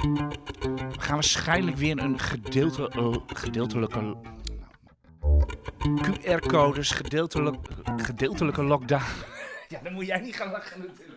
We 0.00 1.00
gaan 1.00 1.14
waarschijnlijk 1.14 1.76
weer 1.76 1.98
een 1.98 2.18
gedeelte, 2.18 2.88
eh, 2.88 3.14
gedeeltelijke 3.26 4.16
QR-codes, 6.02 6.90
gedeeltelijk, 6.90 7.56
gedeeltelijke 7.96 8.62
lockdown. 8.62 9.02
Ja, 9.68 9.80
dan 9.82 9.92
moet 9.92 10.06
jij 10.06 10.20
niet 10.20 10.36
gaan 10.36 10.50
lachen 10.50 10.80
natuurlijk. 10.80 11.09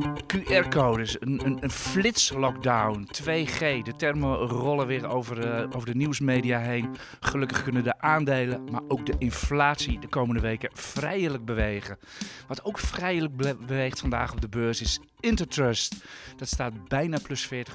QR-codes, 0.00 1.16
een, 1.20 1.40
een, 1.44 1.58
een 1.60 1.70
flits-lockdown, 1.70 3.08
2G. 3.22 3.58
De 3.58 3.92
termen 3.96 4.36
rollen 4.36 4.86
weer 4.86 5.08
over, 5.08 5.38
eh, 5.38 5.68
over 5.76 5.86
de 5.86 5.94
nieuwsmedia 5.94 6.58
heen. 6.58 6.96
Gelukkig 7.20 7.62
kunnen 7.62 7.84
de 7.84 8.00
aandelen, 8.00 8.64
maar 8.70 8.82
ook 8.88 9.06
de 9.06 9.14
inflatie 9.18 9.98
de 9.98 10.08
komende 10.08 10.40
weken 10.40 10.70
vrijelijk 10.72 11.44
bewegen. 11.44 11.98
Wat 12.46 12.64
ook 12.64 12.78
vrijelijk 12.78 13.36
be- 13.36 13.56
beweegt 13.66 14.00
vandaag 14.00 14.32
op 14.32 14.40
de 14.40 14.48
beurs 14.48 14.80
is 14.80 15.00
Intertrust. 15.20 15.94
Dat 16.36 16.48
staat 16.48 16.88
bijna 16.88 17.18
plus 17.22 17.46
40 17.46 17.74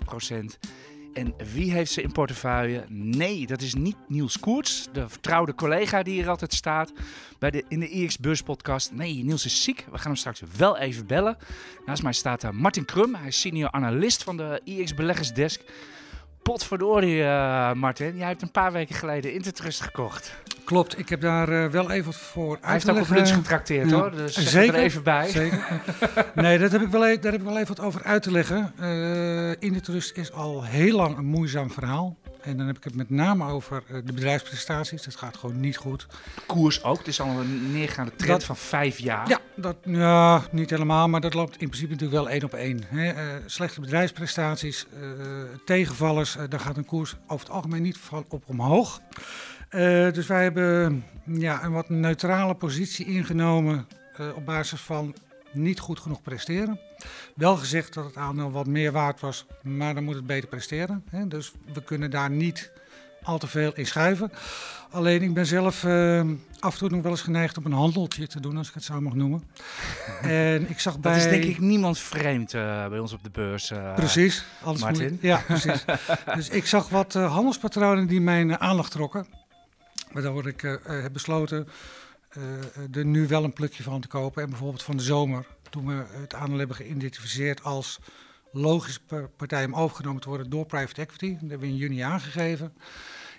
En 1.14 1.34
wie 1.54 1.72
heeft 1.72 1.92
ze 1.92 2.02
in 2.02 2.12
portefeuille? 2.12 2.86
Nee, 2.90 3.48
dat 3.48 3.62
is 3.62 3.74
niet 3.74 3.96
Niels 4.08 4.40
Koerts, 4.40 4.88
de 4.94 5.10
vertrouwde 5.10 5.56
collega 5.56 6.04
die 6.04 6.14
hier 6.14 6.30
altijd 6.30 6.54
staat 6.54 6.92
bij 7.40 7.52
de, 7.52 7.64
in 7.68 7.80
de 7.80 7.90
IX 7.90 8.18
Beurs 8.18 8.42
podcast. 8.42 8.92
Nee, 8.92 9.24
Niels 9.24 9.46
is 9.46 9.64
ziek. 9.64 9.86
We 9.92 9.98
gaan 9.98 10.12
hem 10.12 10.16
straks 10.16 10.42
wel 10.58 10.78
even 10.78 11.08
bellen. 11.08 11.38
Naast 11.86 12.04
mij 12.04 12.14
staat 12.14 12.44
uh, 12.44 12.50
Martin 12.50 12.86
Krum. 12.86 13.16
Hij 13.16 13.28
is 13.28 13.40
senior 13.40 13.72
analist 13.72 14.24
van 14.24 14.38
de 14.38 14.62
IX 14.64 14.94
Beleggersdesk. 14.94 15.64
Potverdorie, 16.48 17.18
uh, 17.18 17.74
Martin. 17.74 18.18
Jij 18.18 18.28
hebt 18.28 18.42
een 18.42 18.52
paar 18.52 18.72
weken 18.72 18.96
geleden 18.96 19.34
Intertrust 19.34 19.82
gekocht. 19.82 20.36
Klopt, 20.64 21.00
ik 21.00 21.10
heb 21.10 21.22
daar 21.22 21.50
uh, 21.50 21.66
wel 21.66 21.92
even 21.92 22.14
voor 22.14 22.52
uit 22.52 22.64
Hij 22.64 22.74
heeft 22.74 22.90
ook 22.90 23.00
op 23.00 23.10
lunch 23.10 23.34
getrakteerd, 23.34 23.90
ja. 23.90 23.96
hoor. 23.96 24.12
Dus 24.12 24.34
zeg 24.34 24.48
zeker, 24.48 24.76
er 24.76 24.82
even 24.82 25.04
bij. 25.04 25.30
Zeker. 25.30 25.82
nee, 26.36 26.58
dat 26.58 26.72
heb 26.72 26.82
ik 26.82 26.88
wel, 26.88 27.08
e- 27.08 27.20
daar 27.20 27.32
heb 27.32 27.42
ik 27.42 27.48
wel 27.48 27.58
even 27.58 27.76
wat 27.76 27.86
over 27.86 28.04
uit 28.04 28.24
te 28.24 28.32
leggen. 28.32 28.74
Uh, 28.82 29.50
Intertrust 29.60 30.18
is 30.18 30.32
al 30.32 30.64
heel 30.64 30.96
lang 30.96 31.18
een 31.18 31.26
moeizaam 31.26 31.72
verhaal. 31.72 32.18
En 32.42 32.58
dan 32.58 32.68
heb 32.68 32.78
ik 32.78 32.84
het 32.84 32.96
met 32.96 33.10
name 33.10 33.52
over 33.52 33.84
uh, 33.92 33.98
de 34.06 34.14
bedrijfsprestaties. 34.14 35.04
Dat 35.04 35.16
gaat 35.16 35.38
gewoon 35.38 35.60
niet 35.60 35.78
goed. 35.78 36.08
Koers 36.46 36.84
ook. 36.84 36.98
Het 36.98 37.08
is 37.08 37.22
al 37.22 37.30
een 37.30 37.72
neergaande 37.72 38.16
trend 38.16 38.32
dat, 38.32 38.44
van 38.44 38.58
vijf 38.58 39.00
jaar. 39.00 39.30
Ja, 39.30 39.40
dat, 39.56 39.76
ja, 39.84 40.44
niet 40.52 40.70
helemaal. 40.70 41.08
Maar 41.08 41.22
dat 41.22 41.34
loopt 41.34 41.58
in 41.58 41.68
principe 41.68 41.92
natuurlijk 41.92 42.22
wel 42.22 42.30
één 42.30 42.44
op 42.44 42.54
één. 42.54 42.84
Hè. 42.88 43.14
Uh, 43.14 43.44
slechte 43.46 43.82
bedrijfsprestaties, 43.82 44.86
uh, 45.02 45.10
tegenvallers. 45.66 46.38
daar 46.50 46.60
gaat 46.60 46.78
een 46.78 46.86
koers 46.86 47.16
over 47.28 47.46
het 47.46 47.56
algemeen 47.56 47.82
niet 47.82 47.98
van 47.98 48.26
op 48.30 48.44
omhoog. 48.46 49.02
Dus 50.12 50.28
wij 50.28 50.44
hebben 50.44 51.04
ja, 51.26 51.64
een 51.64 51.72
wat 51.72 51.90
neutrale 51.90 52.56
positie 52.56 53.06
ingenomen 53.06 53.88
op 54.36 54.46
basis 54.46 54.82
van 54.82 55.16
niet 55.52 55.80
goed 55.80 56.00
genoeg 56.00 56.22
presteren. 56.22 56.80
Wel 57.36 57.56
gezegd 57.56 57.94
dat 57.94 58.06
het 58.06 58.16
aandeel 58.16 58.52
wat 58.52 58.68
meer 58.68 58.92
waard 58.92 59.20
was, 59.20 59.46
maar 59.62 59.94
dan 59.94 60.04
moet 60.04 60.16
het 60.16 60.28
beter 60.28 60.50
presteren. 60.50 61.04
Hè? 61.10 61.28
Dus 61.28 61.52
we 61.74 61.84
kunnen 61.84 62.12
daar 62.12 62.30
niet 62.30 62.72
al 63.24 63.38
te 63.38 63.48
veel 63.48 63.72
in 63.74 63.86
schuiven. 63.86 64.32
Alleen 64.90 65.22
ik 65.22 65.34
ben 65.34 65.46
zelf 65.46 65.84
uh, 65.84 66.22
af 66.60 66.74
en 66.74 66.80
toe 66.80 66.90
nog 66.90 67.02
wel 67.02 67.12
eens 67.12 67.22
geneigd 67.22 67.58
om 67.58 67.66
een 67.66 67.72
handeltje 67.72 68.28
te 68.28 68.40
doen, 68.40 68.58
als 68.58 68.68
ik 68.68 68.74
het 68.74 68.84
zo 68.84 69.02
mag 69.02 69.14
noemen. 69.14 69.44
en 70.22 70.70
ik 70.70 70.80
zag 70.80 71.00
bij... 71.00 71.14
Dat 71.14 71.22
is 71.22 71.30
denk 71.30 71.44
ik 71.44 71.60
niemand 71.60 72.00
vreemd 72.00 72.54
uh, 72.54 72.88
bij 72.88 73.00
ons 73.00 73.14
op 73.14 73.24
de 73.24 73.30
beurs. 73.30 73.72
Uh, 73.72 73.94
precies. 73.96 74.46
Martin. 74.80 75.12
Moet... 75.12 75.22
Ja, 75.22 75.44
precies. 75.48 75.86
dus 76.36 76.50
ik 76.50 76.66
zag 76.66 76.90
wat 76.90 77.14
handelspatronen 77.14 78.08
die 78.08 78.22
mijn 78.22 78.60
aandacht 78.60 78.92
trokken. 78.92 79.28
Waardoor 80.12 80.48
ik 80.48 80.62
heb 80.84 81.14
besloten 81.14 81.68
er 82.92 83.06
nu 83.06 83.28
wel 83.28 83.44
een 83.44 83.54
plukje 83.54 83.84
van 83.84 84.02
te 84.02 84.08
kopen. 84.08 84.44
En 84.44 84.50
bijvoorbeeld 84.50 84.84
van 84.84 84.98
de 84.98 85.04
zomer, 85.04 85.46
toen 85.70 85.88
we 85.88 86.06
het 86.10 86.34
aandeel 86.34 86.58
hebben 86.58 86.76
geïdentificeerd 86.76 87.64
als 87.64 88.00
logische 88.52 89.00
partij 89.38 89.66
om 89.66 89.76
overgenomen 89.76 90.22
te 90.22 90.30
worden 90.30 90.50
door 90.50 90.66
private 90.66 91.02
equity. 91.02 91.32
Dat 91.32 91.50
hebben 91.50 91.60
we 91.60 91.68
in 91.68 91.76
juni 91.76 92.00
aangegeven. 92.00 92.74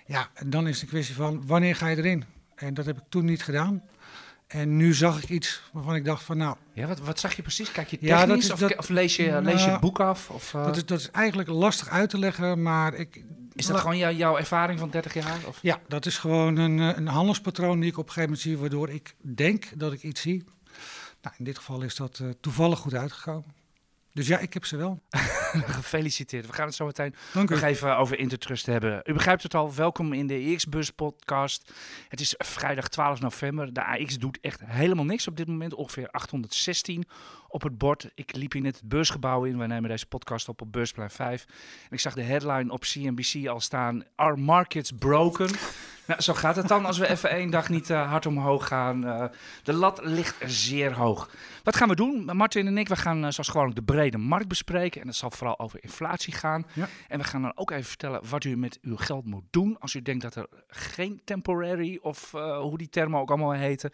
Ja, 0.05 0.29
en 0.33 0.49
dan 0.49 0.67
is 0.67 0.79
de 0.79 0.85
kwestie 0.85 1.15
van 1.15 1.45
wanneer 1.45 1.75
ga 1.75 1.87
je 1.87 1.97
erin? 1.97 2.23
En 2.55 2.73
dat 2.73 2.85
heb 2.85 2.97
ik 2.97 3.03
toen 3.09 3.25
niet 3.25 3.43
gedaan. 3.43 3.83
En 4.49 4.77
nu 4.77 4.93
zag 4.93 5.23
ik 5.23 5.29
iets 5.29 5.61
waarvan 5.71 5.95
ik 5.95 6.05
dacht 6.05 6.23
van 6.23 6.37
nou... 6.37 6.55
Ja, 6.73 6.87
wat, 6.87 6.99
wat 6.99 7.19
zag 7.19 7.35
je 7.35 7.41
precies? 7.41 7.71
Kijk 7.71 7.89
je 7.89 7.97
technisch 7.97 8.19
ja, 8.19 8.25
dat 8.25 8.37
is, 8.37 8.51
of, 8.51 8.59
dat, 8.59 8.77
of, 8.77 8.89
lees, 8.89 9.15
je, 9.15 9.41
lees 9.41 9.63
je 9.63 9.69
het 9.69 9.79
boek 9.79 9.99
af? 9.99 10.29
Of, 10.29 10.53
uh... 10.53 10.65
dat, 10.65 10.75
is, 10.75 10.85
dat 10.85 10.99
is 10.99 11.11
eigenlijk 11.11 11.49
lastig 11.49 11.89
uit 11.89 12.09
te 12.09 12.19
leggen, 12.19 12.61
maar 12.61 12.93
ik... 12.93 13.23
Is 13.55 13.65
dat 13.65 13.79
gewoon 13.79 13.97
jou, 13.97 14.15
jouw 14.15 14.37
ervaring 14.37 14.79
van 14.79 14.89
30 14.89 15.13
jaar? 15.13 15.37
Of? 15.47 15.59
Ja, 15.61 15.79
dat 15.87 16.05
is 16.05 16.17
gewoon 16.17 16.57
een, 16.57 16.77
een 16.77 17.07
handelspatroon 17.07 17.79
die 17.79 17.89
ik 17.89 17.97
op 17.97 18.07
een 18.07 18.13
gegeven 18.13 18.29
moment 18.29 18.41
zie... 18.41 18.57
waardoor 18.57 18.89
ik 18.89 19.15
denk 19.21 19.65
dat 19.75 19.93
ik 19.93 20.03
iets 20.03 20.21
zie. 20.21 20.43
Nou, 21.21 21.35
in 21.37 21.45
dit 21.45 21.57
geval 21.57 21.81
is 21.81 21.95
dat 21.95 22.19
uh, 22.21 22.29
toevallig 22.41 22.79
goed 22.79 22.93
uitgekomen. 22.93 23.53
Dus 24.13 24.27
ja, 24.27 24.39
ik 24.39 24.53
heb 24.53 24.65
ze 24.65 24.77
wel. 24.77 25.01
Gefeliciteerd. 25.79 26.45
We 26.47 26.53
gaan 26.53 26.65
het 26.65 26.75
zo 26.75 26.85
meteen 26.85 27.15
Dank 27.33 27.49
nog 27.49 27.61
even 27.61 27.97
over 27.97 28.19
Intertrust 28.19 28.65
hebben. 28.65 29.01
U 29.05 29.13
begrijpt 29.13 29.43
het 29.43 29.55
al, 29.55 29.73
welkom 29.73 30.13
in 30.13 30.27
de 30.27 30.51
AX-bus 30.53 30.91
podcast. 30.91 31.71
Het 32.07 32.19
is 32.19 32.35
vrijdag 32.37 32.87
12 32.87 33.19
november. 33.19 33.73
De 33.73 33.85
AX 33.85 34.17
doet 34.17 34.37
echt 34.41 34.61
helemaal 34.65 35.05
niks 35.05 35.27
op 35.27 35.37
dit 35.37 35.47
moment. 35.47 35.73
Ongeveer 35.73 36.09
816 36.11 37.05
op 37.47 37.61
het 37.61 37.77
bord. 37.77 38.09
Ik 38.15 38.35
liep 38.35 38.51
hier 38.51 38.61
net 38.61 38.75
het 38.75 38.89
beursgebouw 38.89 39.43
in. 39.43 39.57
Wij 39.57 39.67
nemen 39.67 39.89
deze 39.89 40.05
podcast 40.05 40.49
op 40.49 40.61
op 40.61 40.71
Beursplein 40.71 41.09
5. 41.09 41.45
En 41.83 41.89
ik 41.89 41.99
zag 41.99 42.13
de 42.13 42.21
headline 42.21 42.71
op 42.71 42.81
CNBC 42.81 43.47
al 43.47 43.59
staan. 43.59 44.03
Are 44.15 44.35
markets 44.35 44.91
broken? 44.91 45.49
Nou, 46.09 46.21
zo 46.21 46.33
gaat 46.33 46.55
het 46.55 46.67
dan 46.67 46.85
als 46.85 46.97
we 46.97 47.07
even 47.07 47.29
één 47.29 47.49
dag 47.49 47.69
niet 47.69 47.89
uh, 47.89 48.09
hard 48.09 48.25
omhoog 48.25 48.67
gaan. 48.67 49.05
Uh, 49.05 49.25
de 49.63 49.73
lat 49.73 49.99
ligt 50.03 50.35
zeer 50.45 50.93
hoog. 50.93 51.29
Wat 51.63 51.75
gaan 51.75 51.89
we 51.89 51.95
doen? 51.95 52.29
Martin 52.33 52.67
en 52.67 52.77
ik, 52.77 52.87
we 52.87 52.95
gaan 52.95 53.17
uh, 53.17 53.29
zoals 53.29 53.47
gewoonlijk 53.47 53.75
de 53.75 53.93
brede 53.93 54.17
markt 54.17 54.47
bespreken. 54.47 55.01
En 55.01 55.07
dat 55.07 55.15
zal 55.15 55.31
vooral 55.31 55.59
over 55.59 55.83
inflatie 55.83 56.33
gaan. 56.33 56.65
Ja. 56.73 56.87
En 57.07 57.19
we 57.19 57.23
gaan 57.23 57.41
dan 57.41 57.51
ook 57.55 57.71
even 57.71 57.85
vertellen 57.85 58.21
wat 58.29 58.43
u 58.43 58.57
met 58.57 58.79
uw 58.81 58.95
geld 58.95 59.25
moet 59.25 59.43
doen. 59.49 59.79
Als 59.79 59.93
u 59.93 60.01
denkt 60.01 60.21
dat 60.21 60.35
er 60.35 60.47
geen 60.67 61.21
temporary 61.25 61.99
of 62.01 62.31
hoe 62.31 62.77
die 62.77 62.89
termen 62.89 63.19
ook 63.19 63.29
allemaal 63.29 63.51
heten 63.51 63.91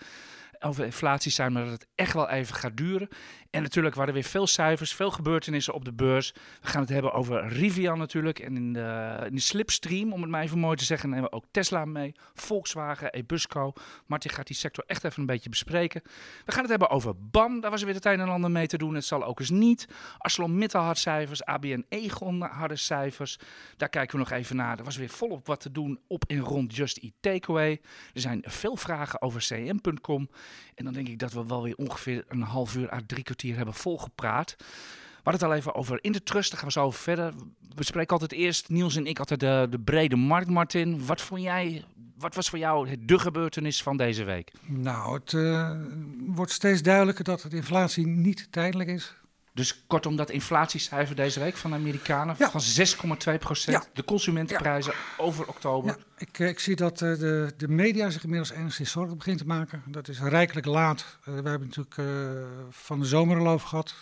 over 0.60 0.86
inflatie 0.86 1.32
zijn, 1.32 1.54
maar 1.54 1.64
dat 1.64 1.72
het 1.72 1.88
echt 1.96 2.14
wel 2.14 2.30
even 2.30 2.56
gaat 2.56 2.78
duren. 2.78 3.10
En 3.56 3.62
natuurlijk 3.62 3.96
waren 3.96 4.10
er 4.10 4.20
weer 4.20 4.30
veel 4.30 4.48
cijfers, 4.48 4.94
veel 4.94 5.12
gebeurtenissen 5.12 5.74
op 5.74 5.86
de 5.86 5.94
beurs. 5.94 6.34
We 6.62 6.68
gaan 6.68 6.82
het 6.82 6.90
hebben 6.90 7.14
over 7.14 7.48
Rivian 7.48 7.98
natuurlijk 7.98 8.40
en 8.40 8.56
in 8.56 8.74
de, 8.74 9.18
in 9.26 9.36
de 9.36 9.42
slipstream, 9.42 10.14
om 10.14 10.22
het 10.22 10.30
maar 10.30 10.42
even 10.42 10.60
mooi 10.60 10.78
te 10.78 10.84
zeggen, 10.84 11.10
nemen 11.10 11.30
we 11.30 11.36
ook 11.36 11.46
Tesla 11.52 11.86
mee, 11.86 12.16
Volkswagen, 12.34 13.14
Ebusco. 13.14 13.74
Martin 14.06 14.32
gaat 14.32 14.48
die 14.48 14.56
sector 14.56 14.84
echt 14.88 15.04
even 15.04 15.20
een 15.20 15.26
beetje 15.26 15.50
bespreken. 15.50 16.02
We 16.46 16.52
gaan 16.52 16.62
het 16.62 16.70
hebben 16.70 16.90
over 16.90 17.14
BAM, 17.18 17.60
daar 17.60 17.72
was 17.72 17.80
er 17.80 17.86
weer 17.86 17.96
het 17.96 18.06
een 18.06 18.20
en 18.20 18.30
ander 18.30 18.52
mee 18.52 18.68
te 18.68 18.78
doen. 18.78 18.96
Het 18.96 19.06
zal 19.06 19.24
ook 19.24 19.40
eens 19.40 19.50
niet. 19.50 19.88
ArcelorMittal 20.18 20.84
had 20.84 20.98
cijfers, 20.98 21.44
ABN 21.44 21.86
Egon 21.90 22.42
hadden 22.42 22.80
cijfers. 22.80 23.40
Daar 23.78 23.90
kijken 23.90 24.18
we 24.18 24.24
nog 24.24 24.32
even 24.32 24.56
naar. 24.56 24.78
Er 24.78 24.84
was 24.84 24.98
weer 24.98 25.10
volop 25.10 25.48
wat 25.48 25.60
te 25.60 25.72
doen 25.72 26.00
op 26.08 26.24
en 26.28 26.40
rond 26.40 26.76
Just 26.76 26.98
Eat 26.98 27.14
Takeaway. 27.20 27.82
Er 28.14 28.22
zijn 28.22 28.44
veel 28.46 28.76
vragen 28.76 29.22
over 29.22 29.42
cm.com. 29.42 30.30
En 30.76 30.84
dan 30.84 30.94
denk 30.94 31.08
ik 31.08 31.20
dat 31.20 31.34
we 31.34 31.46
wel 31.46 31.64
weer 31.64 31.76
ongeveer 31.76 32.24
een 32.28 32.42
half 32.42 32.76
uur 32.76 32.94
à 32.94 33.00
drie 33.06 33.24
kwartier 33.24 33.45
hebben 33.54 33.74
volgepraat. 33.74 34.56
We 34.58 35.32
hadden 35.32 35.42
het 35.42 35.44
al 35.44 35.54
even 35.54 35.76
over 35.76 36.00
in 36.02 36.12
de 36.12 36.24
trust, 36.24 36.50
daar 36.50 36.60
gaan 36.60 36.68
we 36.68 36.74
zo 36.74 36.92
verder. 36.92 37.34
We 37.76 37.84
spreken 37.84 38.12
altijd 38.12 38.32
eerst, 38.32 38.70
Niels 38.70 38.96
en 38.96 39.06
ik, 39.06 39.20
altijd 39.20 39.40
de, 39.40 39.68
de 39.70 39.80
brede 39.80 40.16
markt, 40.16 40.50
Martin. 40.50 41.06
Wat 41.06 41.22
vond 41.22 41.42
jij, 41.42 41.84
wat 42.18 42.36
was 42.36 42.50
voor 42.50 42.60
jou 42.60 43.06
de 43.06 43.20
gebeurtenis 43.20 43.84
van 43.84 43.98
deze 43.98 44.24
week? 44.24 44.52
Nou, 44.66 45.14
het 45.14 45.32
uh, 45.32 45.72
wordt 46.28 46.52
steeds 46.52 46.82
duidelijker 46.82 47.24
dat 47.24 47.46
de 47.50 47.56
inflatie 47.56 48.08
niet 48.08 48.48
tijdelijk 48.52 48.90
is. 48.90 49.16
Dus 49.56 49.84
kortom, 49.88 50.16
dat 50.16 50.30
inflatiecijfer 50.30 51.16
deze 51.16 51.40
week 51.40 51.56
van 51.56 51.72
de 51.72 51.78
Amerikanen 51.78 52.36
ja. 52.38 52.52
van 52.52 52.62
6,2 53.34 53.40
procent. 53.40 53.84
Ja. 53.84 53.90
De 53.94 54.04
consumentenprijzen 54.04 54.94
ja. 54.94 55.24
over 55.24 55.48
oktober. 55.48 55.98
ik, 56.18 56.40
ik, 56.40 56.60
zie 56.60 56.76
dat 56.76 57.02
uh, 57.02 57.18
de, 57.18 57.54
de 57.58 57.68
media 57.68 58.10
zich 58.10 58.24
inmiddels 58.24 58.52
enigszins 58.52 58.92
zorgen 58.92 59.18
begint 59.18 59.38
te 59.38 59.46
maken. 59.46 59.84
Dat 59.86 60.08
is 60.08 60.20
rijkelijk 60.20 60.66
laat. 60.66 61.18
Uh, 61.20 61.26
we 61.26 61.50
hebben 61.50 61.68
natuurlijk 61.68 61.98
uh, 61.98 62.06
van 62.70 63.00
de 63.00 63.06
zomerloof 63.06 63.64
gehad 63.64 63.96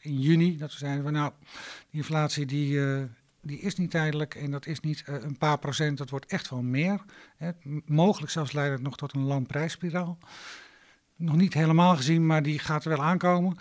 in 0.00 0.20
juni. 0.20 0.56
Dat 0.56 0.72
we 0.72 0.78
zeiden, 0.78 1.12
nou, 1.12 1.32
die 1.90 2.00
inflatie 2.00 2.46
die, 2.46 2.80
die 3.40 3.58
is 3.60 3.74
niet 3.74 3.90
tijdelijk 3.90 4.34
en 4.34 4.50
dat 4.50 4.66
is 4.66 4.80
niet 4.80 5.02
een 5.06 5.38
paar 5.38 5.58
procent. 5.58 5.98
Dat 5.98 6.10
wordt 6.10 6.26
echt 6.26 6.50
wel 6.50 6.62
meer. 6.62 7.00
Hè. 7.36 7.50
Mogelijk 7.86 8.32
zelfs 8.32 8.52
leidt 8.52 8.72
het 8.72 8.82
nog 8.82 8.96
tot 8.96 9.14
een 9.14 9.24
landprijsspiraal. 9.24 10.18
Nog 11.16 11.36
niet 11.36 11.54
helemaal 11.54 11.96
gezien, 11.96 12.26
maar 12.26 12.42
die 12.42 12.58
gaat 12.58 12.84
er 12.84 12.90
wel 12.90 13.02
aankomen. 13.02 13.58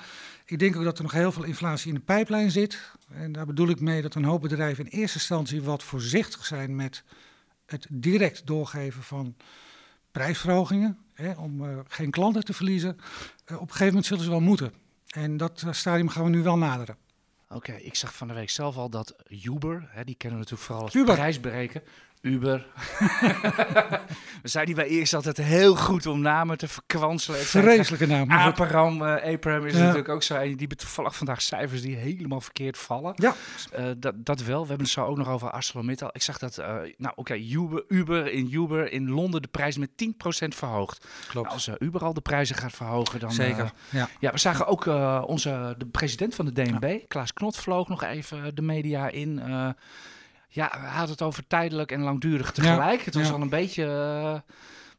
Ik 0.53 0.59
denk 0.59 0.75
ook 0.75 0.83
dat 0.83 0.97
er 0.97 1.03
nog 1.03 1.11
heel 1.11 1.31
veel 1.31 1.43
inflatie 1.43 1.87
in 1.87 1.93
de 1.93 1.99
pijplijn 2.01 2.51
zit. 2.51 2.91
En 3.11 3.31
daar 3.31 3.45
bedoel 3.45 3.69
ik 3.69 3.79
mee 3.79 4.01
dat 4.01 4.15
een 4.15 4.23
hoop 4.23 4.41
bedrijven 4.41 4.85
in 4.85 4.99
eerste 4.99 5.17
instantie 5.17 5.61
wat 5.61 5.83
voorzichtig 5.83 6.45
zijn 6.45 6.75
met 6.75 7.03
het 7.65 7.87
direct 7.89 8.47
doorgeven 8.47 9.03
van 9.03 9.35
prijsverhogingen. 10.11 10.97
Hè, 11.13 11.31
om 11.31 11.63
uh, 11.63 11.79
geen 11.87 12.11
klanten 12.11 12.45
te 12.45 12.53
verliezen. 12.53 12.95
Uh, 12.97 13.55
op 13.55 13.61
een 13.61 13.67
gegeven 13.67 13.85
moment 13.85 14.05
zullen 14.05 14.23
ze 14.23 14.29
wel 14.29 14.39
moeten. 14.39 14.73
En 15.07 15.37
dat 15.37 15.63
uh, 15.65 15.73
stadium 15.73 16.09
gaan 16.09 16.23
we 16.23 16.29
nu 16.29 16.43
wel 16.43 16.57
naderen. 16.57 16.97
Oké, 17.45 17.55
okay, 17.55 17.81
ik 17.81 17.95
zag 17.95 18.15
van 18.15 18.27
de 18.27 18.33
week 18.33 18.49
zelf 18.49 18.77
al 18.77 18.89
dat 18.89 19.15
Uber, 19.27 19.87
hè, 19.89 20.03
die 20.03 20.15
kennen 20.15 20.39
we 20.39 20.45
natuurlijk 20.45 20.61
vooral 20.61 20.83
als 20.83 20.95
Uber. 20.95 21.15
prijsbereker, 21.15 21.83
Uber. 22.23 22.65
We 24.41 24.49
zijn 24.49 24.65
hier 24.65 24.75
bij 24.75 24.87
eerst 24.87 25.13
altijd 25.13 25.37
heel 25.37 25.75
goed 25.75 26.05
om 26.05 26.21
namen 26.21 26.57
te 26.57 26.67
verkwanselen. 26.67 27.39
Vreselijke 27.39 28.05
naam. 28.05 28.27
maar 28.27 28.39
goed. 28.39 28.59
Abraham, 28.59 29.01
eh 29.05 29.33
Abraham 29.33 29.65
is 29.65 29.73
Ja. 29.73 29.79
natuurlijk 29.79 30.09
ook 30.09 30.23
zo. 30.23 30.35
En 30.35 30.55
die 30.55 30.67
toevallig 30.67 31.15
vandaag 31.15 31.41
cijfers 31.41 31.81
die 31.81 31.95
helemaal 31.95 32.41
verkeerd 32.41 32.77
vallen. 32.77 33.13
Ja, 33.15 33.33
Eh, 33.71 33.85
dat, 33.97 34.13
dat 34.17 34.41
wel. 34.43 34.61
We 34.61 34.67
hebben 34.67 34.85
het 34.85 34.95
zo 34.95 35.05
ook 35.05 35.17
nog 35.17 35.27
over 35.29 35.49
ArcelorMittal. 35.51 36.09
Ik 36.11 36.21
zag 36.21 36.37
dat, 36.37 36.57
eh, 36.57 36.75
nou 36.97 37.13
oké, 37.15 37.33
Uber, 37.35 37.83
Uber 37.87 38.31
in 38.31 38.49
Uber 38.53 38.91
in 38.91 39.09
Londen 39.09 39.41
de 39.41 39.47
prijs 39.47 39.77
met 39.77 39.89
10% 39.97 40.55
verhoogd. 40.55 41.07
klopt. 41.27 41.49
Als 41.49 41.67
eh, 41.67 41.73
Uber 41.79 42.01
al 42.03 42.13
de 42.13 42.21
prijzen 42.21 42.55
gaat 42.55 42.71
verhogen, 42.73 43.19
dan... 43.19 43.31
Zeker. 43.31 43.71
ja. 43.89 44.09
ja, 44.19 44.31
we 44.31 44.37
zagen 44.39 44.67
ook 44.67 44.85
onze, 45.27 45.75
de 45.77 45.85
president 45.85 46.35
van 46.35 46.45
de 46.45 46.51
DNB, 46.51 46.99
Klaas 47.07 47.33
Knot, 47.33 47.57
vloog 47.57 47.87
nog 47.87 48.03
even 48.03 48.55
de 48.55 48.61
media 48.61 49.09
in. 49.09 49.41
Ja, 50.55 50.77
had 50.85 51.09
het 51.09 51.21
over 51.21 51.47
tijdelijk 51.47 51.91
en 51.91 52.01
langdurig 52.01 52.51
tegelijk. 52.51 53.01
het 53.05 53.13
was 53.13 53.27
ja. 53.27 53.33
al 53.33 53.41
een 53.41 53.49
beetje... 53.49 53.83
eh, 53.83 54.39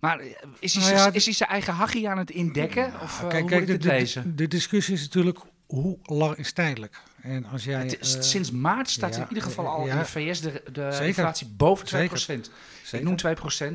maar 0.00 0.20
is 0.58 0.74
hij, 0.74 0.84
Nou 0.84 0.96
ja, 0.96 1.12
is 1.12 1.24
hij 1.24 1.34
zijn 1.34 1.50
eigen 1.50 1.72
hachie 1.74 2.08
aan 2.08 2.18
het 2.18 2.30
indekken? 2.30 2.92
Of 3.02 3.22
eh, 3.22 3.28
kijk, 3.28 3.40
hoe 3.40 3.50
kijk 3.50 3.60
moet 3.60 3.68
de, 3.68 3.74
ik 3.74 3.82
de, 3.82 3.88
de, 3.88 3.94
lezen? 3.94 4.36
de 4.36 4.48
discussie 4.48 4.94
is 4.94 5.00
natuurlijk 5.00 5.38
hoe 5.66 5.98
lang 6.02 6.36
is 6.36 6.52
tijdelijk. 6.52 7.00
En 7.22 7.44
als 7.52 7.64
jij, 7.64 7.80
Het 7.80 7.98
eh, 7.98 8.20
sinds 8.20 8.50
maart 8.50 8.90
staat 8.90 9.14
ja, 9.14 9.20
in 9.22 9.28
ieder 9.28 9.42
geval 9.42 9.66
al 9.66 9.86
ja. 9.86 9.92
in 9.92 9.98
de 9.98 10.04
VS 10.04 10.40
de, 10.40 10.62
de 10.72 10.88
Zeker. 10.90 11.06
inflatie 11.06 11.46
boven 11.56 11.86
2%. 11.86 11.88
Zeker. 11.88 12.16
Ik 12.34 12.50
zeker. 12.84 13.06
noem 13.06 13.16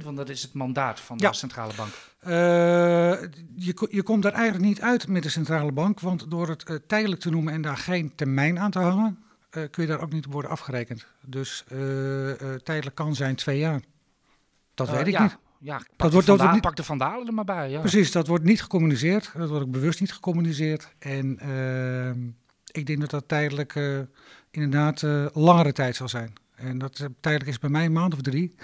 2%, 0.01 0.03
want 0.03 0.17
dat 0.17 0.29
is 0.29 0.41
het 0.41 0.53
mandaat 0.53 0.99
van 0.99 1.17
Ja. 1.19 1.29
de 1.29 1.35
centrale 1.35 1.73
bank. 1.75 1.89
Eh, 2.19 2.31
je, 3.55 3.87
je 3.91 4.03
komt 4.03 4.23
daar 4.23 4.33
eigenlijk 4.33 4.65
niet 4.65 4.81
uit 4.81 5.07
met 5.07 5.23
de 5.23 5.29
centrale 5.29 5.71
bank, 5.71 5.99
want 5.99 6.31
door 6.31 6.47
het 6.49 6.81
tijdelijk 6.87 7.21
te 7.21 7.29
noemen 7.29 7.53
en 7.53 7.61
daar 7.61 7.77
geen 7.77 8.15
termijn 8.15 8.59
aan 8.59 8.71
te 8.71 8.79
hangen, 8.79 9.23
eh, 9.49 9.63
kun 9.71 9.83
je 9.83 9.89
daar 9.89 10.01
ook 10.01 10.11
niet 10.11 10.25
op 10.25 10.31
worden 10.33 10.51
afgerekend. 10.51 11.05
Dus 11.21 11.63
eh, 11.67 12.31
eh, 12.31 12.59
tijdelijk 12.59 12.95
kan 12.95 13.15
zijn 13.15 13.35
twee 13.35 13.59
jaar. 13.59 13.81
Dat 14.73 14.89
weet 14.89 15.07
ik 15.07 15.13
ja, 15.13 15.23
niet. 15.23 15.37
Ja, 15.59 15.77
pak, 15.77 15.87
dat 15.97 16.11
wordt 16.11 16.27
Vandalen- 16.27 16.53
niet- 16.53 16.61
pak 16.61 16.75
de 16.75 16.83
vandalen 16.83 17.27
er 17.27 17.33
maar 17.33 17.45
bij. 17.45 17.69
Ja. 17.69 17.79
Precies, 17.79 18.11
dat 18.11 18.27
wordt 18.27 18.43
niet 18.43 18.61
gecommuniceerd. 18.61 19.31
Dat 19.37 19.49
wordt 19.49 19.63
ook 19.65 19.71
bewust 19.71 19.99
niet 19.99 20.13
gecommuniceerd. 20.13 20.93
En 20.99 21.39
ehm, 21.39 22.27
ik 22.71 22.85
denk 22.85 22.99
dat 22.99 23.09
dat 23.09 23.27
tijdelijk 23.27 23.73
inderdaad 24.51 25.01
langere 25.33 25.71
tijd 25.71 25.95
zal 25.95 26.09
zijn. 26.09 26.33
En 26.55 26.77
dat 26.77 27.07
tijdelijk 27.19 27.49
is 27.49 27.59
bij 27.59 27.69
mij 27.69 27.85
een 27.85 27.91
maand 27.91 28.13
of 28.13 28.21
drie 28.21 28.55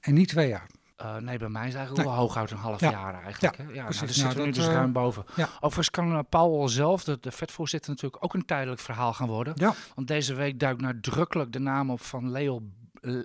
en 0.00 0.14
niet 0.14 0.28
twee 0.28 0.48
jaar. 0.48 0.66
Eh, 0.98 1.16
nee, 1.16 1.38
bij 1.38 1.48
mij 1.48 1.68
is 1.68 1.74
eigenlijk 1.74 2.06
Nee. 2.06 2.16
wel 2.16 2.24
hooguit 2.24 2.50
een 2.50 2.56
half 2.56 2.80
Ja. 2.80 2.90
jaar 2.90 3.22
eigenlijk. 3.22 3.56
Ja, 3.56 3.64
hè? 3.64 3.72
ja, 3.72 3.84
precies. 3.84 4.00
Nou, 4.00 4.06
Nou, 4.06 4.12
zitten 4.12 4.28
we 4.40 4.40
nu 4.40 4.46
dat, 4.46 4.54
dus 4.54 4.66
eh, 4.66 4.72
ruim 4.72 4.92
boven. 4.92 5.24
ja. 5.36 5.48
Overigens 5.54 5.90
kan 5.90 6.12
uh, 6.12 6.18
Powell 6.28 6.68
zelf, 6.68 7.04
de, 7.04 7.18
de 7.20 7.30
vetvoorzitter, 7.32 7.90
natuurlijk 7.90 8.24
ook 8.24 8.34
een 8.34 8.44
tijdelijk 8.44 8.80
verhaal 8.80 9.12
gaan 9.12 9.28
worden. 9.28 9.52
Ja, 9.56 9.74
Want 9.94 10.08
deze 10.08 10.34
week 10.34 10.58
duikt 10.60 10.80
nadrukkelijk 10.80 11.52
de 11.52 11.58
naam 11.58 11.90
op 11.90 12.00
van 12.00 12.30
Leo, 12.30 12.62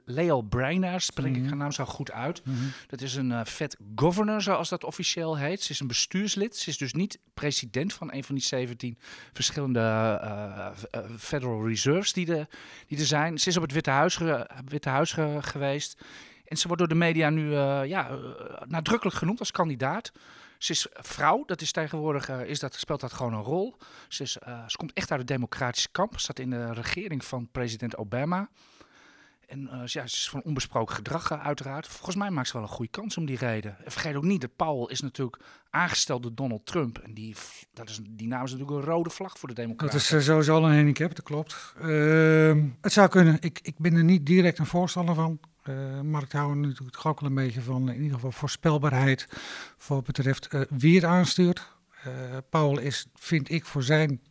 Leo 0.05 0.41
Breiner, 0.41 1.01
spreek 1.01 1.35
ik 1.35 1.39
Mhm. 1.41 1.47
haar 1.47 1.57
naam 1.57 1.71
zo 1.71 1.85
goed 1.85 2.11
uit. 2.11 2.45
Mhm. 2.45 2.55
Dat 2.87 3.01
is 3.01 3.15
een 3.15 3.31
eh 3.31 3.41
Fed 3.45 3.77
governor, 3.95 4.41
zoals 4.41 4.69
dat 4.69 4.83
officieel 4.83 5.37
heet. 5.37 5.63
Ze 5.63 5.71
is 5.71 5.79
een 5.79 5.87
bestuurslid. 5.87 6.57
Ze 6.57 6.69
is 6.69 6.77
dus 6.77 6.93
niet 6.93 7.19
president 7.33 7.93
van 7.93 8.13
een 8.13 8.23
van 8.23 8.35
die 8.35 8.43
17 8.43 8.97
verschillende 9.33 9.79
eh, 9.79 10.67
eh, 10.91 11.03
Federal 11.17 11.67
Reserves 11.67 12.13
die, 12.13 12.25
de, 12.25 12.47
die 12.87 12.99
er 12.99 13.05
zijn. 13.05 13.37
Ze 13.39 13.49
is 13.49 13.55
op 13.57 13.61
het 13.63 13.71
Witte 13.71 13.89
Huis, 13.89 14.17
Witte 14.65 14.89
Huis 14.89 15.11
ge- 15.11 15.37
geweest. 15.41 16.01
En 16.53 16.59
ze 16.59 16.67
wordt 16.67 16.81
door 16.81 16.91
de 16.91 17.05
media 17.05 17.29
nu 17.29 17.55
eh, 17.55 17.85
ja, 17.85 18.09
eh, 18.09 18.17
nadrukkelijk 18.65 19.17
genoemd 19.17 19.39
als 19.39 19.51
kandidaat. 19.51 20.11
Ze 20.57 20.71
is 20.71 20.87
vrouw, 20.91 21.43
dat 21.45 21.61
is 21.61 21.71
tegenwoordig 21.71 22.29
eh, 22.29 22.45
is 22.45 22.59
dat, 22.59 22.75
speelt 22.75 22.99
dat 22.99 23.13
gewoon 23.13 23.33
een 23.33 23.43
rol. 23.43 23.77
Ze, 24.07 24.23
is, 24.23 24.31
ze 24.67 24.77
komt 24.77 24.93
echt 24.93 25.11
uit 25.11 25.19
het 25.19 25.29
democratische 25.29 25.89
kamp. 25.91 26.19
Zat 26.19 26.39
in 26.39 26.49
de 26.49 26.73
regering 26.73 27.25
van 27.25 27.49
president 27.51 27.97
Obama. 27.97 28.49
En 29.47 29.69
ja, 29.71 29.87
ze 29.87 29.99
is 29.99 30.29
van 30.29 30.41
onbesproken 30.43 30.95
gedrag 30.95 31.31
uiteraard. 31.31 31.87
Volgens 31.87 32.15
mij 32.15 32.29
maakt 32.29 32.47
ze 32.47 32.53
wel 32.53 32.61
een 32.61 32.69
goede 32.69 32.91
kans 32.91 33.17
om 33.17 33.25
die 33.25 33.37
reden. 33.37 33.77
En 33.85 33.91
vergeet 33.91 34.15
ook 34.15 34.23
niet, 34.23 34.41
dat 34.41 34.55
Powell 34.55 34.91
is 34.91 35.01
natuurlijk 35.01 35.37
aangesteld 35.69 36.23
door 36.23 36.35
Donald 36.35 36.65
Trump. 36.65 36.97
En 36.97 37.13
die, 37.13 37.35
dat 37.73 37.89
is, 37.89 37.99
die 38.09 38.27
naam 38.27 38.43
is 38.43 38.51
natuurlijk 38.51 38.79
een 38.79 38.91
rode 38.91 39.09
vlag 39.09 39.37
voor 39.37 39.49
de 39.49 39.55
dat 39.55 39.63
democraten. 39.63 39.97
is 39.97 40.11
eh, 40.11 40.19
sowieso 40.19 40.55
al 40.55 40.69
een 40.69 40.75
handicap, 40.75 41.15
dat 41.15 41.25
klopt. 41.25 41.73
Ehm, 41.81 42.69
het 42.81 42.93
zou 42.93 43.07
kunnen. 43.07 43.37
Ik, 43.39 43.59
ik 43.61 43.77
ben 43.77 43.95
er 43.95 44.03
niet 44.03 44.25
direct 44.25 44.59
een 44.59 44.65
voorstander 44.65 45.15
van. 45.15 45.39
Eh 45.63 46.01
markt 46.01 46.31
houden 46.31 46.59
natuurlijk 46.61 46.91
toch 46.95 47.07
ook 47.07 47.19
wel 47.19 47.29
een 47.29 47.35
beetje 47.35 47.61
van 47.61 47.89
in 47.89 47.95
ieder 48.01 48.13
geval 48.13 48.31
voorspelbaarheid 48.31 49.27
voor 49.77 49.95
wat 49.95 50.05
betreft 50.05 50.47
eh, 50.47 50.61
wie 50.69 50.95
het 50.95 51.03
aanstuurt. 51.03 51.71
Eh 52.03 52.11
Paul 52.49 52.79
is, 52.79 53.05
vind 53.15 53.51
ik, 53.51 53.65
voor 53.65 53.83
zijn 53.83 54.21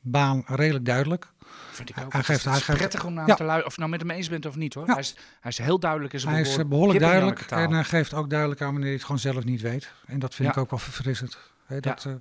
baan 0.00 0.42
redelijk 0.46 0.84
duidelijk. 0.84 1.32
Vind 1.70 1.88
ik 1.90 1.98
ook. 2.04 2.12
hij 2.12 2.22
geeft- 2.22 2.38
is- 2.38 2.44
hij 2.44 2.52
het 2.52 2.60
is 2.62 2.66
geeft- 2.66 2.78
prettig 2.78 3.04
om 3.04 3.12
naar 3.14 3.26
Ja. 3.28 3.34
te 3.34 3.42
luisteren. 3.42 3.66
Of 3.66 3.72
je 3.74 3.78
nou 3.80 3.90
met 3.92 4.00
hem 4.00 4.10
eens 4.10 4.28
bent 4.28 4.46
of 4.46 4.56
niet 4.56 4.74
hoor. 4.74 4.86
Ja. 4.86 4.92
Hij, 4.92 5.02
is, 5.02 5.14
hij 5.40 5.50
is 5.50 5.58
heel 5.58 5.78
duidelijk 5.80 6.12
in 6.12 6.20
zijn 6.20 6.32
Hij 6.32 6.42
is 6.42 6.56
eh, 6.56 6.64
behoorlijk 6.64 6.98
duidelijk 7.00 7.40
en 7.40 7.72
hij 7.72 7.84
geeft 7.84 8.14
ook 8.14 8.30
duidelijk 8.30 8.60
aan 8.60 8.66
wanneer 8.66 8.84
hij 8.84 8.92
het 8.94 9.02
gewoon 9.04 9.18
zelf 9.20 9.44
niet 9.44 9.60
weet. 9.60 9.92
En 10.06 10.18
dat 10.18 10.34
vind 10.34 10.48
Ja. 10.48 10.54
ik 10.54 10.60
ook 10.60 10.70
wel 10.70 10.78
verfrissend. 10.78 11.38
Hè, 11.70 11.80
dat 11.80 12.04
eh, 12.04 12.12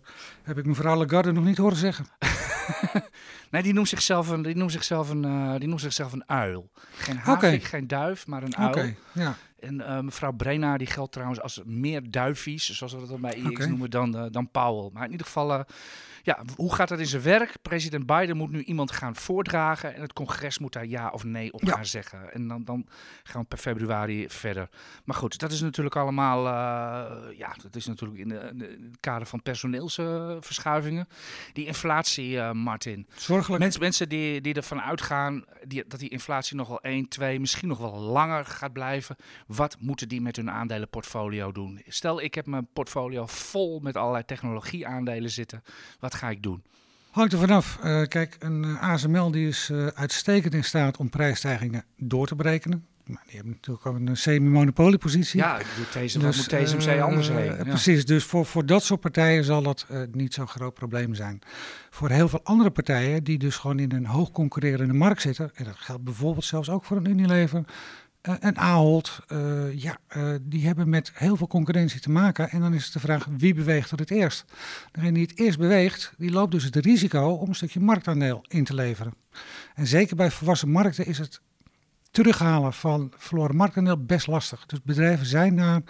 heb 0.43 0.57
ik 0.57 0.65
mevrouw 0.65 0.95
Lagarde 0.95 1.31
nog 1.31 1.43
niet 1.43 1.57
horen 1.57 1.77
zeggen. 1.77 2.05
Nee, 3.51 3.63
die 3.63 3.73
noemt 3.73 3.87
zichzelf 3.87 4.29
een, 4.29 4.41
die 4.41 4.55
noemt 4.55 4.71
zichzelf 4.71 5.09
een, 5.09 5.25
eh, 5.25 5.55
die 5.59 5.67
noemt 5.67 5.81
zichzelf 5.81 6.13
een 6.13 6.23
uil. 6.29 6.69
Geen 6.97 7.17
havik, 7.17 7.63
geen 7.63 7.87
duif, 7.87 8.27
maar 8.27 8.43
een 8.43 8.57
Oké, 8.67 8.79
uil. 8.79 8.93
ja. 9.11 9.35
En 9.61 9.81
eh, 9.81 9.99
mevrouw 9.99 10.31
Brena, 10.31 10.77
die 10.77 10.87
geldt 10.87 11.11
trouwens 11.11 11.41
als 11.41 11.61
meer 11.65 12.11
duifies, 12.11 12.69
zoals 12.69 12.93
we 12.93 13.07
dat 13.07 13.21
bij 13.21 13.33
IX 13.33 13.49
Oké. 13.49 13.67
noemen, 13.67 13.89
dan, 13.89 14.17
eh, 14.17 14.25
dan 14.31 14.51
Powell. 14.51 14.89
Maar 14.93 15.05
in 15.05 15.11
ieder 15.11 15.25
geval, 15.25 15.53
eh, 15.53 15.59
ja, 16.23 16.39
hoe 16.55 16.75
gaat 16.75 16.87
dat 16.87 16.99
in 16.99 17.05
zijn 17.05 17.21
werk? 17.21 17.53
President 17.61 18.05
Biden 18.05 18.37
moet 18.37 18.51
nu 18.51 18.63
iemand 18.63 18.91
gaan 18.91 19.15
voordragen 19.15 19.95
en 19.95 20.01
het 20.01 20.13
congres 20.13 20.59
moet 20.59 20.73
daar 20.73 20.85
ja 20.85 21.09
of 21.09 21.23
nee 21.23 21.53
op 21.53 21.63
Ja. 21.63 21.75
gaan 21.75 21.85
zeggen. 21.85 22.33
En 22.33 22.47
dan, 22.47 22.63
dan 22.63 22.87
gaan 23.23 23.41
we 23.41 23.47
per 23.47 23.57
februari 23.57 24.29
verder. 24.29 24.69
Maar 25.05 25.15
goed, 25.15 25.39
dat 25.39 25.51
is 25.51 25.61
natuurlijk 25.61 25.95
allemaal, 25.95 26.43
ja, 27.37 27.55
dat 27.61 27.75
is 27.75 27.85
natuurlijk 27.85 28.19
in, 28.19 28.29
de, 28.29 28.49
in 28.53 28.59
het 28.59 28.99
kader 28.99 29.27
van 29.27 29.41
personeelsverschuivingen. 29.41 31.07
die 31.53 31.65
inflatie, 31.65 32.41
Martin. 32.41 33.07
Zorgelijk. 33.15 33.61
Mensen, 33.61 33.81
mensen 33.81 34.09
die, 34.09 34.41
die 34.41 34.53
ervan 34.53 34.81
uitgaan 34.81 35.45
die, 35.67 35.83
dat 35.87 35.99
die 35.99 36.09
inflatie 36.09 36.55
nog 36.55 36.67
wel 36.67 36.81
1, 36.81 37.07
2, 37.07 37.39
misschien 37.39 37.67
nog 37.67 37.77
wel 37.77 37.99
langer 37.99 38.45
gaat 38.45 38.73
blijven. 38.73 39.15
Wat 39.55 39.77
moeten 39.79 40.07
die 40.07 40.21
met 40.21 40.35
hun 40.35 40.51
aandelenportfolio 40.51 41.51
doen? 41.51 41.81
Stel, 41.87 42.21
ik 42.21 42.33
heb 42.33 42.45
mijn 42.45 42.67
portfolio 42.73 43.25
vol 43.25 43.79
met 43.79 43.95
allerlei 43.95 44.25
technologieaandelen 44.25 45.29
zitten. 45.29 45.63
Wat 45.99 46.15
ga 46.15 46.29
ik 46.29 46.43
doen? 46.43 46.63
Hangt 47.11 47.33
er 47.33 47.39
vanaf. 47.39 47.79
Eh, 47.81 48.01
kijk, 48.01 48.35
een 48.39 48.63
eh, 48.63 48.81
ASML 48.81 49.31
die 49.31 49.47
is 49.47 49.69
eh, 49.69 49.87
uitstekend 49.87 50.53
in 50.53 50.63
staat 50.63 50.97
om 50.97 51.09
prijsstijgingen 51.09 51.85
door 51.97 52.27
te 52.27 52.35
berekenen. 52.35 52.85
Maar 53.05 53.23
die 53.25 53.35
hebben 53.35 53.51
natuurlijk 53.51 53.85
ook 53.85 53.95
een 53.95 54.17
semi-monopoliepositie. 54.17 55.39
Ja, 55.39 55.59
deze, 55.93 56.19
Dus, 56.19 56.37
moet 56.37 56.49
TSMC 56.49 56.85
eh, 56.85 57.03
anders 57.03 57.29
heen? 57.29 57.55
Ja. 57.55 57.63
Precies, 57.63 58.05
dus 58.05 58.23
voor, 58.23 58.45
voor 58.45 58.65
dat 58.65 58.83
soort 58.83 58.99
partijen 58.99 59.43
zal 59.43 59.61
dat 59.61 59.85
niet 60.11 60.33
zo'n 60.33 60.47
groot 60.47 60.73
probleem 60.73 61.13
zijn. 61.13 61.41
Voor 61.89 62.09
heel 62.09 62.29
veel 62.29 62.43
andere 62.43 62.69
partijen 62.69 63.23
die 63.23 63.37
dus 63.37 63.55
gewoon 63.55 63.79
in 63.79 63.91
een 63.91 64.05
hoog 64.05 64.31
concurrerende 64.31 64.93
markt 64.93 65.21
zitten, 65.21 65.51
en 65.53 65.63
dat 65.63 65.75
geldt 65.75 66.03
bijvoorbeeld 66.03 66.45
zelfs 66.45 66.69
ook 66.69 66.85
voor 66.85 66.97
een 66.97 67.09
Unilever, 67.09 67.63
eh, 68.21 68.35
en 68.39 68.57
Ahold, 68.57 69.19
eh, 69.27 69.73
ja, 69.73 69.97
eh, 70.07 70.33
die 70.41 70.65
hebben 70.65 70.89
met 70.89 71.11
heel 71.13 71.35
veel 71.35 71.47
concurrentie 71.47 71.99
te 71.99 72.09
maken. 72.09 72.49
En 72.49 72.59
dan 72.59 72.73
is 72.73 72.83
het 72.83 72.93
de 72.93 72.99
vraag, 72.99 73.27
wie 73.37 73.53
beweegt 73.53 73.91
er 73.91 73.97
het 73.97 74.11
eerst? 74.11 74.45
Degene 74.91 75.11
die 75.11 75.21
het 75.21 75.39
eerst 75.39 75.57
beweegt, 75.57 76.13
die 76.17 76.31
loopt 76.31 76.51
dus 76.51 76.63
het 76.63 76.75
risico 76.75 77.29
om 77.29 77.47
een 77.47 77.55
stukje 77.55 77.79
marktaandeel 77.79 78.45
in 78.47 78.63
te 78.63 78.73
leveren. 78.73 79.13
En 79.75 79.87
zeker 79.87 80.15
bij 80.15 80.31
volwassen 80.31 80.69
markten 80.69 81.05
is 81.05 81.17
het 81.17 81.41
terughalen 82.11 82.73
van 82.73 83.13
verloren 83.17 83.55
marktaandeel 83.55 84.05
best 84.05 84.27
lastig. 84.27 84.65
Dus 84.65 84.81
bedrijven 84.81 85.25
zijn 85.25 85.55
daar 85.55 85.81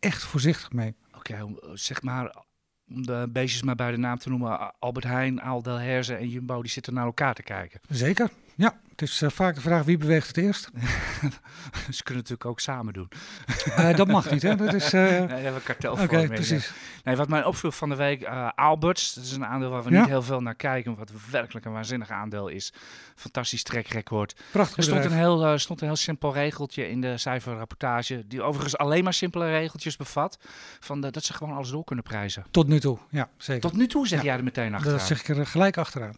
echt 0.00 0.24
voorzichtig 0.24 0.72
mee. 0.72 0.94
Oké, 1.16 1.54
zeg 1.74 2.02
maar, 2.02 2.44
om 2.88 3.06
de 3.06 3.28
beestjes 3.32 3.62
maar 3.62 3.74
bij 3.74 3.90
de 3.90 3.96
naam 3.96 4.18
te 4.18 4.28
noemen. 4.28 4.74
Albert 4.78 5.04
Heijn, 5.04 5.40
Aldel 5.40 5.76
Herzen 5.76 6.18
en 6.18 6.28
Jumbo, 6.28 6.62
die 6.62 6.70
zitten 6.70 6.94
naar 6.94 7.04
elkaar 7.04 7.34
te 7.34 7.42
kijken. 7.42 7.80
Zeker, 7.88 8.30
ja. 8.56 8.82
Het 8.90 9.02
is 9.02 9.22
eh, 9.22 9.30
vaak 9.30 9.54
de 9.54 9.60
vraag 9.60 9.84
wie 9.84 9.96
beweegt 9.98 10.26
het 10.26 10.36
eerst. 10.36 10.64
Ze 11.90 12.02
kunnen 12.02 12.22
het 12.22 12.30
natuurlijk 12.30 12.44
ook 12.44 12.60
samen 12.60 12.92
doen. 12.92 13.08
Eh, 13.64 13.96
dat 13.96 14.06
mag 14.08 14.30
niet, 14.30 14.42
hè? 14.42 14.56
Dat 14.56 14.74
is. 14.74 14.92
eh, 14.92 15.02
Nee, 15.02 15.26
we 15.26 15.34
hebben 15.34 15.62
Oké, 15.90 16.26
precies. 16.28 16.72
Nee, 17.04 17.16
wat 17.16 17.28
mij 17.28 17.44
opviel 17.44 17.72
van 17.72 17.88
de 17.88 17.94
week, 17.96 18.24
Alberts, 18.54 19.14
dat 19.14 19.24
is 19.24 19.32
een 19.32 19.46
aandeel 19.46 19.70
waar 19.70 19.82
we 19.82 19.90
Ja. 19.90 20.00
niet 20.00 20.08
heel 20.08 20.22
veel 20.22 20.40
naar 20.40 20.54
kijken, 20.54 20.96
wat 20.96 21.10
werkelijk 21.30 21.66
een 21.66 21.72
waanzinnig 21.72 22.10
aandeel 22.10 22.48
is. 22.48 22.72
Fantastisch 23.16 23.62
trackrecord. 23.62 24.34
Prachtig 24.50 24.76
Er 24.76 24.82
stond 24.82 25.04
een, 25.04 25.12
heel, 25.12 25.58
stond 25.58 25.80
een 25.80 25.86
heel 25.86 25.96
simpel 25.96 26.32
regeltje 26.32 26.88
in 26.90 27.00
de 27.00 27.18
cijferrapportage, 27.18 28.24
die 28.26 28.42
overigens 28.42 28.76
alleen 28.76 29.04
maar 29.04 29.14
simpele 29.14 29.50
regeltjes 29.50 29.96
bevat, 29.96 30.38
van 30.80 31.00
de, 31.00 31.10
dat 31.10 31.24
ze 31.24 31.32
gewoon 31.32 31.54
alles 31.54 31.70
door 31.70 31.84
kunnen 31.84 32.04
prijzen. 32.04 32.44
Tot 32.50 32.68
nu 32.68 32.80
toe, 32.80 32.98
ja, 33.10 33.28
zeker. 33.36 33.62
Tot 33.62 33.72
nu 33.78 33.86
toe 33.86 34.06
zeg 34.08 34.18
Ja. 34.18 34.24
jij 34.24 34.36
er 34.36 34.44
meteen 34.44 34.74
achteraan. 34.74 34.98
dat 34.98 35.06
zeg 35.06 35.20
ik 35.20 35.36
er 35.36 35.46
gelijk 35.46 35.76
achteraan. 35.78 36.14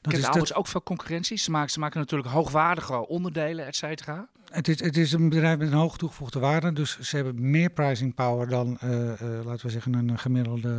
Dat 0.00 0.12
is, 0.12 0.22
dat, 0.22 0.54
ook 0.54 0.66
veel 0.66 0.82
concurrentie? 0.82 1.36
Ze 1.36 1.50
maken, 1.50 1.70
ze 1.70 1.78
maken 1.78 2.00
natuurlijk 2.00 2.30
hoogwaardige 2.30 3.08
onderdelen, 3.08 3.66
et 3.66 3.76
cetera. 3.76 4.28
het, 4.50 4.68
is, 4.68 4.80
het 4.80 4.96
is 4.96 5.12
een 5.12 5.28
bedrijf 5.28 5.58
met 5.58 5.72
een 5.72 5.78
hoog 5.78 5.96
toegevoegde 5.96 6.38
waarde. 6.38 6.72
Dus 6.72 6.98
ze 6.98 7.16
hebben 7.16 7.50
meer 7.50 7.70
pricing 7.70 8.14
power 8.14 8.48
dan, 8.48 8.78
eh, 8.80 9.12
eh, 9.12 9.44
laten 9.44 9.66
we 9.66 9.72
zeggen, 9.72 9.94
een 9.94 10.18
gemiddelde. 10.18 10.78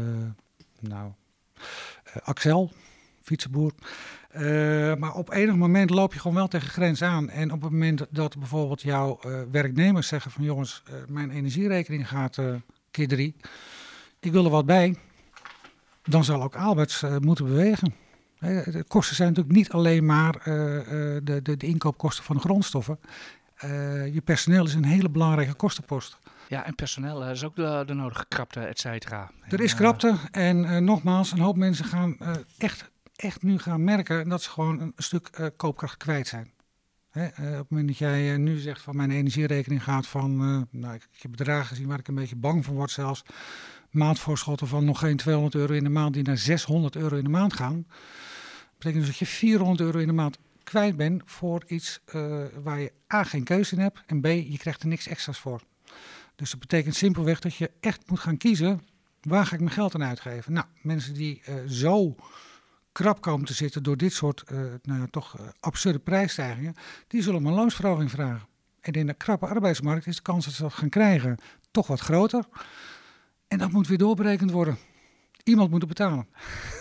Nou, 0.79 1.11
eh, 2.03 2.15
Axel, 2.23 2.71
fietsenboer. 3.21 3.71
Uh, 4.35 4.95
maar 4.95 5.13
op 5.13 5.31
enig 5.31 5.55
moment 5.55 5.89
loop 5.89 6.13
je 6.13 6.19
gewoon 6.19 6.37
wel 6.37 6.47
tegen 6.47 6.69
grens 6.69 7.01
aan. 7.01 7.29
En 7.29 7.51
op 7.51 7.61
het 7.61 7.71
moment 7.71 8.05
dat 8.09 8.37
bijvoorbeeld 8.37 8.81
jouw 8.81 9.19
uh, 9.25 9.41
werknemers 9.51 10.07
zeggen 10.07 10.31
van 10.31 10.43
jongens, 10.43 10.83
uh, 10.89 10.95
mijn 11.07 11.31
energierekening 11.31 12.07
gaat 12.07 12.37
keer 12.91 13.07
drie. 13.07 13.35
Ik 14.19 14.31
wil 14.31 14.45
er 14.45 14.51
wat 14.51 14.65
bij. 14.65 14.95
Dan 16.03 16.23
zal 16.23 16.43
ook 16.43 16.55
Alberts 16.55 17.03
moeten 17.19 17.45
bewegen. 17.45 17.93
De 18.41 18.83
kosten 18.87 19.15
zijn 19.15 19.27
natuurlijk 19.29 19.55
niet 19.55 19.71
alleen 19.71 20.05
maar 20.05 20.31
de, 20.43 21.41
de, 21.43 21.57
de, 21.57 21.67
inkoopkosten 21.67 22.23
van 22.23 22.35
de 22.35 22.41
grondstoffen. 22.41 22.99
je 24.13 24.21
personeel 24.23 24.65
is 24.65 24.73
een 24.73 24.85
hele 24.85 25.09
belangrijke 25.09 25.53
kostenpost. 25.53 26.17
Ja, 26.47 26.65
en 26.65 26.75
personeel 26.75 27.29
is 27.29 27.43
ook 27.43 27.55
de, 27.55 27.83
de 27.85 27.93
nodige 27.93 28.25
krapte, 28.27 28.59
et 28.59 28.79
cetera. 28.79 29.31
Er 29.49 29.61
is 29.61 29.75
krapte 29.75 30.15
en 30.31 30.83
nogmaals, 30.83 31.31
een 31.31 31.39
hoop 31.39 31.57
mensen 31.57 31.85
gaan 31.85 32.17
echt 32.57 32.91
echt 33.21 33.43
nu 33.43 33.59
gaan 33.59 33.83
merken 33.83 34.29
dat 34.29 34.41
ze 34.41 34.49
gewoon 34.49 34.79
een 34.79 34.93
stuk 34.97 35.51
koopkracht 35.57 35.97
kwijt 35.97 36.27
zijn. 36.27 36.51
Hè, 37.09 37.25
op 37.25 37.57
het 37.57 37.69
moment 37.69 37.87
dat 37.87 37.97
jij 37.97 38.37
nu 38.37 38.57
zegt 38.57 38.81
van 38.81 38.95
mijn 38.95 39.11
energierekening 39.11 39.83
gaat 39.83 40.07
van, 40.07 40.37
nou, 40.71 40.93
ik, 40.93 41.07
ik, 41.11 41.21
heb 41.21 41.31
bedragen 41.31 41.65
gezien 41.65 41.87
waar 41.87 41.99
ik 41.99 42.07
een 42.07 42.15
beetje 42.15 42.35
bang 42.35 42.65
van 42.65 42.73
word 42.73 42.91
zelfs, 42.91 43.23
maandvoorschotten 43.89 44.67
van 44.67 44.85
nog 44.85 44.99
geen 44.99 45.17
200 45.17 45.55
euro 45.55 45.73
in 45.73 45.83
de 45.83 45.89
maand 45.89 46.13
die 46.13 46.23
naar 46.23 46.37
600 46.37 46.95
euro 46.95 47.15
in 47.15 47.23
de 47.23 47.29
maand 47.29 47.53
gaan. 47.53 47.85
Betekent 48.81 49.05
dus 49.05 49.19
dat 49.19 49.27
je 49.27 49.35
400 49.35 49.79
euro 49.79 49.97
in 49.97 50.07
de 50.07 50.13
maand 50.13 50.37
kwijt 50.63 50.95
bent 50.95 51.21
voor 51.25 51.63
iets 51.67 51.99
waar 52.63 52.79
je 52.79 52.91
A 53.13 53.23
geen 53.23 53.43
keuze 53.43 53.75
in 53.75 53.81
hebt 53.81 54.03
en 54.05 54.21
B 54.21 54.25
je 54.25 54.57
krijgt 54.57 54.81
er 54.81 54.87
niks 54.87 55.07
extra's 55.07 55.39
voor. 55.39 55.61
Dus 56.35 56.51
dat 56.51 56.59
betekent 56.59 56.95
simpelweg 56.95 57.39
dat 57.39 57.55
je 57.55 57.71
echt 57.79 58.09
moet 58.09 58.19
gaan 58.19 58.37
kiezen 58.37 58.81
waar 59.21 59.45
ga 59.45 59.53
ik 59.53 59.59
mijn 59.59 59.71
geld 59.71 59.95
aan 59.95 60.03
uitgeven. 60.03 60.53
Nou, 60.53 60.65
mensen 60.81 61.13
die 61.13 61.41
zo 61.67 62.15
krap 62.91 63.21
komen 63.21 63.45
te 63.45 63.53
zitten 63.53 63.83
door 63.83 63.97
dit 63.97 64.13
soort 64.13 64.43
uh, 64.51 64.59
nou, 64.83 65.09
toch 65.09 65.39
uh, 65.39 65.47
absurde 65.59 65.99
prijsstijgingen, 65.99 66.75
die 67.07 67.21
zullen 67.21 67.45
een 67.45 67.53
loonsverhoging 67.53 68.11
vragen. 68.11 68.47
En 68.79 68.93
in 68.93 69.07
de 69.07 69.13
krappe 69.13 69.47
arbeidsmarkt 69.47 70.07
is 70.07 70.15
de 70.15 70.21
kans 70.21 70.45
dat 70.45 70.53
ze 70.53 70.61
dat 70.61 70.73
gaan 70.73 70.89
krijgen 70.89 71.37
toch 71.71 71.87
wat 71.87 71.99
groter. 71.99 72.45
En 73.47 73.57
dat 73.57 73.71
moet 73.71 73.87
weer 73.87 73.97
doorberekend 73.97 74.51
worden. 74.51 74.77
Iemand 75.43 75.69
moet 75.69 75.79
het 75.79 75.89
betalen. 75.89 76.27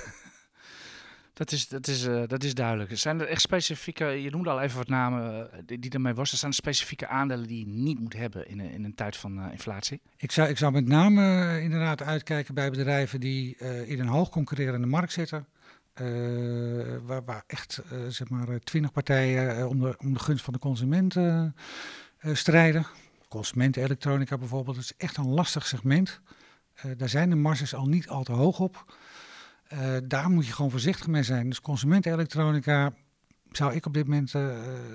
Dat 1.40 1.52
is, 1.52 1.68
dat, 1.68 1.86
is, 1.86 2.06
uh, 2.06 2.22
dat 2.26 2.44
is 2.44 2.54
duidelijk. 2.54 2.98
Zijn 2.98 3.20
er 3.20 3.26
echt 3.26 3.40
specifieke, 3.40 4.04
je 4.04 4.30
noemde 4.30 4.50
al 4.50 4.60
even 4.60 4.76
wat 4.76 4.88
namen 4.88 5.50
die, 5.66 5.78
die 5.78 5.90
ermee. 5.90 6.14
Zijn 6.22 6.50
er 6.50 6.56
specifieke 6.56 7.06
aandelen 7.06 7.46
die 7.46 7.58
je 7.58 7.66
niet 7.66 8.00
moet 8.00 8.12
hebben 8.12 8.48
in, 8.48 8.60
in 8.60 8.84
een 8.84 8.94
tijd 8.94 9.16
van 9.16 9.50
inflatie? 9.50 10.00
Ik 10.16 10.32
zou, 10.32 10.48
ik 10.48 10.58
zou 10.58 10.72
met 10.72 10.86
name 10.86 11.60
inderdaad 11.62 12.02
uitkijken 12.02 12.54
bij 12.54 12.70
bedrijven 12.70 13.20
die 13.20 13.56
in 13.86 14.00
een 14.00 14.06
hoog 14.06 14.28
concurrerende 14.28 14.86
markt 14.86 15.12
zitten. 15.12 15.46
Waar, 17.02 17.24
waar, 17.24 17.44
echt 17.46 17.82
zeg 18.08 18.28
maar 18.28 18.58
twintig 18.58 18.92
partijen 18.92 19.68
om, 19.68 19.80
de, 19.80 19.94
om 19.98 20.12
de 20.12 20.18
gunst 20.18 20.44
van 20.44 20.52
de 20.52 20.58
consument 20.58 21.16
strijden. 22.32 22.86
Consumentenelektronica 23.28 24.38
bijvoorbeeld, 24.38 24.76
dat 24.76 24.84
is 24.84 24.96
echt 24.96 25.16
een 25.16 25.28
lastig 25.28 25.66
segment. 25.66 26.20
daar 26.96 27.08
zijn 27.08 27.30
de 27.30 27.36
marges 27.36 27.74
al 27.74 27.86
niet 27.86 28.08
al 28.08 28.22
te 28.22 28.32
hoog 28.32 28.60
op. 28.60 28.84
daar 30.04 30.30
moet 30.30 30.46
je 30.46 30.52
gewoon 30.52 30.70
voorzichtig 30.70 31.06
mee 31.06 31.22
zijn. 31.22 31.48
Dus 31.48 31.60
consumentenelektronica 31.60 32.92
zou 33.50 33.74
ik 33.74 33.86
op 33.86 33.94
dit 33.94 34.06
moment 34.06 34.34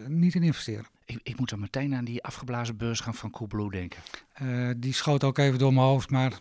niet 0.07 0.35
in 0.35 0.43
investeren. 0.43 0.85
Ik, 1.05 1.19
ik, 1.23 1.39
moet 1.39 1.49
dan 1.49 1.59
meteen 1.59 1.95
aan 1.95 2.05
die 2.05 2.23
afgeblazen 2.23 2.77
beursgang 2.77 3.15
van 3.15 3.31
Coolblue 3.31 3.71
denken. 3.71 3.99
Uh, 4.41 4.69
die 4.77 4.93
schoot 4.93 5.23
ook 5.23 5.37
even 5.37 5.59
door 5.59 5.73
mijn 5.73 5.85
hoofd, 5.85 6.09
maar 6.09 6.39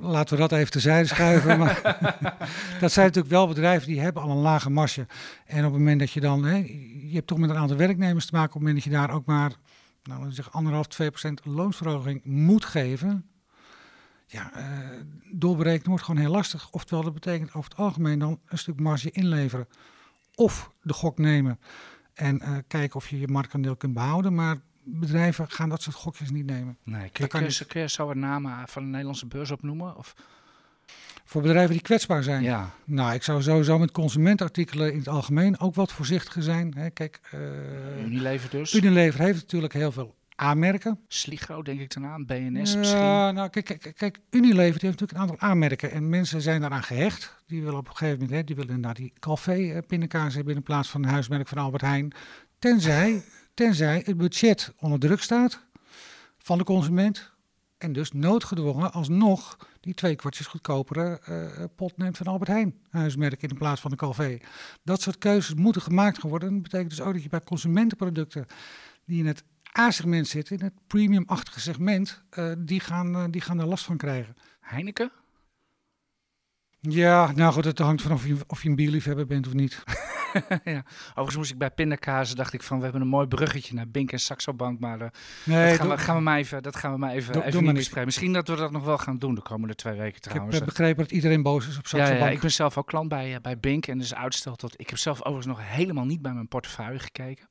laten 0.00 0.34
we 0.34 0.40
dat 0.40 0.52
even 0.52 0.70
terzijde 0.70 1.08
schuiven. 1.08 1.58
maar, 1.62 1.80
dat 2.80 2.92
zijn 2.92 3.06
natuurlijk 3.06 3.34
wel 3.34 3.48
bedrijven 3.48 3.88
die 3.88 4.00
hebben 4.00 4.22
al 4.22 4.30
een 4.30 4.36
lage 4.36 4.70
marge. 4.70 5.06
En 5.46 5.64
op 5.64 5.72
het 5.72 5.80
moment 5.80 5.98
dat 6.00 6.10
je 6.10 6.20
dan, 6.20 6.44
hè, 6.44 6.56
je 7.02 7.14
hebt 7.14 7.26
toch 7.26 7.38
met 7.38 7.50
een 7.50 7.56
aantal 7.56 7.76
werknemers 7.76 8.26
te 8.26 8.34
maken, 8.34 8.54
op 8.54 8.60
het 8.60 8.62
moment 8.62 8.84
dat 8.84 8.92
je 8.92 8.98
daar 8.98 9.14
ook 9.16 9.26
maar, 9.26 9.52
nou, 10.02 10.32
zeg 10.32 10.52
anderhalf, 10.52 10.86
twee 10.86 11.08
procent 11.08 11.44
loonsverhoging 11.44 12.24
moet 12.24 12.64
geven, 12.64 13.29
ja, 14.30 14.50
uh, 14.56 14.64
doorberekenen 15.32 15.88
wordt 15.88 16.04
gewoon 16.04 16.20
heel 16.20 16.30
lastig. 16.30 16.70
Oftewel, 16.70 17.04
dat 17.04 17.14
betekent 17.14 17.54
over 17.54 17.70
het 17.70 17.78
algemeen 17.78 18.18
dan 18.18 18.40
een 18.46 18.58
stuk 18.58 18.80
marge 18.80 19.10
inleveren. 19.10 19.68
Of 20.34 20.70
de 20.82 20.92
gok 20.92 21.18
nemen 21.18 21.60
en 22.14 22.42
uh, 22.42 22.56
kijken 22.66 22.96
of 22.96 23.08
je 23.08 23.20
je 23.20 23.28
marktaandeel 23.28 23.76
kunt 23.76 23.94
behouden. 23.94 24.34
Maar 24.34 24.60
bedrijven 24.82 25.50
gaan 25.50 25.68
dat 25.68 25.82
soort 25.82 25.96
gokjes 25.96 26.30
niet 26.30 26.46
nemen. 26.46 26.78
Nee, 26.84 27.10
kun, 27.10 27.28
kun, 27.28 27.42
je, 27.42 27.64
kun 27.64 27.80
je 27.80 27.88
zo 27.88 28.10
een 28.10 28.18
naam 28.18 28.66
van 28.66 28.82
de 28.82 28.88
Nederlandse 28.88 29.26
beurs 29.26 29.50
opnoemen? 29.50 29.96
Of? 29.96 30.14
Voor 31.24 31.42
bedrijven 31.42 31.72
die 31.72 31.82
kwetsbaar 31.82 32.22
zijn? 32.22 32.42
Ja. 32.42 32.70
Nou, 32.84 33.14
ik 33.14 33.22
zou 33.22 33.42
sowieso 33.42 33.78
met 33.78 33.90
consumentartikelen 33.90 34.92
in 34.92 34.98
het 34.98 35.08
algemeen 35.08 35.60
ook 35.60 35.74
wat 35.74 35.92
voorzichtiger 35.92 36.42
zijn. 36.42 36.74
Hè, 36.74 36.90
kijk, 36.90 37.20
uh, 37.34 38.04
Unilever 38.04 38.50
dus? 38.50 38.74
Unilever 38.74 39.20
heeft 39.20 39.40
natuurlijk 39.40 39.72
heel 39.72 39.92
veel 39.92 40.14
aanmerken. 40.40 40.98
Sligro 41.08 41.62
denk 41.62 41.80
ik 41.80 41.92
daarna, 41.92 42.24
BNS 42.24 42.72
ja, 42.72 42.78
misschien. 42.78 43.00
Nou, 43.34 43.48
kijk, 43.48 43.64
kijk, 43.64 43.92
kijk, 43.96 44.18
Unilever 44.30 44.80
heeft 44.82 44.82
natuurlijk 44.82 45.12
een 45.12 45.18
aantal 45.18 45.38
aanmerken 45.38 45.90
en 45.90 46.08
mensen 46.08 46.40
zijn 46.40 46.60
daaraan 46.60 46.82
gehecht. 46.82 47.36
Die 47.46 47.62
willen 47.62 47.78
op 47.78 47.88
een 47.88 47.96
gegeven 47.96 48.18
moment, 48.20 48.36
hè, 48.36 48.44
die 48.44 48.56
willen 48.56 48.74
inderdaad 48.74 48.96
die 48.96 49.12
Calvé 49.18 49.82
pindakaas 49.86 50.34
hebben 50.34 50.54
in 50.54 50.62
plaats 50.62 50.88
van 50.88 51.02
een 51.02 51.08
huismerk 51.08 51.48
van 51.48 51.58
Albert 51.58 51.82
Heijn. 51.82 52.12
Tenzij, 52.58 53.22
tenzij 53.54 54.02
het 54.04 54.16
budget 54.16 54.72
onder 54.78 54.98
druk 54.98 55.20
staat 55.20 55.60
van 56.38 56.58
de 56.58 56.64
consument 56.64 57.32
en 57.78 57.92
dus 57.92 58.12
noodgedwongen 58.12 58.92
alsnog 58.92 59.56
die 59.80 59.94
twee 59.94 60.16
kwartjes 60.16 60.46
goedkopere 60.46 61.20
uh, 61.28 61.64
pot 61.76 61.96
neemt 61.96 62.16
van 62.16 62.26
Albert 62.26 62.50
Heijn 62.50 62.74
huismerk 62.90 63.42
in 63.42 63.54
plaats 63.54 63.80
van 63.80 63.90
de 63.90 63.96
Calvé. 63.96 64.38
Dat 64.82 65.00
soort 65.00 65.18
keuzes 65.18 65.54
moeten 65.54 65.82
gemaakt 65.82 66.22
worden. 66.22 66.52
Dat 66.52 66.62
betekent 66.62 66.90
dus 66.90 67.00
ook 67.00 67.12
dat 67.12 67.22
je 67.22 67.28
bij 67.28 67.42
consumentenproducten 67.42 68.46
die 69.04 69.18
in 69.18 69.26
het 69.26 69.44
A-segment 69.78 70.28
zitten, 70.28 70.58
in 70.58 70.64
het 70.64 70.74
premium-achtige 70.86 71.60
segment, 71.60 72.22
uh, 72.38 72.52
die, 72.58 72.80
gaan, 72.80 73.16
uh, 73.16 73.24
die 73.30 73.40
gaan 73.40 73.60
er 73.60 73.66
last 73.66 73.84
van 73.84 73.96
krijgen. 73.96 74.36
Heineken? 74.60 75.12
Ja, 76.80 77.32
nou 77.32 77.52
goed, 77.52 77.64
het 77.64 77.78
hangt 77.78 78.02
vanaf 78.02 78.18
of 78.18 78.26
je, 78.26 78.36
of 78.46 78.62
je 78.62 78.68
een 78.68 78.74
bierliefhebber 78.74 79.26
bent 79.26 79.46
of 79.46 79.52
niet. 79.52 79.82
ja. 80.64 80.84
Overigens 81.08 81.36
moest 81.36 81.50
ik 81.50 81.58
bij 81.58 81.70
pindakazen, 81.70 82.36
dacht 82.36 82.52
ik 82.52 82.62
van, 82.62 82.76
we 82.76 82.82
hebben 82.82 83.00
een 83.00 83.08
mooi 83.08 83.26
bruggetje 83.26 83.74
naar 83.74 83.88
Bink 83.88 84.12
en 84.12 84.20
Saxo 84.20 84.54
Bank, 84.54 84.80
maar 84.80 85.00
uh, 85.00 85.06
nee, 85.44 85.68
dat, 85.68 85.76
gaan 85.76 85.88
we, 85.88 85.98
gaan 85.98 86.16
we 86.16 86.22
maar 86.22 86.38
even, 86.38 86.62
dat 86.62 86.76
gaan 86.76 86.92
we 86.92 86.98
maar 86.98 87.12
even, 87.12 87.32
doe, 87.32 87.42
even 87.42 87.52
doe 87.52 87.62
niet 87.62 87.74
bespreken. 87.74 88.04
Misschien 88.04 88.32
dat 88.32 88.48
we 88.48 88.56
dat 88.56 88.70
nog 88.70 88.84
wel 88.84 88.98
gaan 88.98 89.18
doen 89.18 89.34
de 89.34 89.42
komende 89.42 89.74
twee 89.74 89.98
weken 89.98 90.20
trouwens. 90.20 90.56
Ik 90.56 90.62
heb 90.62 90.68
begrepen 90.68 91.02
dat 91.02 91.12
iedereen 91.12 91.42
boos 91.42 91.68
is 91.68 91.78
op 91.78 91.86
Saxo 91.86 92.06
ja, 92.06 92.12
ja, 92.12 92.20
Bank. 92.20 92.32
ik 92.32 92.40
ben 92.40 92.50
zelf 92.50 92.78
ook 92.78 92.86
klant 92.86 93.08
bij, 93.08 93.40
bij 93.40 93.58
Bink 93.58 93.86
en 93.86 93.98
dus 93.98 94.14
uitstel 94.14 94.56
tot, 94.56 94.74
ik 94.76 94.88
heb 94.88 94.98
zelf 94.98 95.18
overigens 95.18 95.46
nog 95.46 95.60
helemaal 95.62 96.04
niet 96.04 96.22
bij 96.22 96.32
mijn 96.32 96.48
portefeuille 96.48 96.98
gekeken. 96.98 97.48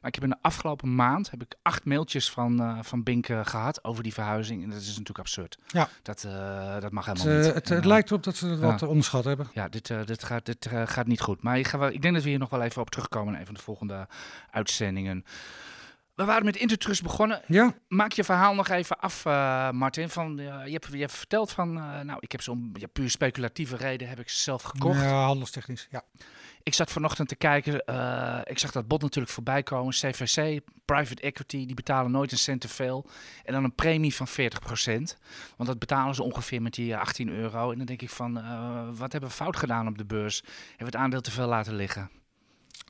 Maar 0.00 0.08
ik 0.08 0.14
heb 0.14 0.24
in 0.24 0.30
de 0.30 0.38
afgelopen 0.40 0.94
maand 0.94 1.30
heb 1.30 1.42
ik 1.42 1.54
acht 1.62 1.84
mailtjes 1.84 2.30
van, 2.30 2.62
uh, 2.62 2.78
van 2.82 3.02
Bink 3.02 3.26
gehad 3.26 3.84
over 3.84 4.02
die 4.02 4.12
verhuizing. 4.12 4.62
En 4.62 4.70
dat 4.70 4.80
is 4.80 4.86
natuurlijk 4.86 5.18
absurd. 5.18 5.58
Ja. 5.66 5.88
Dat, 6.02 6.24
uh, 6.26 6.80
dat 6.80 6.92
mag 6.92 7.06
helemaal 7.06 7.26
het, 7.26 7.44
niet. 7.44 7.54
Het, 7.54 7.68
het 7.68 7.84
lijkt 7.84 8.10
erop 8.10 8.22
dat 8.22 8.36
ze 8.36 8.46
het 8.46 8.60
wat 8.60 8.82
onderschat 8.82 9.24
hebben. 9.24 9.50
Ja, 9.52 9.68
dit, 9.68 9.92
dit, 10.06 10.24
gaat, 10.24 10.46
dit 10.46 10.68
gaat 10.84 11.06
niet 11.06 11.20
goed. 11.20 11.42
Maar 11.42 11.58
ik, 11.58 11.66
ga 11.66 11.78
wel, 11.78 11.88
ik 11.88 12.02
denk 12.02 12.14
dat 12.14 12.22
we 12.22 12.28
hier 12.28 12.38
nog 12.38 12.50
wel 12.50 12.62
even 12.62 12.82
op 12.82 12.90
terugkomen 12.90 13.34
in 13.34 13.40
een 13.40 13.46
van 13.46 13.54
de 13.54 13.62
volgende 13.62 14.08
uitzendingen. 14.50 15.24
We 16.20 16.26
waren 16.26 16.44
met 16.44 16.56
Intertrust 16.56 17.02
begonnen. 17.02 17.42
Ja. 17.46 17.74
Maak 17.88 18.12
je 18.12 18.24
verhaal 18.24 18.54
nog 18.54 18.68
even 18.68 18.98
af, 18.98 19.24
uh, 19.24 19.70
Martin. 19.70 20.08
Van, 20.08 20.40
uh, 20.40 20.46
je, 20.64 20.72
hebt, 20.72 20.86
je 20.90 20.98
hebt 20.98 21.12
verteld 21.12 21.50
van, 21.50 21.76
uh, 21.76 22.00
nou, 22.00 22.18
ik 22.20 22.32
heb 22.32 22.42
zo'n 22.42 22.70
ja, 22.72 22.86
puur 22.86 23.10
speculatieve 23.10 23.76
reden 23.76 24.08
heb 24.08 24.20
ik 24.20 24.28
ze 24.28 24.40
zelf 24.40 24.62
gekocht. 24.62 25.00
Ja, 25.00 25.24
handelstechnisch, 25.24 25.88
ja. 25.90 26.02
Ik 26.62 26.74
zat 26.74 26.90
vanochtend 26.90 27.28
te 27.28 27.36
kijken, 27.36 27.74
ik 28.44 28.58
zag 28.58 28.70
dat 28.70 28.88
bot 28.88 29.02
natuurlijk 29.02 29.32
voorbij 29.32 29.62
komen. 29.62 29.92
CVC, 29.92 30.60
private 30.84 31.22
equity, 31.22 31.66
die 31.66 31.74
betalen 31.74 32.10
nooit 32.10 32.32
een 32.32 32.38
cent 32.38 32.60
te 32.60 32.68
veel. 32.68 33.06
En 33.44 33.52
dan 33.52 33.64
een 33.64 33.74
premie 33.74 34.14
van 34.14 34.28
40%. 34.28 34.32
Want 35.56 35.68
dat 35.68 35.78
betalen 35.78 36.14
ze 36.14 36.22
ongeveer 36.22 36.62
met 36.62 36.74
die 36.74 36.96
18 36.96 37.28
euro. 37.28 37.70
En 37.70 37.76
dan 37.76 37.86
denk 37.86 38.02
ik 38.02 38.10
van, 38.10 38.34
wat 38.96 39.12
hebben 39.12 39.30
we 39.30 39.36
fout 39.36 39.56
gedaan 39.56 39.86
op 39.86 39.98
de 39.98 40.04
beurs? 40.04 40.40
Hebben 40.40 40.76
we 40.78 40.84
het 40.84 40.96
aandeel 40.96 41.20
te 41.20 41.30
veel 41.30 41.46
laten 41.46 41.74
liggen? 41.74 42.10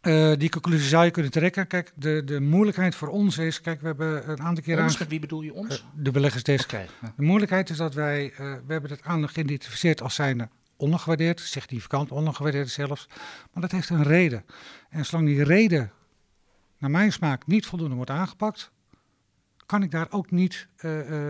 Uh, 0.02 0.32
die 0.36 0.50
conclusie 0.50 0.88
zou 0.88 1.04
je 1.04 1.10
kunnen 1.10 1.30
trekken. 1.30 1.66
Kijk, 1.66 1.92
de, 1.94 2.22
de 2.24 2.40
moeilijkheid 2.40 2.94
voor 2.94 3.08
ons 3.08 3.38
is, 3.38 3.60
kijk, 3.60 3.80
we 3.80 3.86
hebben 3.86 4.30
een 4.30 4.40
aantal 4.40 4.64
keer 4.64 4.82
ons, 4.82 5.00
aan... 5.00 5.08
wie 5.08 5.20
bedoel 5.20 5.42
je 5.42 5.54
ons? 5.54 5.84
De 5.94 6.10
beleggersdesk. 6.10 6.72
Okay. 6.72 6.86
De 7.16 7.22
moeilijkheid 7.22 7.70
is 7.70 7.76
dat 7.76 7.94
wij, 7.94 8.32
we 8.36 8.72
hebben 8.72 8.90
het 8.90 9.02
aandeel 9.02 9.28
geïdentificeerd 9.28 10.02
als 10.02 10.14
zijnde 10.14 10.48
ondergewaardeerd, 10.80 11.40
significant 11.40 12.12
ondergewaardeerd 12.12 12.70
zelfs. 12.70 13.08
Maar 13.52 13.62
dat 13.62 13.70
heeft 13.70 13.90
een 13.90 14.02
reden. 14.02 14.44
En 14.88 15.06
zolang 15.06 15.26
die 15.26 15.44
reden, 15.44 15.92
naar 16.78 16.90
mijn 16.90 17.12
smaak, 17.12 17.46
niet 17.46 17.66
voldoende 17.66 17.94
wordt 17.94 18.10
aangepakt, 18.10 18.70
kan 19.66 19.82
ik 19.82 19.90
daar 19.90 20.06
ook 20.10 20.30
niet 20.30 20.68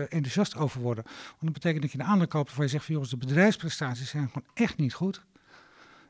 enthousiast 0.09 0.55
over 0.55 0.81
worden. 0.81 1.03
Want 1.03 1.39
dat 1.41 1.53
betekent 1.53 1.81
dat 1.81 1.91
je 1.91 1.99
een 1.99 2.05
aandeel 2.05 2.27
koopt 2.27 2.47
waarvan 2.47 2.65
je 2.65 2.71
zegt 2.71 2.85
van 2.85 2.93
jongens, 2.93 3.11
de 3.11 3.17
bedrijfsprestaties 3.17 4.09
zijn 4.09 4.27
gewoon 4.27 4.49
echt 4.53 4.77
niet 4.77 4.93
goed. 4.93 5.23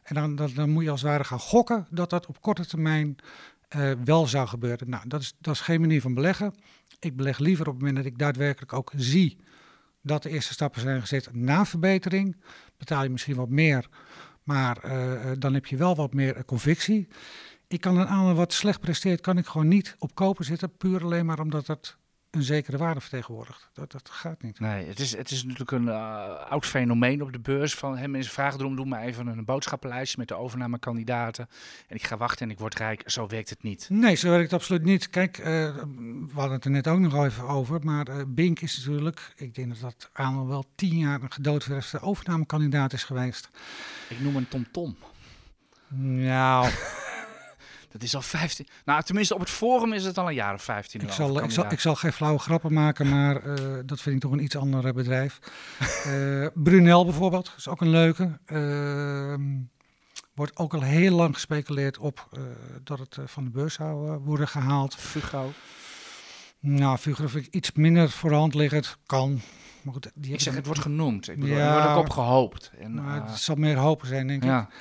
En 0.04 0.16
dan, 0.16 0.54
dan, 0.54 0.70
moet 0.70 0.84
je 0.84 0.90
als 0.90 1.02
het 1.02 1.10
ware 1.10 1.24
gaan 1.24 1.40
gokken 1.40 1.88
dat 1.90 2.10
dat 2.10 2.26
op 2.26 2.42
korte 2.42 2.66
termijn 2.66 3.16
uh, 3.76 3.92
wel 4.04 4.28
zou 4.28 4.48
gebeuren. 4.48 4.90
Nou, 4.90 5.08
dat 5.08 5.22
is, 5.22 5.36
dat 5.40 5.54
is 5.54 5.62
geen 5.62 5.82
manier 5.82 6.02
van 6.02 6.14
beleggen. 6.14 6.56
Ik 7.00 7.16
beleg 7.16 7.40
liever 7.40 7.68
op 7.68 7.74
het 7.74 7.82
moment 7.82 8.04
dat 8.04 8.14
ik 8.14 8.20
daadwerkelijk 8.20 8.74
ook 8.74 8.92
zie 8.96 9.38
dat 10.02 10.24
de 10.24 10.30
eerste 10.30 10.54
stappen 10.54 10.82
zijn 10.82 11.02
gezet 11.02 11.34
na 11.34 11.66
verbetering. 11.66 12.42
Betaal 12.78 13.04
je 13.04 13.10
misschien 13.10 13.36
wat 13.36 13.50
meer, 13.50 13.90
Maar 14.44 14.82
dan 15.40 15.54
heb 15.54 15.66
je 15.66 15.78
wel 15.78 15.96
wat 15.96 16.14
meer 16.14 16.46
convictie. 16.46 17.08
Ik 17.68 17.82
kan 17.82 17.98
een 17.98 18.08
aandeel 18.08 18.36
wat 18.36 18.54
slecht 18.54 18.80
presteert, 18.80 19.22
kan 19.22 19.38
ik 19.38 19.46
gewoon 19.46 19.68
niet 19.68 19.96
op 20.00 20.16
kopen 20.16 20.46
zitten. 20.46 20.78
Puur 20.78 21.04
alleen 21.04 21.26
maar 21.26 21.40
omdat 21.40 21.68
het 21.68 21.98
een 22.32 22.44
zekere 22.44 22.78
waarde 22.78 23.00
vertegenwoordigt. 23.00 23.70
Dat, 23.74 23.92
dat 23.92 24.10
gaat 24.10 24.42
niet. 24.42 24.60
Nee, 24.60 24.86
het 24.86 25.00
is, 25.00 25.16
het 25.16 25.32
is 25.32 25.44
natuurlijk 25.44 25.72
een 25.72 25.86
uh, 25.86 26.50
oud 26.50 26.66
fenomeen 26.66 27.22
op 27.22 27.32
de 27.34 27.40
beurs. 27.40 27.76
Van 27.76 27.98
hè, 27.98 28.08
mensen 28.08 28.34
vragen 28.34 28.60
erom, 28.60 28.76
doe 28.76 28.86
maar 28.86 29.02
even 29.02 29.28
een 29.28 29.46
boodschappenlijstje 29.46 30.18
met 30.20 30.28
de 30.28 30.36
overnamekandidaten. 30.36 31.50
En 31.88 31.96
ik 31.96 32.04
ga 32.04 32.18
wachten 32.18 32.46
en 32.46 32.52
ik 32.52 32.60
word 32.60 32.78
rijk. 32.78 33.04
Zo 33.06 33.28
werkt 33.28 33.50
het 33.50 33.64
niet. 33.64 33.88
Nee, 33.90 34.16
zo 34.16 34.30
werkt 34.30 34.52
het 34.52 34.60
absoluut 34.60 34.84
niet. 34.84 35.10
Kijk, 35.10 35.38
uh, 35.38 35.46
we 35.46 36.32
hadden 36.34 36.52
het 36.52 36.66
er 36.66 36.72
net 36.72 36.88
ook 36.88 37.00
nog 37.00 37.26
even 37.26 37.48
over. 37.48 37.80
Maar 37.84 38.10
uh, 38.10 38.24
Bink 38.28 38.60
is 38.60 38.78
natuurlijk, 38.78 39.34
ik 39.36 39.56
denk 39.56 39.70
dat 39.70 39.80
dat 39.80 40.10
aan 40.14 40.48
wel 40.48 40.66
tien 40.76 40.98
jaar 40.98 41.22
een 41.22 41.32
gedoodverfde 41.32 42.00
overnamekandidaat 42.00 42.94
is 42.94 43.04
geweest. 43.04 43.50
Ik 44.10 44.20
noem 44.20 44.36
een 44.36 44.48
Tom 44.48 44.72
Tom. 44.72 44.98
Nou... 45.98 46.70
Dat 47.92 48.04
is 48.04 48.16
al 48.16 48.22
15. 48.22 48.68
Nou, 48.86 49.04
tenminste 49.04 49.34
op 49.34 49.40
het 49.40 49.50
forum 49.50 49.94
is 49.94 50.04
het 50.04 50.18
al 50.18 50.28
een 50.28 50.34
jaar 50.34 50.54
of 50.54 50.64
15. 50.64 51.02
Ik 51.02 51.12
zal, 51.12 51.44
ik 51.44 51.52
zal, 51.52 51.72
ik 51.72 51.80
zal 51.80 51.96
geen 51.96 52.14
flauwe 52.14 52.40
grappen 52.40 52.74
maken, 52.74 53.10
maar 53.10 53.46
uh, 53.46 53.80
dat 53.86 54.02
vind 54.02 54.16
ik 54.16 54.22
toch 54.22 54.32
een 54.32 54.44
iets 54.44 54.56
ander 54.56 54.94
bedrijf. 54.94 55.40
uh, 56.08 56.48
Brunel 56.54 57.06
bijvoorbeeld, 57.06 57.54
is 57.58 57.68
ook 57.68 57.82
een 57.82 57.90
leuke. 57.90 58.40
Uh, 58.46 59.36
wordt 60.34 60.58
ook 60.58 60.74
al 60.74 60.82
heel 60.82 61.16
lang 61.16 61.34
gespeculeerd 61.34 61.98
op 61.98 62.30
dat 62.84 63.00
het 63.00 63.18
van 63.26 63.44
de 63.44 63.50
beurs 63.50 63.74
zou 63.74 64.18
worden 64.18 64.48
gehaald. 64.48 64.96
Fugro. 64.96 65.52
Nou, 66.60 66.98
Fugro 66.98 67.28
vind 67.28 67.46
ik 67.46 67.54
iets 67.54 67.72
minder 67.72 68.10
voor 68.10 68.30
de 68.30 68.36
hand 68.36 68.54
liggend. 68.54 68.98
Kan. 69.06 69.42
Maar 69.82 69.94
goed, 69.94 70.12
die 70.14 70.34
ik 70.34 70.42
zeg, 70.42 70.56
het 70.56 70.66
wordt 70.66 70.82
genoemd. 70.82 71.30
Ik 71.30 71.40
bedoel, 71.40 71.56
ja, 71.56 71.68
er 71.68 71.84
wordt 71.84 71.98
ook 71.98 72.06
op 72.06 72.10
gehoopt. 72.10 72.72
En, 72.80 72.94
maar 72.94 73.28
het 73.28 73.40
zal 73.40 73.56
meer 73.56 73.78
hopen 73.78 74.08
zijn, 74.08 74.28
denk 74.28 74.44
ja. 74.44 74.62
ik. 74.62 74.76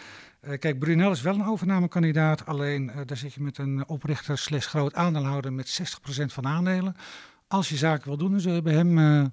Uh, 0.45 0.59
kijk, 0.59 0.79
Brunel 0.79 1.11
is 1.11 1.23
wel 1.23 1.35
een 1.35 1.45
overnamekandidaat, 1.45 2.47
alleen 2.47 2.85
uh, 2.89 2.97
daar 3.07 3.17
zit 3.17 3.35
je 3.35 3.43
met 3.43 3.59
een 3.59 3.89
oprichter 3.89 4.39
slash 4.39 4.67
groot 4.67 4.95
aandeelhouder 4.95 5.53
met 5.53 5.83
60% 6.21 6.25
van 6.25 6.47
aandelen. 6.47 6.97
Als 7.49 7.69
je 7.69 7.77
zaken 7.77 8.09
wil 8.09 8.17
doen, 8.17 8.31
dan 8.31 8.41
zul 8.41 8.55
je 8.55 8.63
bij 8.63 8.75
hem 8.75 9.33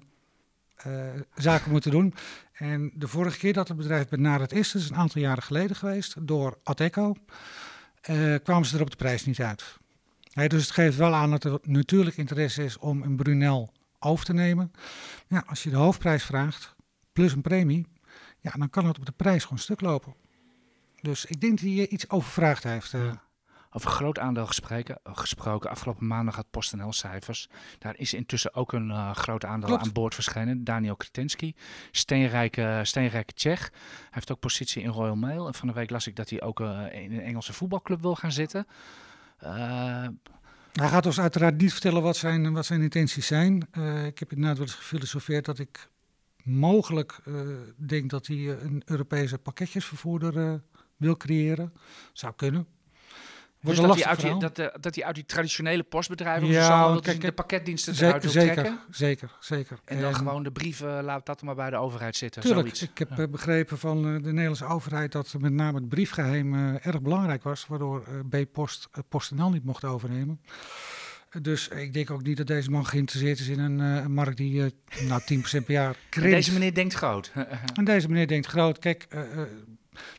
zaken 1.34 1.70
moeten 1.70 1.90
doen. 1.90 2.14
En 2.52 2.90
de 2.94 3.08
vorige 3.08 3.38
keer 3.38 3.52
dat 3.52 3.68
het 3.68 3.76
bedrijf 3.76 4.08
benaderd 4.08 4.52
is, 4.52 4.72
dat 4.72 4.82
is 4.82 4.90
een 4.90 4.96
aantal 4.96 5.20
jaren 5.20 5.42
geleden 5.42 5.76
geweest, 5.76 6.26
door 6.26 6.58
Ateco, 6.62 7.14
kwamen 8.42 8.66
ze 8.66 8.76
er 8.76 8.82
op 8.82 8.90
de 8.90 8.96
prijs 8.96 9.24
niet 9.24 9.40
uit. 9.40 9.78
Dus 10.32 10.62
het 10.62 10.70
geeft 10.70 10.96
wel 10.96 11.14
aan 11.14 11.30
dat 11.30 11.44
er 11.44 11.58
natuurlijk 11.62 12.16
interesse 12.16 12.64
is 12.64 12.78
om 12.78 13.02
een 13.02 13.16
Brunel 13.16 13.72
over 13.98 14.24
te 14.24 14.32
nemen. 14.32 14.72
Ja, 15.26 15.44
als 15.46 15.62
je 15.62 15.70
de 15.70 15.76
hoofdprijs 15.76 16.24
vraagt, 16.24 16.74
plus 17.12 17.32
een 17.32 17.42
premie, 17.42 17.86
ja, 18.40 18.50
dan 18.50 18.70
kan 18.70 18.86
het 18.86 18.98
op 18.98 19.06
de 19.06 19.12
prijs 19.12 19.42
gewoon 19.42 19.58
stuk 19.58 19.80
lopen. 19.80 20.14
Dus 21.00 21.24
ik 21.24 21.40
denk 21.40 21.52
dat 21.52 21.68
hij 21.68 21.88
iets 21.88 22.10
overvraagd 22.10 22.62
heeft. 22.62 22.92
Uh. 22.92 23.12
Over 23.70 23.90
groot 23.90 24.18
aandeel 24.18 24.46
gesproken, 24.46 24.98
gesproken. 25.04 25.70
Afgelopen 25.70 26.06
maandag 26.06 26.36
had 26.36 26.50
PostNL 26.50 26.92
cijfers. 26.92 27.48
Daar 27.78 27.96
is 27.96 28.14
intussen 28.14 28.54
ook 28.54 28.72
een 28.72 28.88
uh, 28.88 29.14
groot 29.14 29.44
aandeel 29.44 29.78
aan 29.78 29.92
boord 29.92 30.14
verschenen. 30.14 30.64
Daniel 30.64 30.96
Kretensky, 30.96 31.54
steenrijke, 31.90 32.80
steenrijke 32.82 33.32
Tsjech. 33.32 33.60
Hij 33.60 34.08
heeft 34.10 34.30
ook 34.32 34.40
positie 34.40 34.82
in 34.82 34.88
Royal 34.88 35.16
Mail. 35.16 35.46
En 35.46 35.54
van 35.54 35.68
de 35.68 35.74
week 35.74 35.90
las 35.90 36.06
ik 36.06 36.16
dat 36.16 36.30
hij 36.30 36.42
ook 36.42 36.60
uh, 36.60 36.92
in 36.92 37.12
een 37.12 37.20
Engelse 37.20 37.52
voetbalclub 37.52 38.00
wil 38.00 38.14
gaan 38.14 38.32
zitten. 38.32 38.66
hij 40.72 40.88
gaat 40.88 41.06
ons 41.06 41.20
uiteraard 41.20 41.60
niet 41.60 41.72
vertellen 41.72 42.02
wat 42.02 42.16
zijn, 42.16 42.52
wat 42.52 42.66
zijn 42.66 42.82
intenties 42.82 43.26
zijn. 43.26 43.68
ik 44.06 44.18
heb 44.18 44.32
inderdaad 44.32 44.58
wel 44.58 44.66
eens 44.66 44.76
gefilosofeerd 44.76 45.44
dat 45.44 45.58
ik 45.58 45.88
mogelijk 46.44 47.20
denk 47.76 48.10
dat 48.10 48.26
hij 48.26 48.36
een 48.36 48.82
Europese 48.84 49.38
pakketjesvervoerder 49.38 50.62
wil 50.98 51.16
creëren. 51.16 51.72
Zou 52.12 52.32
kunnen. 52.36 52.66
Dus 53.60 53.76
dat 53.76 53.94
hij, 53.94 54.04
uit 54.04 54.20
die, 54.20 54.38
dat, 54.38 54.58
uh, 54.58 54.66
dat 54.80 54.94
hij 54.94 55.04
uit 55.04 55.14
die 55.14 55.24
traditionele 55.24 55.82
postbedrijven 55.82 56.48
ja, 56.48 56.94
zo, 56.94 57.00
kijk, 57.00 57.20
de 57.20 57.32
pakketdiensten 57.32 57.94
eruit 57.94 58.22
wil 58.22 58.32
zeker, 58.32 58.52
trekken? 58.52 58.78
Zeker, 58.90 59.36
zeker. 59.40 59.78
En, 59.84 60.00
dan 60.00 60.14
gewoon 60.14 60.42
de 60.42 60.52
brieven, 60.52 61.04
laat 61.04 61.26
dat 61.26 61.42
maar 61.42 61.54
bij 61.54 61.70
de 61.70 61.76
overheid 61.76 62.16
zitten. 62.16 62.42
Tuurlijk, 62.42 62.62
zoiets. 62.62 62.82
ik 62.82 62.98
heb 62.98 63.10
ja. 63.16 63.28
begrepen 63.28 63.78
van 63.78 64.06
uh, 64.06 64.22
de 64.22 64.28
Nederlandse 64.28 64.64
overheid 64.64 65.12
dat 65.12 65.34
met 65.38 65.52
name 65.52 65.78
het 65.78 65.88
briefgeheim 65.88 66.54
uh, 66.54 66.86
erg 66.86 67.02
belangrijk 67.02 67.42
was, 67.42 67.66
waardoor 67.66 68.02
B-Post 68.28 68.88
PostNL 69.08 69.50
niet 69.50 69.64
mocht 69.64 69.84
overnemen. 69.84 70.40
Dus 71.42 71.68
ik 71.68 71.92
denk 71.92 72.10
ook 72.10 72.22
niet 72.22 72.36
dat 72.36 72.46
deze 72.46 72.70
man 72.70 72.86
geïnteresseerd 72.86 73.38
is 73.38 73.48
in 73.48 73.58
een, 73.58 73.78
een 73.78 74.12
markt 74.12 74.36
die 74.36 74.74
nou 75.06 75.20
10% 75.20 75.24
per 75.40 75.72
jaar 75.72 75.96
krimpt. 76.08 76.30
Deze 76.30 76.52
meneer 76.52 76.74
denkt 76.74 76.94
groot. 76.94 77.32
en 77.78 77.84
deze 77.84 78.08
meneer 78.08 78.26
denkt 78.26 78.46
groot. 78.46 78.78
Kijk, 78.78 79.06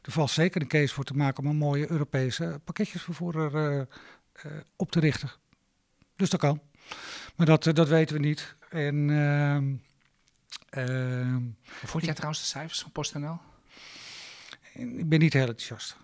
er 0.02 0.12
valt 0.12 0.30
zeker 0.30 0.62
een 0.62 0.68
case 0.68 0.94
voor 0.94 1.04
te 1.04 1.14
maken 1.14 1.44
om 1.44 1.50
een 1.50 1.56
mooie 1.56 1.92
Europese 1.92 2.62
pakketjesvervoerder 2.64 3.54
uh, 3.54 3.78
uh, 4.46 4.52
op 4.76 4.92
te 4.92 5.00
richten. 5.00 5.32
Dus 6.16 6.30
dat 6.30 6.40
kan. 6.40 6.62
Maar 7.36 7.46
dat, 7.46 7.66
uh, 7.66 7.74
dat 7.74 7.88
weten 7.88 8.16
we 8.16 8.22
niet. 8.22 8.56
En, 8.70 9.10
ehm, 9.10 9.76
ehm, 10.70 11.42
Vond 11.64 12.06
jij 12.06 12.14
trouwens 12.14 12.42
de 12.42 12.48
cijfers 12.48 12.82
van 12.82 12.92
PostNL? 12.92 13.40
Ik 14.74 15.10
ben 15.10 15.20
niet 15.20 15.34
heel 15.34 15.48
enthousiast. 15.48 15.98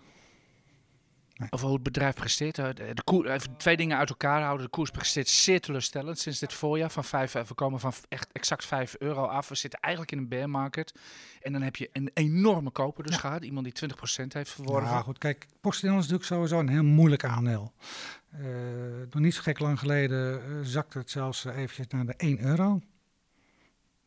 Nee. 1.36 1.48
Over 1.52 1.66
hoe 1.66 1.74
het 1.74 1.84
bedrijf 1.84 2.14
presteert. 2.14 2.56
De 2.56 3.02
koer, 3.04 3.30
even 3.30 3.56
twee 3.56 3.76
dingen 3.76 3.96
uit 3.96 4.08
elkaar 4.08 4.42
houden. 4.42 4.64
De 4.64 4.70
koers 4.70 4.90
presteert 4.90 5.28
zeer 5.28 5.60
teleurstellend 5.60 6.18
sinds 6.18 6.38
dit 6.38 6.52
voorjaar. 6.52 6.90
Van 6.90 7.04
5, 7.04 7.32
we 7.32 7.54
komen 7.54 7.80
van 7.80 7.92
echt 8.08 8.28
exact 8.32 8.64
5 8.64 8.94
euro 8.98 9.24
af. 9.24 9.48
We 9.48 9.54
zitten 9.54 9.80
eigenlijk 9.80 10.12
in 10.12 10.18
een 10.18 10.28
bear 10.28 10.50
market. 10.50 10.94
En 11.42 11.52
dan 11.52 11.62
heb 11.62 11.76
je 11.76 11.90
een 11.92 12.10
enorme 12.14 12.70
koper 12.70 13.04
dus 13.04 13.14
ja. 13.14 13.20
gehad. 13.20 13.44
Iemand 13.44 13.64
die 13.78 13.90
20% 14.22 14.26
heeft 14.28 14.50
verworven. 14.50 14.90
Ja, 14.90 15.00
goed. 15.00 15.18
Kijk, 15.18 15.46
PostNL 15.60 15.90
is 15.90 15.94
natuurlijk 15.94 16.24
sowieso 16.24 16.58
een 16.58 16.68
heel 16.68 16.84
moeilijk 16.84 17.24
aandeel. 17.24 17.72
Uh, 18.34 18.46
nog 19.10 19.22
niet 19.22 19.34
zo 19.34 19.42
gek 19.42 19.58
lang 19.58 19.78
geleden 19.78 20.42
uh, 20.48 20.58
zakte 20.62 20.98
het 20.98 21.10
zelfs 21.10 21.44
uh, 21.44 21.56
eventjes 21.56 21.86
naar 21.86 22.06
de 22.06 22.14
1 22.16 22.44
euro. 22.44 22.80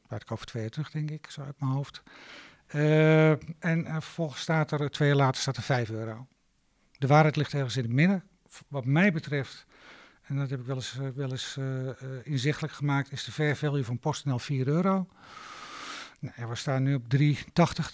Uit 0.07 0.21
ik 0.21 0.31
over 0.31 0.45
twee 0.45 0.61
jaar 0.61 0.71
terug, 0.71 0.91
denk 0.91 1.11
ik, 1.11 1.29
zo 1.29 1.41
uit 1.41 1.59
mijn 1.59 1.71
hoofd. 1.71 2.03
en 3.59 3.85
vervolgens 3.85 4.41
staat 4.41 4.71
er, 4.71 4.91
twee 4.91 5.07
jaar 5.07 5.17
later, 5.17 5.41
staat 5.41 5.57
er 5.57 5.63
5 5.63 5.89
euro. 5.89 6.27
De 6.99 7.07
waarheid 7.07 7.35
ligt 7.35 7.53
ergens 7.53 7.77
in 7.77 7.83
het 7.83 7.91
midden. 7.91 8.23
Wat 8.67 8.85
mij 8.85 9.11
betreft, 9.11 9.65
en 10.23 10.37
dat 10.37 10.49
heb 10.49 10.59
ik 10.59 10.65
wel 10.65 10.75
eens, 10.75 10.97
uh, 10.99 11.07
wel 11.15 11.31
eens 11.31 11.55
uh, 11.59 11.85
uh, 11.85 11.91
inzichtelijk 12.23 12.73
gemaakt, 12.73 13.11
is 13.11 13.23
de 13.23 13.31
fair 13.31 13.55
value 13.55 13.83
van 13.83 13.99
PostNL 13.99 14.39
4 14.39 14.67
euro. 14.67 15.07
Nou, 16.19 16.49
we 16.49 16.55
staan 16.55 16.83
nu 16.83 16.95
op 16.95 17.03
3,80, 17.17 17.25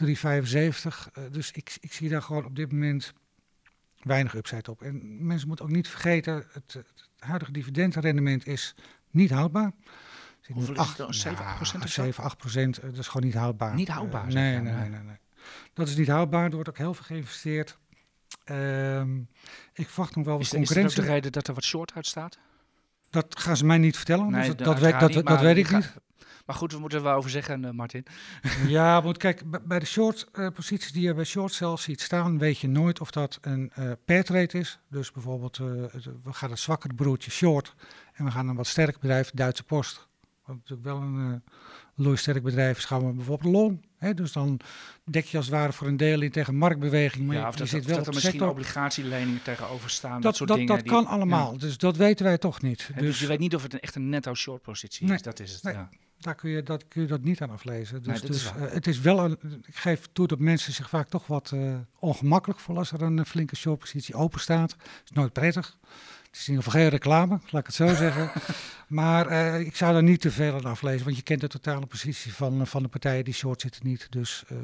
3,75. 0.05 1.29
dus 1.31 1.51
ik, 1.51 1.77
ik 1.79 1.93
zie 1.93 2.09
daar 2.09 2.21
gewoon 2.21 2.45
op 2.45 2.55
dit 2.55 2.71
moment 2.71 3.13
weinig 3.99 4.35
upside 4.35 4.71
op. 4.71 4.81
En 4.81 5.25
mensen 5.25 5.47
moeten 5.47 5.65
ook 5.65 5.71
niet 5.71 5.87
vergeten, 5.87 6.45
het, 6.51 6.73
het 6.73 7.09
huidige 7.17 7.51
dividendrendement 7.51 8.47
is 8.47 8.75
niet 9.11 9.31
houdbaar. 9.31 9.71
Hoeveel 10.47 10.75
is 10.75 10.87
het 10.87 10.97
dan? 10.97 11.13
7, 11.13 11.45
8 11.45 11.55
procent? 11.55 11.89
7, 11.89 12.23
8 12.23 12.37
procent, 12.37 12.81
dat 12.81 12.97
is 12.97 13.07
gewoon 13.07 13.25
niet 13.25 13.35
houdbaar. 13.35 13.75
Niet 13.75 13.87
houdbaar? 13.87 14.27
nee, 14.27 14.59
nee, 14.59 14.73
nee, 14.73 14.89
nee, 14.89 14.99
nee. 14.99 15.17
Dat 15.73 15.87
is 15.87 15.95
niet 15.95 16.07
houdbaar, 16.07 16.45
er 16.45 16.53
wordt 16.53 16.69
ook 16.69 16.77
heel 16.77 16.93
veel 16.93 17.05
geïnvesteerd. 17.05 17.77
Um, 18.51 19.29
ik 19.73 19.89
verwacht 19.89 20.15
nog 20.15 20.25
wel 20.25 20.37
wat 20.37 20.47
concurrentie. 20.47 20.85
Is 20.85 20.95
dat 20.95 21.05
de 21.05 21.11
reden 21.11 21.31
dat 21.31 21.47
er 21.47 21.53
wat 21.53 21.63
short 21.63 21.93
uit 21.93 22.07
staat? 22.07 22.37
Dat 23.09 23.39
gaan 23.39 23.57
ze 23.57 23.65
mij 23.65 23.77
niet 23.77 23.95
vertellen. 23.95 24.29
Nee, 24.29 24.39
dus 24.39 24.47
dat, 24.55 24.65
dat, 24.65 24.79
weet, 24.79 24.99
dat, 24.99 25.13
niet, 25.13 25.25
dat 25.25 25.41
weet 25.41 25.57
ik 25.57 25.67
ga, 25.67 25.77
niet. 25.77 25.93
Maar 26.45 26.55
goed, 26.55 26.71
we 26.71 26.79
moeten 26.79 26.97
er 26.97 27.03
wel 27.03 27.15
over 27.15 27.29
zeggen, 27.29 27.63
uh, 27.63 27.71
Martin. 27.71 28.05
ja, 28.67 29.01
want 29.01 29.17
kijk, 29.17 29.67
bij 29.67 29.79
de 29.79 29.85
short 29.85 30.27
uh, 30.33 30.47
posities 30.49 30.91
die 30.91 31.01
je 31.01 31.13
bij 31.13 31.23
short 31.23 31.53
cells 31.53 31.83
ziet 31.83 32.01
staan, 32.01 32.37
weet 32.37 32.57
je 32.59 32.67
nooit 32.67 33.01
of 33.01 33.11
dat 33.11 33.37
een 33.41 33.71
uh, 33.79 33.91
pair 34.05 34.23
trade 34.23 34.59
is. 34.59 34.79
Dus 34.89 35.11
bijvoorbeeld, 35.11 35.57
we 35.57 36.33
gaan 36.33 36.51
een 36.51 36.57
zwakker 36.57 36.93
broertje 36.93 37.31
short 37.31 37.75
en 38.13 38.25
we 38.25 38.31
gaan 38.31 38.47
een 38.47 38.55
wat 38.55 38.67
sterk 38.67 38.99
bedrijf, 38.99 39.31
Duitse 39.33 39.63
Post. 39.63 40.07
Wat 40.45 40.55
natuurlijk 40.55 40.87
wel 40.87 40.97
een 41.01 41.43
loeisterk 41.95 42.43
bedrijf 42.43 42.77
is, 42.77 42.85
gaan 42.85 43.07
we 43.07 43.13
bijvoorbeeld 43.13 43.53
long. 43.53 43.85
Hè, 43.97 44.13
dus 44.13 44.31
dan 44.31 44.59
dek 45.03 45.25
je 45.25 45.37
als 45.37 45.45
het 45.45 45.55
ware 45.55 45.73
voor 45.73 45.87
een 45.87 45.97
deel 45.97 46.21
in 46.21 46.31
tegen 46.31 46.55
marktbeweging. 46.55 47.27
Maar 47.27 47.35
ja, 47.35 47.47
of 47.47 47.53
je 47.53 47.59
dat, 47.59 47.67
zit 47.67 47.79
of 47.81 47.85
wel 47.87 47.95
dat 47.97 48.07
er 48.07 48.13
misschien 48.13 48.31
sector. 48.33 48.49
obligatieleningen 48.51 49.41
tegenover 49.43 49.89
staan. 49.89 50.11
Dat, 50.13 50.21
Dat, 50.21 50.35
soort 50.35 50.49
dat, 50.49 50.57
dingen. 50.57 50.75
dat 50.75 50.83
die- 50.83 50.93
kan 50.93 51.05
allemaal, 51.05 51.51
ja. 51.51 51.57
dus 51.57 51.77
dat 51.77 51.97
weten 51.97 52.25
wij 52.25 52.37
toch 52.37 52.61
niet. 52.61 52.89
Dus, 52.93 53.01
Dus 53.01 53.19
je 53.19 53.27
weet 53.27 53.39
niet 53.39 53.55
of 53.55 53.63
het 53.63 53.73
een, 53.73 53.79
echt 53.79 53.95
een 53.95 54.09
netto 54.09 54.33
short 54.33 54.61
positie 54.61 55.05
Nee, 55.07 55.15
is. 55.15 55.21
Dat 55.21 55.39
is 55.39 55.53
het. 55.53 55.63
nee. 55.63 55.73
Ja. 55.73 55.89
daar 56.19 56.35
kun 56.35 56.49
je 56.49 56.63
dat, 56.63 56.87
kun 56.87 57.01
je 57.01 57.07
dat 57.07 57.21
niet 57.23 57.41
aan 57.41 57.49
aflezen. 57.49 58.03
Dus, 58.03 58.07
Nee, 58.11 58.21
dat 58.21 58.29
is 58.29 58.43
dus 58.43 58.51
eh, 58.67 58.73
het 58.73 58.87
is 58.87 58.99
wel 58.99 59.19
een, 59.25 59.37
ik 59.65 59.75
geef 59.75 60.07
toe 60.13 60.27
dat 60.27 60.39
mensen 60.39 60.73
zich 60.73 60.89
vaak 60.89 61.07
toch 61.09 61.27
wat 61.27 61.51
eh, 61.51 61.75
ongemakkelijk 61.99 62.59
voelen 62.59 62.83
als 62.83 62.91
er 62.91 63.01
een 63.07 63.19
eh, 63.19 63.25
flinke 63.25 63.55
shortpositie 63.55 64.15
open 64.15 64.39
staat. 64.39 64.75
Is 65.03 65.11
nooit 65.11 65.33
prettig. 65.33 65.77
Het 66.35 66.43
is 66.43 66.49
in 66.49 66.55
ieder 66.55 66.71
geval 66.71 66.81
geen 66.81 66.89
reclame, 66.89 67.39
laat 67.49 67.61
ik 67.61 67.65
het 67.65 67.75
zo 67.75 67.95
zeggen. 67.95 68.31
Maar 68.87 69.27
eh, 69.27 69.59
ik 69.59 69.75
zou 69.75 69.93
daar 69.93 70.03
niet 70.03 70.21
te 70.21 70.31
veel 70.31 70.53
aan 70.53 70.65
aflezen, 70.65 71.05
want 71.05 71.17
je 71.17 71.23
kent 71.23 71.41
de 71.41 71.47
totale 71.47 71.85
positie 71.85 72.33
van, 72.33 72.61
eh, 72.61 72.65
van 72.65 72.83
de 72.83 72.89
partijen 72.89 73.23
die 73.23 73.33
short 73.33 73.61
zitten 73.61 73.87
niet. 73.87 74.07
Dus 74.09 74.43
eh, 74.47 74.57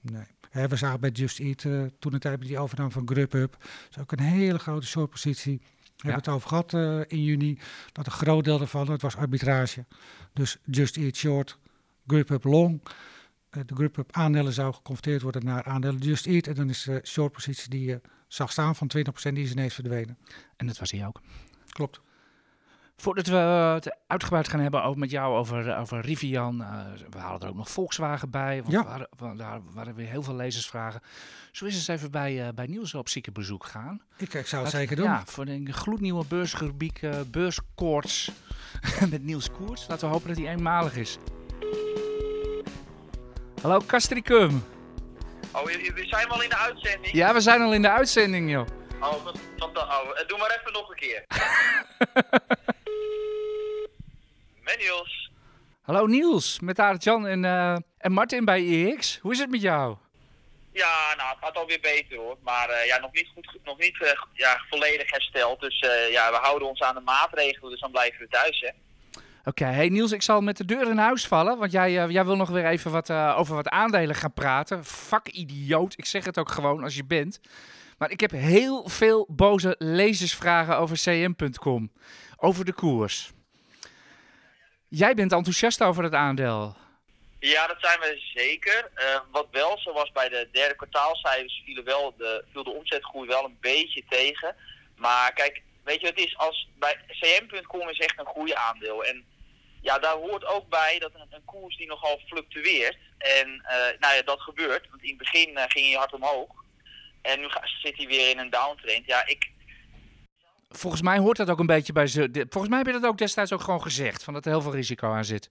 nee. 0.00 0.24
Hè, 0.50 0.68
we 0.68 0.76
zagen 0.76 1.00
bij 1.00 1.10
Just 1.10 1.38
Eat 1.38 1.62
toen 1.98 2.12
het 2.12 2.20
tijd 2.20 2.40
die 2.40 2.58
overname 2.58 2.90
van 2.90 3.08
Grubhub. 3.08 3.52
Dat 3.60 3.90
is 3.90 3.98
ook 3.98 4.12
een 4.12 4.20
hele 4.20 4.58
grote 4.58 4.86
shortpositie. 4.86 5.60
We 6.00 6.06
hebben 6.06 6.24
het 6.24 6.34
over 6.34 6.48
gehad 6.48 6.74
eh, 6.74 7.00
in 7.18 7.24
juni. 7.24 7.58
Dat 7.92 8.06
een 8.06 8.12
groot 8.12 8.44
deel 8.44 8.58
daarvan, 8.58 8.90
het 8.90 9.02
was 9.02 9.16
arbitrage. 9.16 9.84
Dus 10.32 10.58
Just 10.64 10.96
Eat 10.96 11.16
short, 11.16 11.58
Grubhub 12.06 12.44
long. 12.44 12.80
De 13.50 13.74
group-up 13.74 14.12
aandelen 14.12 14.52
zou 14.52 14.74
geconverteerd 14.74 15.22
worden 15.22 15.44
naar 15.44 15.64
aandelen 15.64 16.00
Just 16.00 16.26
Eat. 16.26 16.46
En 16.46 16.54
dan 16.54 16.68
is 16.68 16.82
de 16.82 17.00
short-positie 17.04 17.70
die 17.70 17.84
je 17.84 18.00
zag 18.28 18.52
staan 18.52 18.76
van 18.76 18.90
20% 18.98 19.02
die 19.34 19.44
is 19.44 19.50
ineens 19.50 19.74
verdwenen. 19.74 20.18
En 20.56 20.66
dat 20.66 20.78
was 20.78 20.90
hij 20.90 21.06
ook. 21.06 21.20
Klopt. 21.68 22.00
Voordat 22.96 23.26
we 23.26 23.36
het 23.36 23.96
uitgebreid 24.06 24.48
gaan 24.48 24.60
hebben 24.60 24.82
over, 24.82 24.98
met 24.98 25.10
jou 25.10 25.36
over, 25.36 25.76
over 25.76 26.00
Rivian, 26.00 26.60
uh, 26.60 26.84
we 27.10 27.18
halen 27.18 27.40
er 27.40 27.48
ook 27.48 27.54
nog 27.56 27.70
Volkswagen 27.70 28.30
bij, 28.30 28.60
want 28.62 28.72
Ja. 28.72 28.84
waren, 28.84 29.08
wa- 29.16 29.34
daar 29.34 29.60
waren 29.72 29.94
weer 29.94 30.06
heel 30.08 30.22
veel 30.22 30.34
lezersvragen. 30.36 31.00
Zo 31.52 31.64
is 31.64 31.74
eens 31.74 31.88
even 31.88 32.10
bij, 32.10 32.46
eh, 32.46 32.54
bij 32.54 32.66
Niels 32.66 32.94
op 32.94 33.08
ziekenbezoek 33.08 33.64
gaan. 33.66 34.02
Ik, 34.16 34.34
ik 34.34 34.46
zou 34.46 34.62
het 34.62 34.72
zeker 34.72 34.96
doen. 34.96 35.04
Ja, 35.04 35.22
voor 35.26 35.46
een 35.46 35.72
gloednieuwe 35.72 36.24
beursrubriek 36.28 37.02
eh 37.02 37.20
Beurskoorts 37.30 38.30
met 39.10 39.22
Niels 39.22 39.50
Koerts. 39.50 39.88
Laten 39.88 40.08
we 40.08 40.14
hopen 40.14 40.28
dat 40.28 40.36
hij 40.36 40.48
eenmalig 40.48 40.96
is. 40.96 41.18
Hallo 43.62 43.80
Castricum. 43.86 44.64
Oh, 45.52 45.64
we 45.64 45.92
we 45.94 46.06
zijn 46.06 46.28
wel 46.28 46.42
in 46.42 46.48
de 46.48 46.56
uitzending. 46.56 47.14
Ja, 47.14 47.32
we 47.32 47.40
zijn 47.40 47.62
al 47.62 47.72
in 47.72 47.82
de 47.82 47.90
uitzending, 47.90 48.50
joh. 48.50 48.66
Oh, 49.00 49.24
wat 49.24 49.38
van 49.58 49.72
de, 49.72 49.80
oh, 49.80 50.20
eh, 50.20 50.28
doe 50.28 50.38
maar 50.38 50.58
even 50.60 50.72
nog 50.72 50.90
een 50.90 50.96
keer. 50.96 51.24
Manuals. 54.64 55.30
Hallo 55.82 56.06
Niels, 56.06 56.60
met 56.60 56.78
Aart-Jan 56.78 57.26
en, 57.26 57.44
eh, 57.44 57.76
en 57.98 58.12
Martin 58.12 58.44
bij 58.44 58.60
EX. 58.60 59.18
Hoe 59.22 59.32
is 59.32 59.38
het 59.38 59.50
met 59.50 59.60
jou? 59.60 59.96
Ja, 60.72 61.14
nou, 61.16 61.28
het 61.28 61.38
gaat 61.40 61.56
alweer 61.56 61.80
beter 61.80 62.16
hoor. 62.16 62.36
Maar 62.42 62.68
eh, 62.68 62.86
ja, 62.86 62.98
nog 62.98 63.12
niet, 63.12 63.28
goed, 63.34 63.58
nog 63.64 63.78
niet 63.78 63.96
ja, 64.32 64.60
volledig 64.70 65.10
hersteld. 65.10 65.60
Dus 65.60 65.78
ja, 66.10 66.30
we 66.30 66.36
houden 66.36 66.68
ons 66.68 66.82
aan 66.82 66.94
de 66.94 67.00
maatregelen, 67.00 67.70
dus 67.70 67.80
dan 67.80 67.90
blijven 67.90 68.20
we 68.20 68.28
thuis, 68.28 68.60
hè. 68.60 68.70
Oké, 69.44 69.64
hey 69.64 69.88
Niels, 69.88 70.12
ik 70.12 70.22
zal 70.22 70.40
met 70.40 70.56
de 70.56 70.64
deur 70.64 70.90
in 70.90 70.98
huis 70.98 71.26
vallen, 71.26 71.58
want 71.58 71.72
jij, 71.72 72.02
eh, 72.02 72.10
jij 72.10 72.24
wil 72.24 72.36
nog 72.36 72.48
weer 72.48 72.66
even 72.66 72.90
wat, 72.90 73.10
eh, 73.10 73.34
over 73.38 73.54
wat 73.54 73.68
aandelen 73.68 74.14
gaan 74.14 74.32
praten. 74.32 74.84
Fuck 74.84 75.28
idioot, 75.28 75.94
ik 75.96 76.04
zeg 76.04 76.24
het 76.24 76.38
ook 76.38 76.50
gewoon 76.50 76.82
als 76.82 76.94
je 76.94 77.04
bent. 77.04 77.40
Maar 77.98 78.10
ik 78.10 78.20
heb 78.20 78.30
heel 78.30 78.88
veel 78.88 79.26
boze 79.30 79.74
lezersvragen 79.78 80.76
over 80.76 80.96
cm.com, 80.96 81.92
over 82.36 82.64
de 82.64 82.72
koers. 82.72 83.32
Jij 84.88 85.14
bent 85.14 85.32
enthousiast 85.32 85.82
over 85.82 86.04
het 86.04 86.14
aandeel. 86.14 86.76
Ja, 87.38 87.66
dat 87.66 87.76
zijn 87.80 88.00
we 88.00 88.20
zeker. 88.34 88.90
Eh, 88.94 89.20
wat 89.30 89.46
wel 89.50 89.78
zo 89.78 89.92
was 89.92 90.12
bij 90.12 90.28
de 90.28 90.48
derde 90.52 90.76
kwartaalcijfers 90.76 91.62
viel, 91.64 91.82
wel 91.84 92.14
de, 92.16 92.44
viel 92.52 92.64
de 92.64 92.70
omzetgroei 92.70 93.28
wel 93.28 93.44
een 93.44 93.56
beetje 93.60 94.02
tegen. 94.08 94.56
Maar 94.96 95.32
kijk, 95.32 95.62
weet 95.90 96.00
je 96.00 96.06
het 96.06 96.18
is? 96.18 96.36
Als 96.36 96.68
bij 96.78 96.96
cm.com 97.06 97.88
is 97.88 97.98
echt 97.98 98.18
een 98.18 98.34
goede 98.36 98.56
aandeel. 98.56 99.04
En 99.04 99.24
ja, 99.80 99.98
daar 99.98 100.16
hoort 100.16 100.44
ook 100.44 100.68
bij 100.68 100.98
dat 100.98 101.14
een, 101.14 101.26
een 101.30 101.44
koers 101.44 101.76
die 101.76 101.86
nogal 101.86 102.20
fluctueert. 102.26 102.98
En 103.18 103.48
eh, 103.64 103.98
nou 103.98 104.14
ja, 104.14 104.22
dat 104.22 104.40
gebeurt. 104.40 104.88
Want 104.90 105.02
in 105.02 105.08
het 105.08 105.18
begin 105.18 105.56
eh, 105.56 105.64
ging 105.68 105.86
hij 105.86 105.96
hard 105.96 106.12
omhoog. 106.12 106.50
En 107.22 107.40
nu 107.40 107.46
zit 107.82 107.96
hij 107.96 108.06
weer 108.06 108.30
in 108.30 108.38
een 108.38 108.50
downtrend. 108.50 109.06
Ja, 109.06 109.26
ik, 109.26 109.50
Volgens 110.68 111.02
mij 111.02 111.18
hoort 111.18 111.36
dat 111.36 111.50
ook 111.50 111.58
een 111.58 111.66
beetje 111.66 111.92
bij 111.92 112.06
ze. 112.06 112.30
Volgens 112.32 112.68
mij 112.68 112.78
heb 112.78 112.86
je 112.86 113.00
dat 113.00 113.10
ook 113.10 113.18
destijds 113.18 113.52
ook 113.52 113.60
gewoon 113.60 113.82
gezegd, 113.82 114.24
van 114.24 114.34
dat 114.34 114.44
er 114.44 114.50
heel 114.50 114.62
veel 114.62 114.74
risico 114.74 115.12
aan 115.12 115.24
zit. 115.24 115.50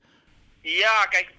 Ja, 0.61 1.05
kijk, 1.05 1.33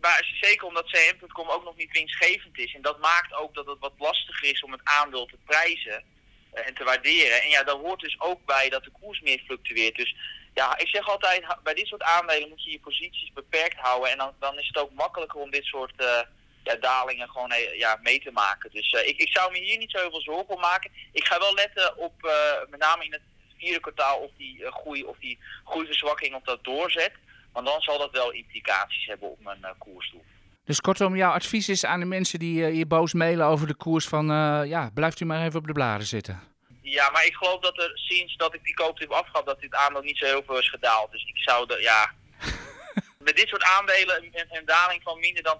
maar 0.00 0.30
zeker 0.40 0.66
omdat 0.66 0.86
CM.com 0.86 1.48
ook 1.48 1.64
nog 1.64 1.76
niet 1.76 1.92
winstgevend 1.92 2.58
is. 2.58 2.74
En 2.74 2.82
dat 2.82 3.00
maakt 3.00 3.34
ook 3.34 3.54
dat 3.54 3.66
het 3.66 3.78
wat 3.78 3.92
lastiger 3.98 4.50
is 4.50 4.62
om 4.62 4.72
het 4.72 4.80
aandeel 4.84 5.26
te 5.26 5.36
prijzen 5.44 6.04
en 6.52 6.74
te 6.74 6.84
waarderen. 6.84 7.42
En 7.42 7.48
ja, 7.48 7.62
daar 7.62 7.74
hoort 7.74 8.00
dus 8.00 8.20
ook 8.20 8.44
bij 8.44 8.68
dat 8.68 8.84
de 8.84 8.90
koers 9.00 9.20
meer 9.20 9.42
fluctueert. 9.46 9.96
Dus 9.96 10.16
ja, 10.54 10.78
ik 10.78 10.88
zeg 10.88 11.08
altijd, 11.08 11.44
bij 11.62 11.74
dit 11.74 11.86
soort 11.86 12.02
aandelen 12.02 12.48
moet 12.48 12.64
je 12.64 12.70
je 12.70 12.80
posities 12.80 13.32
beperkt 13.32 13.78
houden. 13.78 14.10
En 14.10 14.18
dan, 14.18 14.34
dan 14.38 14.58
is 14.58 14.66
het 14.66 14.78
ook 14.78 14.92
makkelijker 14.92 15.40
om 15.40 15.50
dit 15.50 15.64
soort 15.64 15.92
eh, 15.96 16.20
ja, 16.62 16.74
dalingen 16.74 17.28
gewoon 17.28 17.50
eh, 17.50 17.78
ja, 17.78 17.98
mee 18.02 18.20
te 18.20 18.30
maken. 18.30 18.70
Dus 18.70 18.92
eh, 18.92 19.08
ik, 19.08 19.16
ik 19.16 19.32
zou 19.32 19.52
me 19.52 19.58
hier 19.58 19.78
niet 19.78 19.90
zo 19.90 19.98
heel 19.98 20.10
veel 20.10 20.20
zorgen 20.20 20.54
om 20.54 20.60
maken. 20.60 20.90
Ik 21.12 21.24
ga 21.24 21.38
wel 21.38 21.54
letten 21.54 21.96
op, 21.96 22.24
eh, 22.24 22.70
met 22.70 22.80
name 22.80 23.04
in 23.04 23.12
het 23.12 23.22
vierde 23.62 23.80
kwartaal, 23.80 24.18
of 24.18 24.30
die 24.36 24.64
eh, 24.64 24.72
groei 24.72 25.04
of 25.04 25.16
die 25.18 25.38
groeiverzwakking 25.64 26.34
of 26.34 26.42
dat 26.42 26.64
doorzet. 26.64 27.12
Want 27.52 27.66
dan 27.66 27.80
zal 27.80 27.98
dat 27.98 28.10
wel 28.10 28.30
implicaties 28.30 29.06
hebben 29.06 29.30
op 29.30 29.40
mijn 29.40 29.64
eh, 29.64 29.70
koersdoel. 29.78 30.24
Dus 30.64 30.80
kortom, 30.80 31.16
jouw 31.16 31.32
advies 31.32 31.68
is 31.68 31.84
aan 31.84 32.00
de 32.00 32.06
mensen 32.06 32.38
die 32.38 32.64
eh, 32.64 32.76
je 32.76 32.86
boos 32.86 33.12
mailen 33.12 33.46
over 33.46 33.66
de 33.66 33.74
koers 33.74 34.06
van, 34.06 34.30
eh, 34.30 34.60
ja, 34.64 34.90
blijft 34.94 35.20
u 35.20 35.24
maar 35.24 35.44
even 35.44 35.58
op 35.58 35.66
de 35.66 35.72
bladen 35.72 36.06
zitten. 36.06 36.40
Ja, 36.82 37.10
maar 37.10 37.26
ik 37.26 37.34
geloof 37.34 37.60
dat 37.60 37.78
er 37.78 37.90
sinds 37.94 38.36
dat 38.36 38.54
ik 38.54 38.64
die 38.64 38.74
kooptip 38.74 39.10
afgaf, 39.10 39.44
dat 39.44 39.60
dit 39.60 39.74
aandeel 39.74 40.02
niet 40.02 40.18
zo 40.18 40.26
heel 40.26 40.42
veel 40.46 40.58
is 40.58 40.70
gedaald. 40.70 41.10
Dus 41.10 41.24
ik 41.24 41.38
zou 41.38 41.66
de, 41.66 41.78
ja... 41.80 42.10
Met 43.18 43.36
dit 43.36 43.48
soort 43.48 43.62
aandelen 43.62 44.24
een, 44.24 44.46
een 44.50 44.64
daling 44.64 45.02
van 45.02 45.18
minder 45.18 45.42
dan 45.42 45.58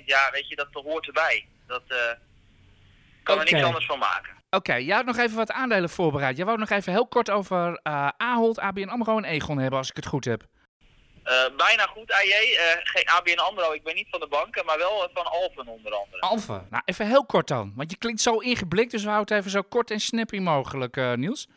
10%, 0.00 0.04
ja, 0.04 0.30
weet 0.32 0.48
je, 0.48 0.56
dat 0.56 0.68
hoort 0.72 1.06
erbij. 1.06 1.46
Dat 1.66 1.82
eh, 1.88 1.98
kan 3.22 3.38
er 3.38 3.44
niks 3.44 3.64
anders 3.64 3.86
van 3.86 3.98
maken. 3.98 4.32
Oké, 4.50 4.74
jij 4.74 4.96
had 4.96 5.04
nog 5.04 5.18
even 5.18 5.36
wat 5.36 5.50
aandelen 5.50 5.90
voorbereid. 5.90 6.36
Jij 6.36 6.46
wou 6.46 6.58
nog 6.58 6.70
even 6.70 6.92
heel 6.92 7.06
kort 7.06 7.30
over 7.30 7.80
eh 7.82 8.08
Ahold, 8.16 8.58
ABN 8.58 8.88
AMRO 8.88 9.16
en 9.16 9.24
Egon 9.24 9.58
hebben, 9.58 9.78
als 9.78 9.88
ik 9.90 9.96
het 9.96 10.06
goed 10.06 10.24
heb. 10.24 10.46
Eh, 11.24 11.44
bijna 11.56 11.86
goed, 11.86 12.12
AJ. 12.12 12.30
eh, 12.30 12.80
geen 12.82 13.08
ABN 13.08 13.38
AMRO, 13.38 13.72
ik 13.72 13.82
ben 13.82 13.94
niet 13.94 14.08
van 14.10 14.20
de 14.20 14.26
banken, 14.26 14.64
maar 14.64 14.78
wel 14.78 15.04
eh, 15.04 15.08
van 15.14 15.26
Alphen 15.26 15.66
onder 15.66 15.92
andere. 15.94 16.20
Alfa. 16.20 16.66
Nou, 16.70 16.82
even 16.84 17.06
heel 17.06 17.26
kort 17.26 17.48
dan. 17.48 17.72
Want 17.76 17.90
je 17.90 17.96
klinkt 17.96 18.20
zo 18.20 18.38
ingeblikt, 18.38 18.90
dus 18.90 19.02
we 19.02 19.08
houden 19.10 19.34
het 19.34 19.46
even 19.46 19.58
zo 19.58 19.68
kort 19.68 19.90
en 19.90 20.00
snappy 20.00 20.38
mogelijk, 20.38 20.96
Niels. 20.96 21.48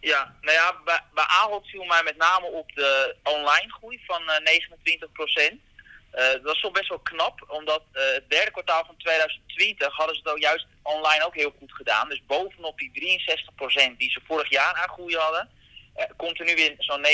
Ja, 0.00 0.34
nou 0.40 0.56
ja, 0.56 0.74
bij, 0.84 1.00
bij 1.14 1.24
Ahold 1.24 1.66
viel 1.66 1.84
mij 1.84 2.02
met 2.02 2.16
name 2.16 2.46
op 2.46 2.74
de 2.74 3.16
online 3.22 3.72
groei 3.72 4.00
van 4.06 4.30
eh 4.30 5.54
29% 5.54 5.66
dat 6.10 6.42
was 6.42 6.60
toch 6.60 6.72
best 6.72 6.88
wel 6.88 6.98
knap, 6.98 7.44
omdat 7.48 7.82
het 7.92 8.24
derde 8.28 8.50
kwartaal 8.50 8.84
van 8.84 8.96
2020 8.96 9.96
hadden 9.96 10.14
ze 10.14 10.20
het 10.24 10.32
ook 10.32 10.38
juist 10.38 10.66
online 10.82 11.24
ook 11.24 11.34
heel 11.34 11.54
goed 11.58 11.72
gedaan. 11.72 12.08
Dus 12.08 12.22
bovenop 12.26 12.78
die 12.78 13.20
63% 13.94 13.96
die 13.98 14.10
ze 14.10 14.20
vorig 14.26 14.50
jaar 14.50 14.74
aan 14.74 14.88
groei 14.88 15.16
hadden, 15.16 15.50
komt 16.16 16.38
er 16.38 16.44
nu 16.44 16.54
weer 16.54 16.74
zo'n 16.78 17.06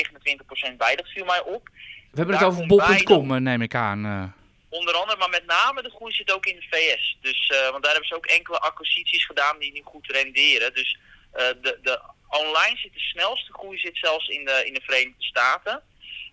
29% 0.73 0.77
bij. 0.77 0.97
Dat 0.97 1.09
viel 1.09 1.25
mij 1.25 1.41
op. 1.41 1.69
We 2.15 2.21
hebben 2.21 2.39
Daar 2.39 2.49
het 2.49 2.55
over 2.55 2.67
bol.com, 2.67 3.35
eh, 3.35 3.41
neem 3.41 3.63
ik 3.63 3.75
aan. 3.75 4.05
eh. 4.05 4.25
Onder 4.69 4.95
andere, 4.95 5.19
maar 5.19 5.29
met 5.29 5.47
name 5.47 5.83
de 5.83 5.91
groei 5.91 6.13
zit 6.13 6.33
ook 6.33 6.47
in 6.47 6.57
de 6.57 6.67
VS. 6.71 7.17
Dus, 7.21 7.47
eh, 7.47 7.71
want 7.71 7.83
daar 7.83 7.93
hebben 7.93 8.09
ze 8.09 8.15
ook 8.15 8.27
enkele 8.27 8.59
acquisities 8.59 9.27
gedaan 9.27 9.59
die 9.59 9.73
nu 9.73 9.81
goed 9.85 10.07
renderen. 10.07 10.75
Dus 10.75 10.99
de, 11.33 11.79
de 11.83 12.01
online 12.29 12.77
zit 12.77 12.93
de 12.93 13.01
snelste 13.01 13.53
groei 13.53 13.79
zit 13.79 13.97
zelfs 13.97 14.29
in 14.29 14.45
de, 14.45 14.63
in 14.67 14.75
de 14.75 14.81
Verenigde 14.85 15.23
Staten. 15.25 15.83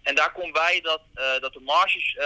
En 0.01 0.15
daar 0.15 0.31
komt 0.31 0.53
bij 0.53 0.79
dat, 0.81 1.01
dat 1.41 1.53
de 1.53 1.59
marges 1.59 2.17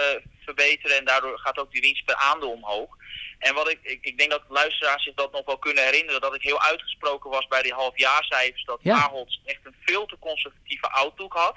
verbeteren 0.44 0.96
en 0.96 1.04
daardoor 1.04 1.38
gaat 1.38 1.58
ook 1.58 1.72
die 1.72 1.80
winst 1.80 2.04
per 2.04 2.14
aandeel 2.14 2.50
omhoog. 2.50 2.96
En 3.38 3.54
wat 3.54 3.70
ik, 3.70 3.78
ik, 3.82 3.98
ik 4.04 4.18
denk 4.18 4.30
dat 4.30 4.42
luisteraars 4.48 5.04
zich 5.04 5.14
dat 5.14 5.32
nog 5.32 5.44
wel 5.44 5.58
kunnen 5.58 5.84
herinneren, 5.84 6.20
dat 6.20 6.34
ik 6.34 6.42
heel 6.42 6.62
uitgesproken 6.62 7.30
was 7.30 7.46
bij 7.46 7.62
die 7.62 7.72
halfjaarcijfers, 7.74 8.64
dat 8.64 8.78
Ja. 8.82 8.96
Ahold 8.96 9.38
echt 9.44 9.60
een 9.62 9.74
veel 9.84 10.06
te 10.06 10.16
conservatieve 10.18 10.88
outlook 10.90 11.32
had. 11.32 11.56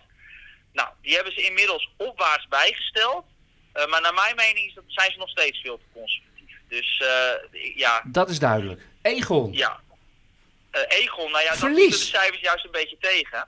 Nou, 0.73 0.89
die 1.01 1.15
hebben 1.15 1.33
ze 1.33 1.43
inmiddels 1.45 1.89
opwaarts 1.97 2.47
bijgesteld. 2.47 3.25
Eh, 3.73 3.87
maar 3.87 4.01
naar 4.01 4.13
mijn 4.13 4.35
mening 4.35 4.67
is 4.67 4.73
dat, 4.73 4.83
zijn 4.87 5.11
ze 5.11 5.17
nog 5.17 5.29
steeds 5.29 5.61
veel 5.61 5.77
te 5.77 5.83
conservatief. 5.93 6.57
Dus 6.67 7.01
eh, 7.01 7.75
ja, 7.75 8.01
Dat 8.05 8.29
is 8.29 8.39
duidelijk. 8.39 8.81
Egon. 9.01 9.53
ja. 9.53 9.79
Eh, 10.71 10.81
Egon, 10.87 11.31
nou 11.31 11.43
ja, 11.43 11.55
Verlies. 11.55 11.81
zitten 11.83 12.11
de 12.11 12.17
cijfers 12.17 12.41
juist 12.41 12.65
een 12.65 12.71
beetje 12.71 12.97
tegen. 12.99 13.47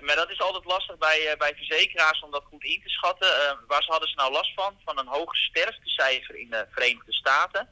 Maar 0.00 0.16
dat 0.16 0.30
is 0.30 0.40
altijd 0.40 0.64
lastig 0.64 0.98
bij, 0.98 1.34
bij 1.38 1.54
verzekeraars 1.56 2.22
om 2.22 2.30
dat 2.30 2.44
goed 2.44 2.64
in 2.64 2.80
te 2.82 2.88
schatten. 2.88 3.58
Waar 3.66 3.82
ze 3.82 3.90
hadden 3.90 4.08
ze 4.08 4.14
nou 4.14 4.32
last 4.32 4.54
van? 4.54 4.76
Van 4.84 4.98
een 4.98 5.06
hoog 5.06 5.36
sterftecijfer 5.36 6.36
in 6.36 6.50
de 6.50 6.66
Verenigde 6.70 7.12
Staten. 7.12 7.68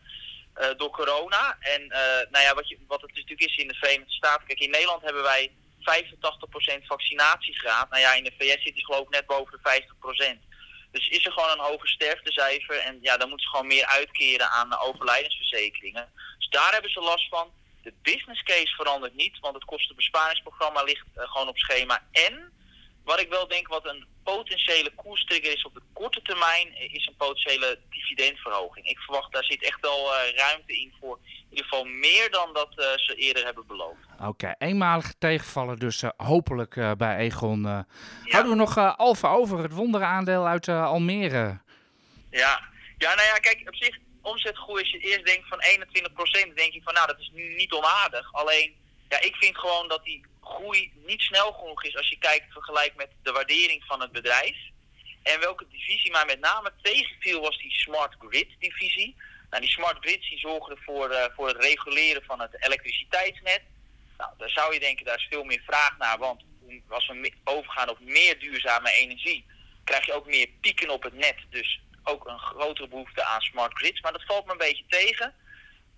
door 0.77 0.91
corona. 0.91 1.57
En 1.61 1.87
nou 2.31 2.45
ja, 2.45 2.55
wat, 2.55 2.69
je, 2.69 2.79
wat 2.87 3.01
het 3.01 3.11
natuurlijk 3.15 3.41
is 3.51 3.57
in 3.57 3.69
de 3.69 3.75
Verenigde 3.75 4.13
Staten. 4.13 4.47
Kijk, 4.47 4.61
in 4.61 4.71
Nederland 4.71 5.03
hebben 5.03 5.23
wij 5.23 5.51
85% 6.83 6.87
vaccinatiegraad. 6.87 7.91
Nou 7.91 8.03
ja, 8.03 8.15
in 8.15 8.25
de 8.25 8.35
VS 8.39 8.63
zit 8.63 8.75
die 8.75 8.85
geloof 8.85 9.03
ik 9.03 9.09
net 9.09 9.27
boven 9.27 9.61
de 9.63 9.83
50%. 10.41 10.55
Dus 10.91 11.09
is 11.09 11.27
er 11.27 11.33
gewoon 11.33 11.51
een 11.51 11.65
hoger 11.71 11.89
sterftecijfer. 11.89 12.79
En 12.79 12.99
ja, 13.03 13.17
dan 13.17 13.29
moeten 13.29 13.47
ze 13.47 13.53
gewoon 13.53 13.75
meer 13.75 13.87
uitkeren 13.87 14.51
aan 14.51 14.71
de 14.71 14.79
overlijdensverzekeringen. 14.79 16.13
Dus 16.39 16.49
daar 16.49 16.73
hebben 16.73 16.91
ze 16.91 17.01
last 17.01 17.29
van. 17.29 17.51
De 17.83 17.93
business 18.03 18.43
case 18.43 18.75
verandert 18.75 19.15
niet, 19.15 19.39
want 19.41 19.55
het 19.55 19.65
kostenbesparingsprogramma 19.65 20.83
ligt 20.83 21.07
eh, 21.15 21.31
gewoon 21.31 21.49
op 21.49 21.59
schema. 21.59 22.03
En 22.13 22.53
wat 23.07 23.21
ik 23.21 23.29
wel 23.29 23.49
denk 23.49 23.69
wat 23.69 23.87
een 23.87 24.07
potentiële 24.23 24.93
koerstrigger 24.95 25.53
is 25.53 25.65
op 25.65 25.75
de 25.75 25.83
korte 25.93 26.23
termijn, 26.23 26.75
eh, 26.75 26.95
is 26.95 27.07
een 27.07 27.17
potentiële 27.17 27.79
dividendverhoging. 27.91 28.87
Ik 28.87 28.99
verwacht 28.99 29.33
daar 29.33 29.45
zit 29.45 29.63
echt 29.63 29.81
wel 29.81 30.15
eh, 30.15 30.37
ruimte 30.37 30.81
in 30.81 30.93
voor 31.01 31.19
in 31.25 31.47
ieder 31.51 31.65
geval 31.65 31.85
meer 31.85 32.31
dan 32.31 32.53
dat 32.53 32.69
eh, 32.77 32.87
ze 32.97 33.15
eerder 33.15 33.45
hebben 33.45 33.67
beloofd. 33.67 34.07
Oké, 34.21 34.55
eenmalig 34.59 35.15
tegenvallen 35.19 35.79
dus 35.79 36.03
hopelijk 36.17 36.97
bij 36.99 37.17
Egon. 37.17 37.63
Ja. 37.63 37.87
Houden 38.23 38.53
we 38.53 38.59
nog 38.59 38.97
Alfa 38.97 39.29
over, 39.29 39.59
het 39.59 39.73
wonderaandeel 39.73 40.47
uit 40.47 40.69
Almere. 40.69 41.61
Ja. 42.31 42.61
ja, 42.99 43.15
nou 43.15 43.27
ja, 43.27 43.39
kijk, 43.39 43.63
op 43.67 43.75
zich, 43.75 43.99
omzetgroei, 44.23 44.81
als 44.81 44.91
je 44.91 44.99
eerst 44.99 45.27
denkt 45.27 45.49
van 45.49 45.59
21%, 46.51 46.55
denk 46.55 46.73
je 46.73 46.83
van, 46.83 46.95
nou, 46.95 47.07
dat 47.07 47.19
is 47.19 47.31
nu 47.35 47.55
niet 47.55 47.73
onaardig. 47.73 48.33
Alleen, 48.33 48.75
ja, 49.09 49.21
ik 49.21 49.37
vind 49.37 49.59
gewoon 49.59 49.89
dat 49.89 50.05
die 50.05 50.25
groei 50.47 50.93
niet 51.07 51.21
snel 51.21 51.53
genoeg 51.53 51.85
is 51.85 51.97
als 51.97 52.09
je 52.09 52.19
kijkt, 52.19 52.53
vergelijkt 52.53 52.97
met 52.97 53.11
de 53.23 53.33
waardering 53.33 53.85
van 53.85 54.01
het 54.01 54.13
bedrijf. 54.13 54.57
En 55.23 55.41
welke 55.41 55.67
divisie 55.69 56.11
mij 56.11 56.25
met 56.25 56.41
name 56.41 56.73
tegenviel 56.83 57.41
was 57.41 57.59
die 57.59 57.73
Smart 57.73 58.15
Grid 58.19 58.49
divisie. 58.59 59.17
Nou, 59.51 59.63
die 59.63 59.71
Smart 59.71 59.99
Grids 60.01 60.29
die 60.29 60.39
zorgen 60.39 60.77
ervoor 60.77 61.11
uh, 61.11 61.25
voor 61.35 61.49
het 61.49 61.63
reguleren 61.63 62.25
van 62.25 62.41
het 62.41 62.65
elektriciteitsnet. 62.65 63.63
Nou, 64.19 64.31
daar 64.39 64.51
zou 64.51 64.75
je 64.75 64.81
denken, 64.81 65.05
daar 65.05 65.17
is 65.17 65.27
veel 65.31 65.45
meer 65.45 65.63
vraag 65.67 65.99
naar, 65.99 66.19
want 66.19 66.43
als 66.89 67.07
we 67.07 67.33
overgaan 67.45 67.89
op 67.89 68.01
meer 68.01 68.39
duurzame 68.39 68.93
energie, 68.93 69.45
krijg 69.85 70.07
je 70.07 70.13
ook 70.13 70.27
meer 70.27 70.49
pieken 70.61 70.91
op 70.91 71.03
het 71.03 71.15
net. 71.15 71.37
Dus 71.51 71.81
ook 72.05 72.27
een 72.27 72.39
grotere 72.39 72.89
behoefte 72.89 73.25
aan 73.25 73.41
smart 73.41 73.79
grids. 73.79 74.01
Maar 74.01 74.13
dat 74.13 74.25
valt 74.25 74.47
me 74.47 74.53
een 74.53 74.59
beetje 74.59 74.85
tegen. 74.89 75.35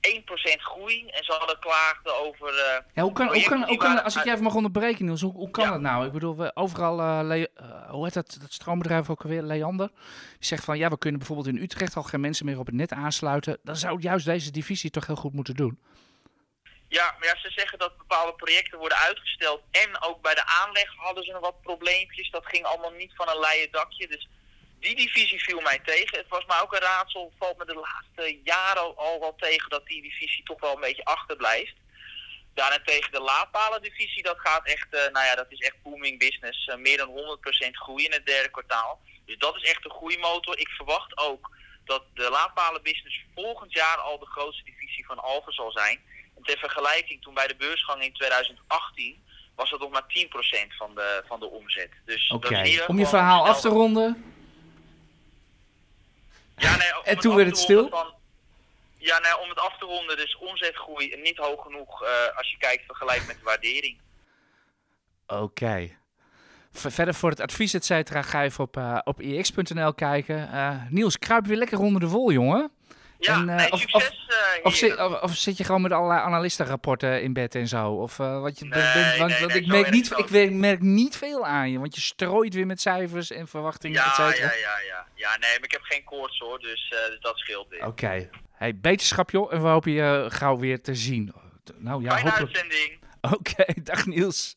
1% 0.01 0.61
groei 0.61 1.09
en 1.09 1.25
ze 1.25 1.33
hadden 1.33 1.59
klaagden 1.59 2.27
over. 2.27 2.55
Uh, 2.55 2.93
ja, 2.95 3.03
hoe 3.03 3.13
kan, 3.13 3.27
hoe 3.27 3.43
kan, 3.43 3.65
hoe 3.65 3.77
kan, 3.77 4.05
als 4.05 4.17
ik 4.17 4.25
je 4.25 4.31
even 4.31 4.43
mag 4.43 4.55
onderbreken, 4.55 5.05
Niels, 5.05 5.21
hoe, 5.21 5.33
hoe 5.33 5.51
kan 5.51 5.65
ja. 5.65 5.71
dat 5.71 5.81
nou? 5.81 6.07
Ik 6.07 6.13
bedoel, 6.13 6.37
we 6.37 6.51
overal, 6.55 7.01
uh, 7.01 7.39
uh, 7.39 7.91
hoe 7.91 8.05
heet 8.05 8.15
dat, 8.15 8.37
dat 8.41 8.53
stroombedrijf 8.53 9.11
ook 9.11 9.23
alweer, 9.23 9.43
Leander, 9.43 9.89
die 10.39 10.47
zegt 10.47 10.65
van 10.65 10.79
ja, 10.79 10.89
we 10.89 10.99
kunnen 10.99 11.19
bijvoorbeeld 11.19 11.49
in 11.57 11.63
Utrecht 11.63 11.97
al 11.97 12.03
geen 12.03 12.21
mensen 12.21 12.47
meer 12.47 12.59
op 12.59 12.67
het 12.67 12.75
net 12.75 12.93
aansluiten. 12.93 13.59
Dan 13.63 13.77
zou 13.77 14.01
juist 14.01 14.27
deze 14.27 14.51
divisie 14.51 14.91
toch 14.91 15.07
heel 15.07 15.17
goed 15.17 15.33
moeten 15.33 15.55
doen. 15.55 15.79
Ja, 16.89 17.15
maar 17.19 17.29
ja, 17.29 17.37
ze 17.41 17.51
zeggen 17.51 17.79
dat 17.79 17.99
bepaalde 17.99 18.35
projecten 18.35 18.79
worden 18.79 18.99
uitgesteld. 18.99 19.63
En 19.71 20.03
ook 20.03 20.23
bij 20.23 20.35
de 20.35 20.47
aanleg 20.47 20.95
hadden 20.97 21.25
ze 21.25 21.33
nog 21.33 21.41
wat 21.41 21.61
probleempjes. 21.63 22.31
Dat 22.31 22.47
ging 22.47 22.65
allemaal 22.65 22.91
niet 22.91 23.13
van 23.15 23.29
een 23.29 23.39
leien 23.39 23.69
dakje. 23.71 24.09
Dus 24.09 24.29
die 24.81 24.97
divisie 24.97 25.43
viel 25.43 25.61
mij 25.61 25.81
tegen. 25.85 26.19
Het 26.19 26.29
was 26.29 26.45
maar 26.45 26.63
ook 26.63 26.73
een 26.73 26.81
raadsel, 26.81 27.33
valt 27.39 27.59
me 27.59 27.65
de 27.65 27.85
laatste 27.87 28.41
jaren 28.45 28.97
al 28.97 29.21
wel 29.21 29.35
tegen 29.37 29.71
dat 29.71 29.87
die 29.87 30.03
divisie 30.03 30.45
toch 30.45 30.61
wel 30.61 30.75
een 30.75 30.81
beetje 30.81 31.05
achterblijft. 31.05 31.75
Daarentegen 32.55 33.13
de 33.13 33.21
laadpalendivisie, 33.21 34.23
dat 34.23 34.39
gaat 34.39 34.67
echt, 34.67 34.87
uh, 34.91 35.01
nou 35.01 35.27
ja, 35.27 35.35
dat 35.35 35.47
is 35.49 35.59
echt 35.59 35.83
booming 35.83 36.19
business. 36.19 36.67
Uh, 36.67 36.77
meer 36.77 36.97
dan 36.97 37.09
100% 37.09 37.71
groei 37.71 38.05
in 38.05 38.13
het 38.13 38.27
derde 38.27 38.51
kwartaal. 38.51 39.01
Dus 39.27 39.39
dat 39.39 39.57
is 39.57 39.63
echt 39.63 39.85
een 39.85 39.91
groeimotor. 39.91 40.59
Ik 40.59 40.69
verwacht 40.69 41.19
ook 41.19 41.51
dat 41.85 42.03
de 42.15 42.31
laadpalenbusiness 42.31 43.25
volgend 43.35 43.73
jaar 43.73 43.97
al 43.97 44.19
de 44.19 44.27
grootste 44.27 44.65
divisie 44.65 45.07
van 45.07 45.19
Alphen 45.19 45.53
zal 45.53 45.71
zijn. 45.71 46.01
En 46.37 46.43
ter 46.43 46.59
vergelijking, 46.59 47.23
toen 47.23 47.35
bij 47.35 47.47
de 47.47 47.57
beursgang 47.57 48.03
in 48.03 48.13
2018 48.13 49.23
was 49.55 49.71
dat 49.71 49.81
nog 49.81 49.91
maar 49.91 50.07
10% 50.09 50.77
van 50.79 50.95
de, 50.95 51.23
van 51.27 51.41
de 51.41 51.47
omzet. 51.47 51.91
Dus 52.05 52.31
Oké, 52.31 52.47
okay. 52.47 52.85
om 52.87 52.99
je 52.99 53.07
verhaal 53.07 53.47
af 53.47 53.61
te 53.61 53.69
ronden. 53.69 54.37
Ja, 56.59 56.77
nee, 56.77 57.03
en 57.05 57.19
toen 57.19 57.37
werd 57.37 57.49
het 57.49 57.59
stil? 57.59 57.89
Van, 57.89 58.15
ja, 58.97 59.19
nee, 59.19 59.39
om 59.39 59.49
het 59.49 59.59
af 59.59 59.79
te 59.79 59.85
ronden, 59.85 60.17
dus 60.17 60.37
omzetgroei 60.37 61.17
niet 61.23 61.37
hoog 61.37 61.63
genoeg 61.63 62.03
uh, 62.03 62.09
als 62.37 62.51
je 62.51 62.57
kijkt 62.59 62.85
vergelijkt 62.85 63.27
met 63.27 63.37
de 63.37 63.45
waardering. 63.45 63.99
Oké. 65.27 65.43
Okay. 65.43 65.97
Verder 66.73 67.15
voor 67.15 67.31
het 67.31 67.41
advies, 67.41 67.75
et 67.75 67.85
cetera, 67.85 68.23
ga 68.23 68.43
even 68.43 68.65
op, 68.65 68.77
uh, 68.77 68.99
op 69.05 69.21
ix.nl 69.21 69.95
kijken. 69.95 70.49
Uh, 70.53 70.83
Niels, 70.89 71.19
kruip 71.19 71.47
weer 71.47 71.57
lekker 71.57 71.79
onder 71.79 72.01
de 72.01 72.09
wol, 72.09 72.33
jongen. 72.33 72.71
Ja, 73.19 73.35
en, 73.35 73.45
nee, 73.45 73.73
of, 73.73 73.81
succes, 73.81 74.09
of, 74.09 74.61
of, 74.63 74.75
zit, 74.75 75.21
of, 75.21 75.35
zit, 75.35 75.57
je 75.57 75.65
gewoon 75.65 75.83
met 75.83 75.93
allerlei 75.93 76.21
analistenrapporten 76.21 77.23
in 77.23 77.33
bed 77.33 77.55
en 77.55 77.69
zo? 77.69 77.91
Of, 77.91 78.17
wat 78.17 78.59
je, 78.59 78.65
nee, 78.65 79.19
want, 79.19 79.31
nee, 79.31 79.41
want 79.41 79.55
ik, 79.55 79.67
merk 79.67 79.91
niet, 79.91 80.13
ik 80.17 80.51
merk 80.51 80.81
niet 80.81 81.17
veel 81.17 81.47
aan 81.47 81.71
je, 81.71 81.79
want 81.79 81.95
je 81.95 82.01
strooit 82.01 82.55
weer 82.55 82.67
met 82.67 82.81
cijfers 82.81 83.31
en 83.31 83.49
verwachtingen, 83.49 83.97
ja, 83.97 84.09
et 84.09 84.15
cetera. 84.15 84.53
Ja, 84.53 84.59
ja, 84.59 84.79
ja. 84.87 85.07
Ja, 85.15 85.31
nee, 85.31 85.51
maar 85.51 85.65
ik 85.65 85.73
heb 85.73 85.83
geen 85.83 86.05
koorts 86.05 86.39
hoor, 86.39 86.59
dus, 86.59 86.95
dus 87.11 87.21
dat 87.21 87.39
scheelt 87.39 87.69
weer. 87.69 87.79
Oké. 87.79 87.89
Okay. 87.89 88.31
Hey, 88.53 88.77
beterschap 88.77 89.31
joh, 89.31 89.53
en 89.53 89.63
we 89.63 89.69
hopen 89.69 89.93
je 89.93 90.27
gauw 90.29 90.59
weer 90.59 90.83
te 90.83 90.95
zien. 90.95 91.33
Nou 91.77 92.03
ja, 92.03 92.11
Fijne 92.11 92.31
hopelijk... 92.31 92.57
uitzending. 92.57 92.99
Oké, 93.21 93.35
okay, 93.35 93.75
dag 93.91 94.07
Niels. 94.07 94.57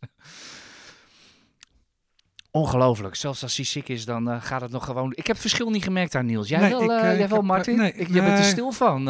Ongelooflijk. 2.52 3.16
Zelfs 3.16 3.44
als 3.44 3.56
hij 3.56 3.66
ziek 3.66 3.88
is, 3.88 4.06
dan 4.06 4.30
uh, 4.30 4.42
gaat 4.42 4.62
het 4.62 4.72
nog 4.72 4.86
gewoon. 4.86 5.14
Ik 5.16 5.28
heb 5.28 5.38
verschil 5.38 5.70
niet 5.70 5.84
gemerkt 5.84 6.16
aan 6.16 6.26
Niels. 6.26 6.50
Jij 6.50 6.60
nee, 6.60 6.70
wel, 6.70 6.84
ik, 6.84 6.90
uh, 6.90 6.98
jij 6.98 7.18
ik 7.18 7.28
wel 7.28 7.38
heb, 7.38 7.48
Martin? 7.48 7.78
nee, 7.78 7.94
ik, 7.94 8.08
je 8.08 8.22
bent 8.22 8.38
er 8.38 8.44
stil 8.44 8.72
van. 8.72 9.08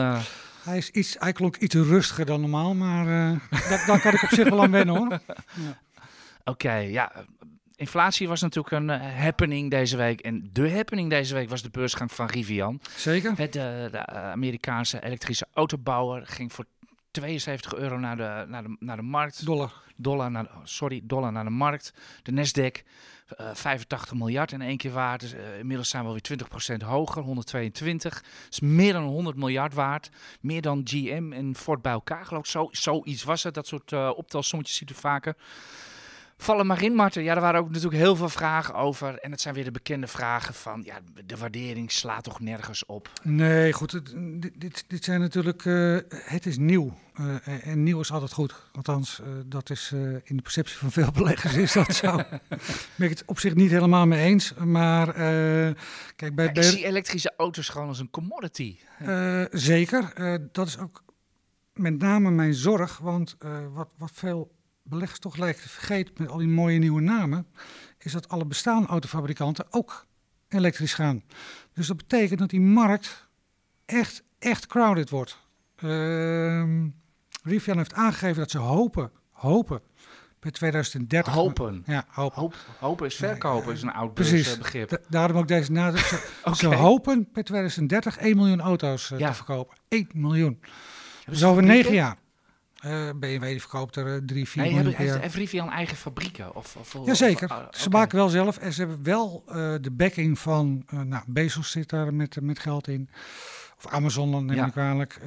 Hij, 0.64 0.78
is 0.78 0.90
iets, 0.90 1.16
hij 1.20 1.32
klonk 1.32 1.58
iets 1.58 1.76
rustiger 1.76 2.26
dan 2.26 2.42
normaal, 2.42 2.74
maar 2.74 3.06
daar, 3.50 3.84
daar 3.88 4.02
kan 4.02 4.14
ik 4.14 4.24
op 4.24 4.30
zich 4.30 4.50
wel 4.50 4.62
aan 4.62 4.72
wennen 4.72 4.96
hoor. 4.96 5.10
Ja. 5.64 5.80
Oké, 6.40 6.50
okay, 6.52 6.92
ja. 6.92 7.12
Inflatie 7.76 8.28
was 8.28 8.42
natuurlijk 8.42 8.76
een 8.76 8.90
happening 9.00 9.70
deze 9.70 9.98
week. 9.98 10.20
En 10.20 10.50
de 10.52 10.72
happening 10.72 11.10
deze 11.10 11.34
week 11.34 11.50
was 11.50 11.62
de 11.62 11.70
beursgang 11.70 12.12
van 12.12 12.26
Rivian. 12.26 12.82
Zeker. 12.96 13.34
Het, 13.36 13.54
de, 13.54 13.88
de 13.92 14.06
Amerikaanse 14.06 15.04
elektrische 15.04 15.48
autobouwer 15.54 16.28
ging 16.28 16.54
voor 16.54 16.66
72 17.12 17.74
euro 17.74 17.98
naar 17.98 18.18
de, 18.18 18.46
naar 18.48 18.64
de, 18.64 18.76
naar 18.80 18.96
de 18.96 19.02
markt. 19.02 19.46
Dollar. 19.46 19.74
Dollar 19.96 20.32
naar, 20.32 20.48
sorry, 20.64 21.02
dollar 21.04 21.32
naar 21.32 21.44
de 21.44 21.50
markt. 21.50 21.94
De 22.24 22.32
Nasdaq, 22.32 22.82
uh, 23.40 23.50
85 23.54 24.14
miljard 24.14 24.52
in 24.52 24.62
één 24.62 24.78
keer 24.78 24.92
waard. 24.92 25.22
Dus, 25.22 25.34
uh, 25.34 25.60
inmiddels 25.60 25.90
zijn 25.90 26.06
we 26.06 26.12
weer 26.12 26.22
20% 26.22 26.82
hoger, 26.84 27.24
122. 27.24 28.14
Dat 28.14 28.24
is 28.50 28.60
meer 28.60 28.94
dan 28.94 29.04
100 29.04 29.36
miljard 29.36 29.74
waard. 29.74 30.10
Meer 30.42 30.62
dan 30.62 30.82
GM 30.84 31.32
en 31.34 31.56
Ford 31.56 31.82
bij 31.82 31.92
elkaar, 31.92 32.26
geloof 32.26 32.44
ik. 32.44 32.50
Zo, 32.50 32.68
zoiets 32.72 33.24
was 33.24 33.44
het. 33.44 33.54
Dat 33.54 33.68
soort 33.68 33.92
uh, 33.92 34.12
optelsommetjes 34.16 34.78
ziet 34.78 34.90
u 34.90 34.94
vaker. 34.94 35.36
Vallen 36.42 36.66
maar 36.66 36.84
in, 36.84 36.94
Marten. 36.94 37.24
Ja, 37.24 37.36
er 37.36 37.42
waren 37.42 37.60
ook 37.60 37.70
natuurlijk 37.70 38.02
heel 38.02 38.16
veel 38.16 38.30
vragen 38.30 38.74
over. 38.74 39.18
En 39.20 39.32
het 39.32 39.42
zijn 39.42 39.54
weer 39.54 39.64
de 39.64 39.72
bekende 39.72 40.08
vragen 40.08 40.54
van... 40.54 40.82
Ja, 40.86 41.00
de 41.26 41.38
waardering 41.38 41.92
slaat 41.92 42.24
toch 42.24 42.40
nergens 42.40 42.86
op? 42.86 43.10
Nee, 43.24 43.74
goed. 43.74 43.92
Het, 43.92 44.14
dit, 44.16 44.52
dit, 44.56 44.84
dit 44.88 45.04
zijn 45.04 45.20
natuurlijk... 45.20 45.66
Uh, 45.66 45.98
het 46.12 46.46
is 46.46 46.58
nieuw. 46.58 46.98
Uh, 47.20 47.68
en 47.68 47.84
nieuw 47.84 48.00
is 48.00 48.12
altijd 48.12 48.32
goed. 48.32 48.56
Althans, 48.72 49.20
uh, 49.20 49.28
dat 49.46 49.70
is 49.70 49.92
in 50.24 50.36
de 50.36 50.42
perceptie 50.42 50.78
van 50.78 50.92
veel 50.92 51.12
beleggers 51.22 51.56
is 51.56 51.72
dat 51.72 51.96
zo. 51.96 52.16
ben 52.96 53.10
ik 53.10 53.10
het 53.10 53.24
op 53.26 53.40
zich 53.40 53.56
niet 53.56 53.72
helemaal 53.72 54.08
mee 54.08 54.24
eens. 54.24 54.54
Maar 54.54 55.14
kijk, 56.16 56.36
bij... 56.36 56.46
Ja, 56.46 56.52
ik 56.52 56.64
zie 56.64 56.86
elektrische 56.86 57.34
auto's 57.38 57.70
gewoon 57.70 57.88
als 57.88 58.00
een 58.00 58.10
commodity. 58.10 58.78
zeker. 59.52 60.14
dat 60.52 60.68
is 60.68 60.80
ook 60.80 61.04
met 61.74 61.98
name 61.98 62.32
mijn 62.32 62.54
zorg. 62.54 62.98
Want 62.98 63.38
wat, 63.74 63.90
wat 63.98 64.12
veel 64.14 64.52
beleggers 64.92 65.20
toch 65.20 65.38
lijkt 65.38 65.62
te 65.62 65.70
vergeten 65.70 66.14
met 66.18 66.30
al 66.30 66.38
die 66.38 66.48
mooie 66.48 66.78
nieuwe 66.80 67.02
namen, 67.02 67.48
is 68.00 68.12
dat 68.12 68.30
alle 68.30 68.46
bestaande 68.46 68.88
autofabrikanten 68.88 69.66
ook 69.70 70.06
elektrisch 70.50 70.94
gaan. 70.94 71.24
Dus 71.74 71.88
dat 71.88 71.98
betekent 71.98 72.40
dat 72.40 72.50
die 72.50 72.62
markt 72.62 73.28
echt, 73.86 74.24
echt 74.40 74.68
crowded 74.68 75.10
wordt. 75.10 75.38
Uh, 75.84 76.88
Rivian 77.44 77.78
heeft 77.78 77.94
aangegeven 77.94 78.38
dat 78.38 78.52
ze 78.52 78.58
hopen, 78.58 79.12
hopen, 79.32 79.82
bij 80.40 80.52
2030... 80.52 81.34
Hopen? 81.34 81.84
Ja, 81.86 82.06
hopen. 82.10 82.40
Hoop, 82.40 82.56
hopen 82.80 83.06
is 83.06 83.16
verkopen, 83.16 83.74
is 83.74 83.82
een 83.82 83.92
oud 83.92 84.14
Precies, 84.14 84.58
begrip. 84.58 84.90
Da 84.90 84.98
daarom 85.10 85.38
ook 85.38 85.48
deze 85.48 85.72
nadruk. 85.72 86.04
Ze, 86.06 86.30
okay. 86.44 86.54
ze 86.72 86.76
hopen 86.76 87.30
bij 87.34 87.44
2030 87.44 88.18
1 88.18 88.36
miljoen 88.36 88.62
auto's 88.62 89.10
uh, 89.10 89.20
Ja. 89.20 89.28
te 89.30 89.34
verkopen. 89.36 89.78
1 89.88 90.08
miljoen. 90.14 90.60
Hebben 90.62 91.34
Dus 91.34 91.44
over 91.44 91.64
fabrieken? 91.64 91.76
negen 91.92 91.94
jaar. 91.94 92.18
Uh, 92.86 93.10
BMW 93.16 93.44
die 93.44 93.60
verkoopt 93.60 93.96
er 93.96 94.08
uh, 94.16 94.22
3, 94.26 94.48
4 94.48 94.62
Nee, 94.64 94.74
miljoen 94.74 94.94
heeft, 94.94 95.20
heeft 95.20 95.36
Rivian 95.36 95.70
eigen 95.70 95.98
fabrieken? 95.98 96.56
Of, 96.56 96.76
of, 96.76 97.06
Jazeker. 97.06 97.50
of- 97.50 97.58
ah, 97.58 97.68
Ze 97.74 97.90
maken 97.90 98.18
wel 98.18 98.30
zelf 98.30 98.58
en 98.58 98.74
ze 98.74 98.80
hebben 98.80 99.04
wel 99.04 99.44
uh, 99.48 99.54
de 99.82 99.92
backing 99.92 100.40
van, 100.40 100.84
nou, 100.90 101.24
Bezos 101.28 101.72
zit 101.72 101.90
daar 101.90 102.14
met, 102.14 102.42
met 102.42 102.60
geld 102.60 102.88
in. 102.88 103.10
Of 103.78 103.88
Amazon, 103.88 104.32
dan 104.32 104.46
neem 104.46 104.56
Ja. 104.58 104.66
ik 104.66 104.72
kwalijk. 104.72 105.20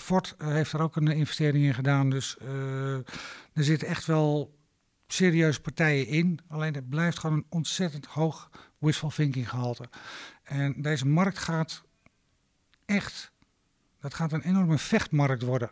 Ford 0.00 0.34
heeft 0.38 0.72
er 0.72 0.80
ook 0.82 0.96
een 0.96 1.06
investering 1.08 1.64
in 1.64 1.74
gedaan. 1.74 2.10
Dus 2.10 2.36
er 3.52 3.64
zitten 3.64 3.88
echt 3.88 4.04
wel 4.06 4.58
serieuze 5.06 5.60
partijen 5.60 6.06
in. 6.06 6.38
Alleen 6.48 6.74
het 6.74 6.88
blijft 6.88 7.18
gewoon 7.18 7.36
een 7.36 7.46
ontzettend 7.48 8.06
hoog 8.06 8.50
wishful 8.78 9.08
thinking 9.10 9.48
gehalte. 9.48 9.88
En 10.44 10.74
deze 10.82 11.06
markt 11.06 11.38
gaat 11.38 11.82
echt, 12.84 13.32
dat 14.00 14.14
gaat 14.14 14.32
een 14.32 14.42
enorme 14.42 14.78
vechtmarkt 14.78 15.42
worden. 15.42 15.70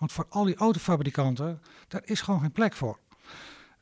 Want 0.00 0.12
voor 0.12 0.26
al 0.28 0.44
die 0.44 0.56
autofabrikanten, 0.56 1.62
daar 1.88 2.02
is 2.04 2.20
gewoon 2.20 2.40
geen 2.40 2.52
plek 2.52 2.74
voor. 2.74 2.98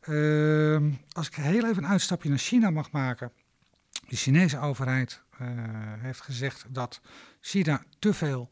Uh, 0.08 0.92
als 1.12 1.26
ik 1.26 1.34
heel 1.34 1.64
even 1.64 1.84
een 1.84 1.90
uitstapje 1.90 2.28
naar 2.28 2.38
China 2.38 2.70
mag 2.70 2.90
maken. 2.90 3.32
De 4.08 4.16
Chinese 4.16 4.58
overheid 4.58 5.22
uh, 5.40 5.48
heeft 5.98 6.20
gezegd 6.20 6.64
dat 6.68 7.00
China 7.40 7.82
te 7.98 8.14
veel 8.14 8.50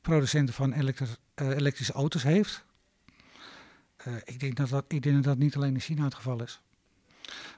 producenten 0.00 0.54
van 0.54 0.72
elektri 0.72 1.06
uh, 1.34 1.48
elektrische 1.48 1.92
auto's 1.92 2.22
heeft. 2.22 2.64
Uh, 4.06 4.14
ik, 4.24 4.40
denk 4.40 4.56
dat 4.56 4.68
dat, 4.68 4.84
ik 4.88 5.02
denk 5.02 5.14
dat 5.14 5.24
dat 5.24 5.38
niet 5.38 5.56
alleen 5.56 5.74
in 5.74 5.80
China 5.80 6.04
het 6.04 6.14
geval 6.14 6.42
is. 6.42 6.60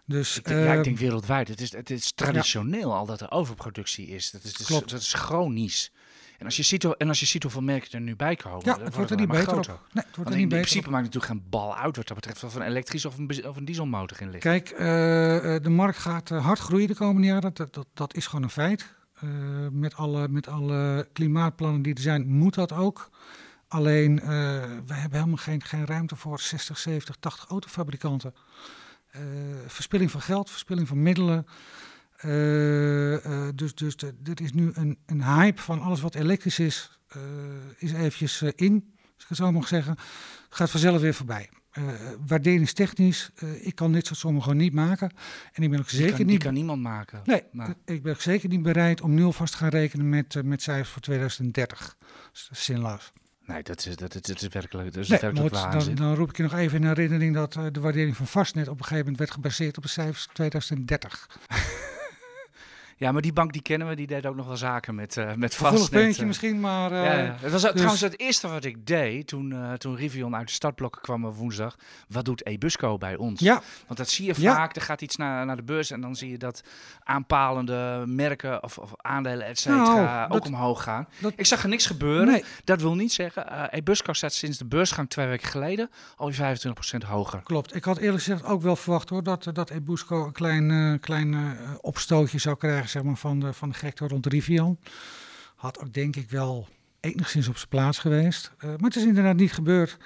Dus, 0.04 0.37
Ik 0.37 0.44
denk, 0.44 0.64
ja, 0.64 0.72
ik 0.72 0.78
eh, 0.78 0.84
denk 0.84 0.98
wereldwijd. 0.98 1.48
Het 1.48 1.61
is, 1.61 1.72
het 1.72 1.90
is 1.90 2.12
traditioneel 2.12 2.94
al 2.94 3.06
dat 3.06 3.20
er 3.20 3.30
overproductie 3.30 4.06
is. 4.06 4.30
Dat 4.30 4.42
is, 4.42 4.52
is, 4.52 4.66
Klopt. 4.66 4.90
dat 4.90 5.00
is 5.00 5.12
chronisch. 5.12 5.92
En 6.38 6.44
als, 6.44 6.57
je 6.57 6.62
ziet, 6.62 6.85
en 6.96 7.09
als 7.09 7.20
je 7.20 7.27
ziet 7.27 7.42
hoeveel 7.42 7.62
merken 7.62 7.90
er 7.90 8.01
nu 8.01 8.16
bij 8.16 8.37
komen, 8.37 8.61
ja, 8.64 8.70
het 8.72 8.81
wordt 8.81 8.94
wordt 8.94 9.11
er 9.11 9.16
niet 9.16 9.29
beter 9.29 9.46
op. 9.46 9.53
groter. 9.53 9.72
Nee, 9.72 10.05
het 10.05 10.16
wordt 10.16 10.16
Want 10.16 10.29
er 10.29 10.33
in, 10.33 10.38
niet 10.38 10.42
in 10.42 10.48
beter 10.48 10.64
op. 10.64 10.68
principe 10.70 10.90
maakt 10.90 11.05
het 11.05 11.14
natuurlijk 11.14 11.42
geen 11.42 11.51
bal 11.51 11.77
uit 11.77 11.96
wat 11.96 12.07
dat 12.07 12.16
betreft 12.16 12.44
of 12.44 12.55
een 12.55 12.62
elektrisch 12.62 13.05
of 13.05 13.18
een, 13.18 13.27
bez- 13.27 13.42
of 13.42 13.57
een 13.57 13.64
dieselmotor 13.64 14.20
in 14.20 14.31
ligt. 14.31 14.42
Kijk, 14.42 14.70
uh, 14.70 14.79
uh, 14.79 15.62
de 15.62 15.68
markt 15.70 15.98
gaat 15.98 16.31
uh, 16.31 16.44
hard 16.44 16.59
groeien 16.59 16.87
de 16.88 16.94
komende 16.94 17.27
jaren. 17.29 17.55
Dat, 17.55 17.74
dat, 17.74 17.87
dat 17.94 18.14
is 18.14 18.27
gewoon 18.27 18.42
een 18.44 18.51
feit. 18.51 18.94
Uh, 19.24 19.31
met, 19.70 19.94
alle, 19.94 20.29
met 20.29 20.48
alle 20.48 21.09
klimaatplannen 21.12 21.83
die 21.83 21.94
er 21.94 22.01
zijn, 22.01 22.29
moet 22.29 22.55
dat 22.55 22.72
ook. 22.72 23.11
Alleen, 23.68 24.12
uh, 24.16 24.27
we 24.87 24.94
hebben 24.94 25.18
helemaal 25.18 25.37
geen, 25.37 25.62
geen 25.62 25.87
ruimte 25.87 26.16
voor 26.16 26.40
60, 26.40 26.79
70, 26.79 27.16
80 27.20 27.48
autofabrikanten. 27.48 28.35
Verspilling 29.66 30.11
van 30.11 30.20
geld, 30.20 30.51
verspilling 30.51 30.88
van 30.88 31.03
middelen. 31.03 31.46
Eh, 32.18 33.24
eh, 33.24 33.48
dus 33.54 33.74
dus 33.74 33.96
de- 33.96 34.14
er 34.24 34.40
is 34.42 34.52
nu 34.52 34.70
een, 34.74 34.98
een 35.07 35.24
hype 35.24 35.61
van 35.62 35.81
alles 35.81 36.00
wat 36.00 36.14
elektrisch 36.14 36.59
is, 36.59 36.98
eh, 37.09 37.20
is 37.78 37.92
eventjes 37.92 38.42
in, 38.42 38.74
als 39.14 39.22
ik 39.22 39.28
het 39.28 39.37
zo 39.38 39.52
mag 39.52 39.68
zeggen. 39.68 39.96
Gaat 40.50 40.70
vanzelf 40.70 41.00
weer 41.00 41.14
voorbij. 41.14 41.48
Waarderingstechnisch, 42.26 43.31
ik 43.61 43.74
kan 43.74 43.92
dit 43.92 44.07
soort 44.07 44.18
sommen 44.18 44.42
gewoon 44.42 44.57
niet 44.59 44.72
maken. 44.72 45.11
En 45.52 45.62
ik 45.62 45.70
ben 45.70 45.78
ook 45.78 45.88
Die 45.88 45.98
zeker 45.98 46.14
kan, 46.16 46.24
die 46.24 46.35
niet... 46.35 46.42
kan 46.44 46.54
niemand 46.54 46.83
maken. 46.83 47.20
Nee, 47.24 47.42
Maar- 47.52 47.74
ik 47.85 48.02
ben 48.02 48.12
ook 48.12 48.20
zeker 48.20 48.48
niet 48.48 48.62
bereid 48.62 49.00
om 49.00 49.14
nu 49.14 49.22
alvast 49.24 49.52
te 49.52 49.59
gaan 49.59 49.68
rekenen 49.68 50.09
met, 50.09 50.44
met 50.44 50.62
cijfers 50.62 50.88
voor 50.88 51.02
2030. 51.02 51.96
Dat 51.98 52.48
is 52.50 52.64
zinloos. 52.64 53.12
Nee, 53.44 53.62
dat 53.62 53.87
is, 53.87 53.96
dat, 53.96 54.14
is- 54.14 54.20
dat 54.20 54.42
is 54.42 54.48
werkelijk, 54.48 54.92
dat 54.92 55.02
is 55.02 55.09
Nee, 55.09 55.18
werkelijk 55.20 55.54
want 55.54 55.72
dan, 55.85 55.94
dan 55.94 56.14
roep 56.14 56.31
ik 56.31 56.37
je 56.37 56.42
nog 56.42 56.54
even 56.54 56.81
in 56.83 56.87
herinnering 56.87 57.35
dat 57.35 57.52
de 57.52 57.81
waardering 57.81 58.16
van 58.16 58.26
vastnet 58.26 58.68
op 58.68 58.78
een 58.78 58.83
gegeven 58.85 58.98
moment 59.02 59.18
werd 59.18 59.31
gebaseerd 59.31 59.76
op 59.76 59.83
de 59.83 59.88
cijfers 59.88 60.28
2030. 60.33 61.26
Ja, 63.00 63.12
maar 63.12 63.22
die 63.22 63.32
bank 63.32 63.52
die 63.52 63.62
kennen 63.62 63.88
we, 63.88 63.94
die 63.96 64.06
deed 64.06 64.26
ook 64.26 64.37
nog 64.37 64.46
wel 64.46 64.56
zaken 64.56 64.94
met, 64.94 65.16
eh 65.16 65.32
met 65.34 65.54
vastnet. 65.54 65.90
puntje 65.90 66.20
eh. 66.20 66.26
misschien, 66.26 66.61
maar... 66.61 66.92
eh, 66.92 67.04
ja, 67.04 67.18
ja. 67.18 67.37
Het 67.40 67.52
was 67.52 67.62
dus- 67.62 67.70
trouwens 67.70 68.00
het 68.00 68.20
eerste 68.20 68.48
wat 68.48 68.64
ik 68.64 68.87
deed 68.87 69.26
toen, 69.26 69.52
eh, 69.52 69.72
toen 69.72 69.96
Rivion 69.96 70.37
uit 70.37 70.46
de 70.46 70.52
startblokken 70.52 71.02
kwam 71.02 71.24
op 71.24 71.34
woensdag. 71.37 71.76
Wat 72.08 72.24
doet 72.24 72.46
Ebusco 72.46 72.98
bij 72.98 73.16
ons? 73.16 73.40
ja, 73.40 73.62
Want 73.87 73.98
dat 73.98 74.08
zie 74.08 74.26
je 74.26 74.34
Ja. 74.37 74.54
vaak. 74.54 74.76
Er 74.76 74.82
gaat 74.82 75.00
iets 75.02 75.16
naar, 75.16 75.46
naar 75.46 75.56
de 75.56 75.62
beurs 75.62 75.90
en 75.90 76.00
dan 76.00 76.16
zie 76.16 76.30
je 76.30 76.38
dat 76.38 76.62
aanpalende 77.04 78.02
merken 78.06 78.62
of, 78.62 78.78
of 78.78 78.92
aandelen, 78.96 79.46
et 79.46 79.58
cetera, 79.58 79.84
Nou, 79.84 80.24
ook 80.24 80.32
dat- 80.32 80.46
omhoog 80.46 80.82
gaan. 80.82 81.08
dat- 81.18 81.32
ik 81.37 81.46
zag 81.46 81.62
er 81.62 81.68
niks 81.68 81.87
gebeuren. 81.87 82.26
nee, 82.26 82.44
Dat 82.64 82.80
wil 82.80 82.94
niet 82.94 83.12
zeggen. 83.12 83.48
eh 83.50 83.64
Ebusco 83.78 84.12
staat 84.12 84.32
sinds 84.32 84.58
de 84.58 84.64
beursgang 84.64 85.11
twee 85.11 85.26
weken 85.26 85.48
geleden 85.48 85.90
alweer 86.16 86.34
25% 86.34 87.02
hoger. 87.04 87.40
klopt. 87.42 87.74
Ik 87.74 87.84
had 87.84 87.96
eerlijk 87.98 88.22
gezegd 88.22 88.44
ook 88.44 88.62
wel 88.62 88.76
verwacht 88.76 89.08
hoor, 89.08 89.22
dat, 89.22 89.50
dat 89.52 89.70
Ebusco 89.70 90.24
een 90.26 90.32
klein, 90.32 90.70
eh, 90.70 91.00
klein 91.00 91.34
eh, 91.34 91.40
opstootje 91.80 92.38
zou 92.38 92.56
krijgen 92.56 92.88
zeg 92.88 93.03
maar, 93.03 93.16
van, 93.16 93.40
de, 93.40 93.53
van 93.53 93.68
de 93.68 93.74
gekte 93.74 94.07
rond 94.09 94.27
Rivian. 94.27 94.79
Had 95.57 95.81
ook 95.81 95.92
denk 95.92 96.16
ik 96.16 96.31
wel 96.31 96.68
enigszins 97.01 97.48
op 97.48 97.57
zijn 97.57 97.68
plaats 97.68 97.98
geweest. 97.98 98.53
Eh, 98.59 98.68
maar 98.68 98.79
het 98.79 98.96
is 98.96 99.05
inderdaad 99.05 99.37
niet 99.37 99.53
gebeurd. 99.53 99.96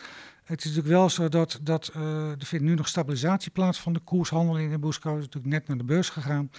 Het 0.45 0.61
is 0.61 0.64
natuurlijk 0.66 0.95
wel 0.95 1.09
zo 1.11 1.29
dat, 1.29 1.59
dat 1.62 1.90
eh, 1.95 2.31
er 2.31 2.45
vindt 2.45 2.64
nu 2.64 2.75
nog 2.75 2.88
stabilisatie 2.88 3.51
plaats 3.51 3.81
van 3.81 3.92
de 3.92 4.01
koershandel 4.01 4.59
in 4.59 4.73
Ebusco. 4.73 5.09
Het 5.11 5.18
is 5.18 5.25
natuurlijk 5.25 5.53
net 5.55 5.68
naar 5.68 5.77
de 5.77 5.85
beurs 5.85 6.09
gegaan. 6.09 6.51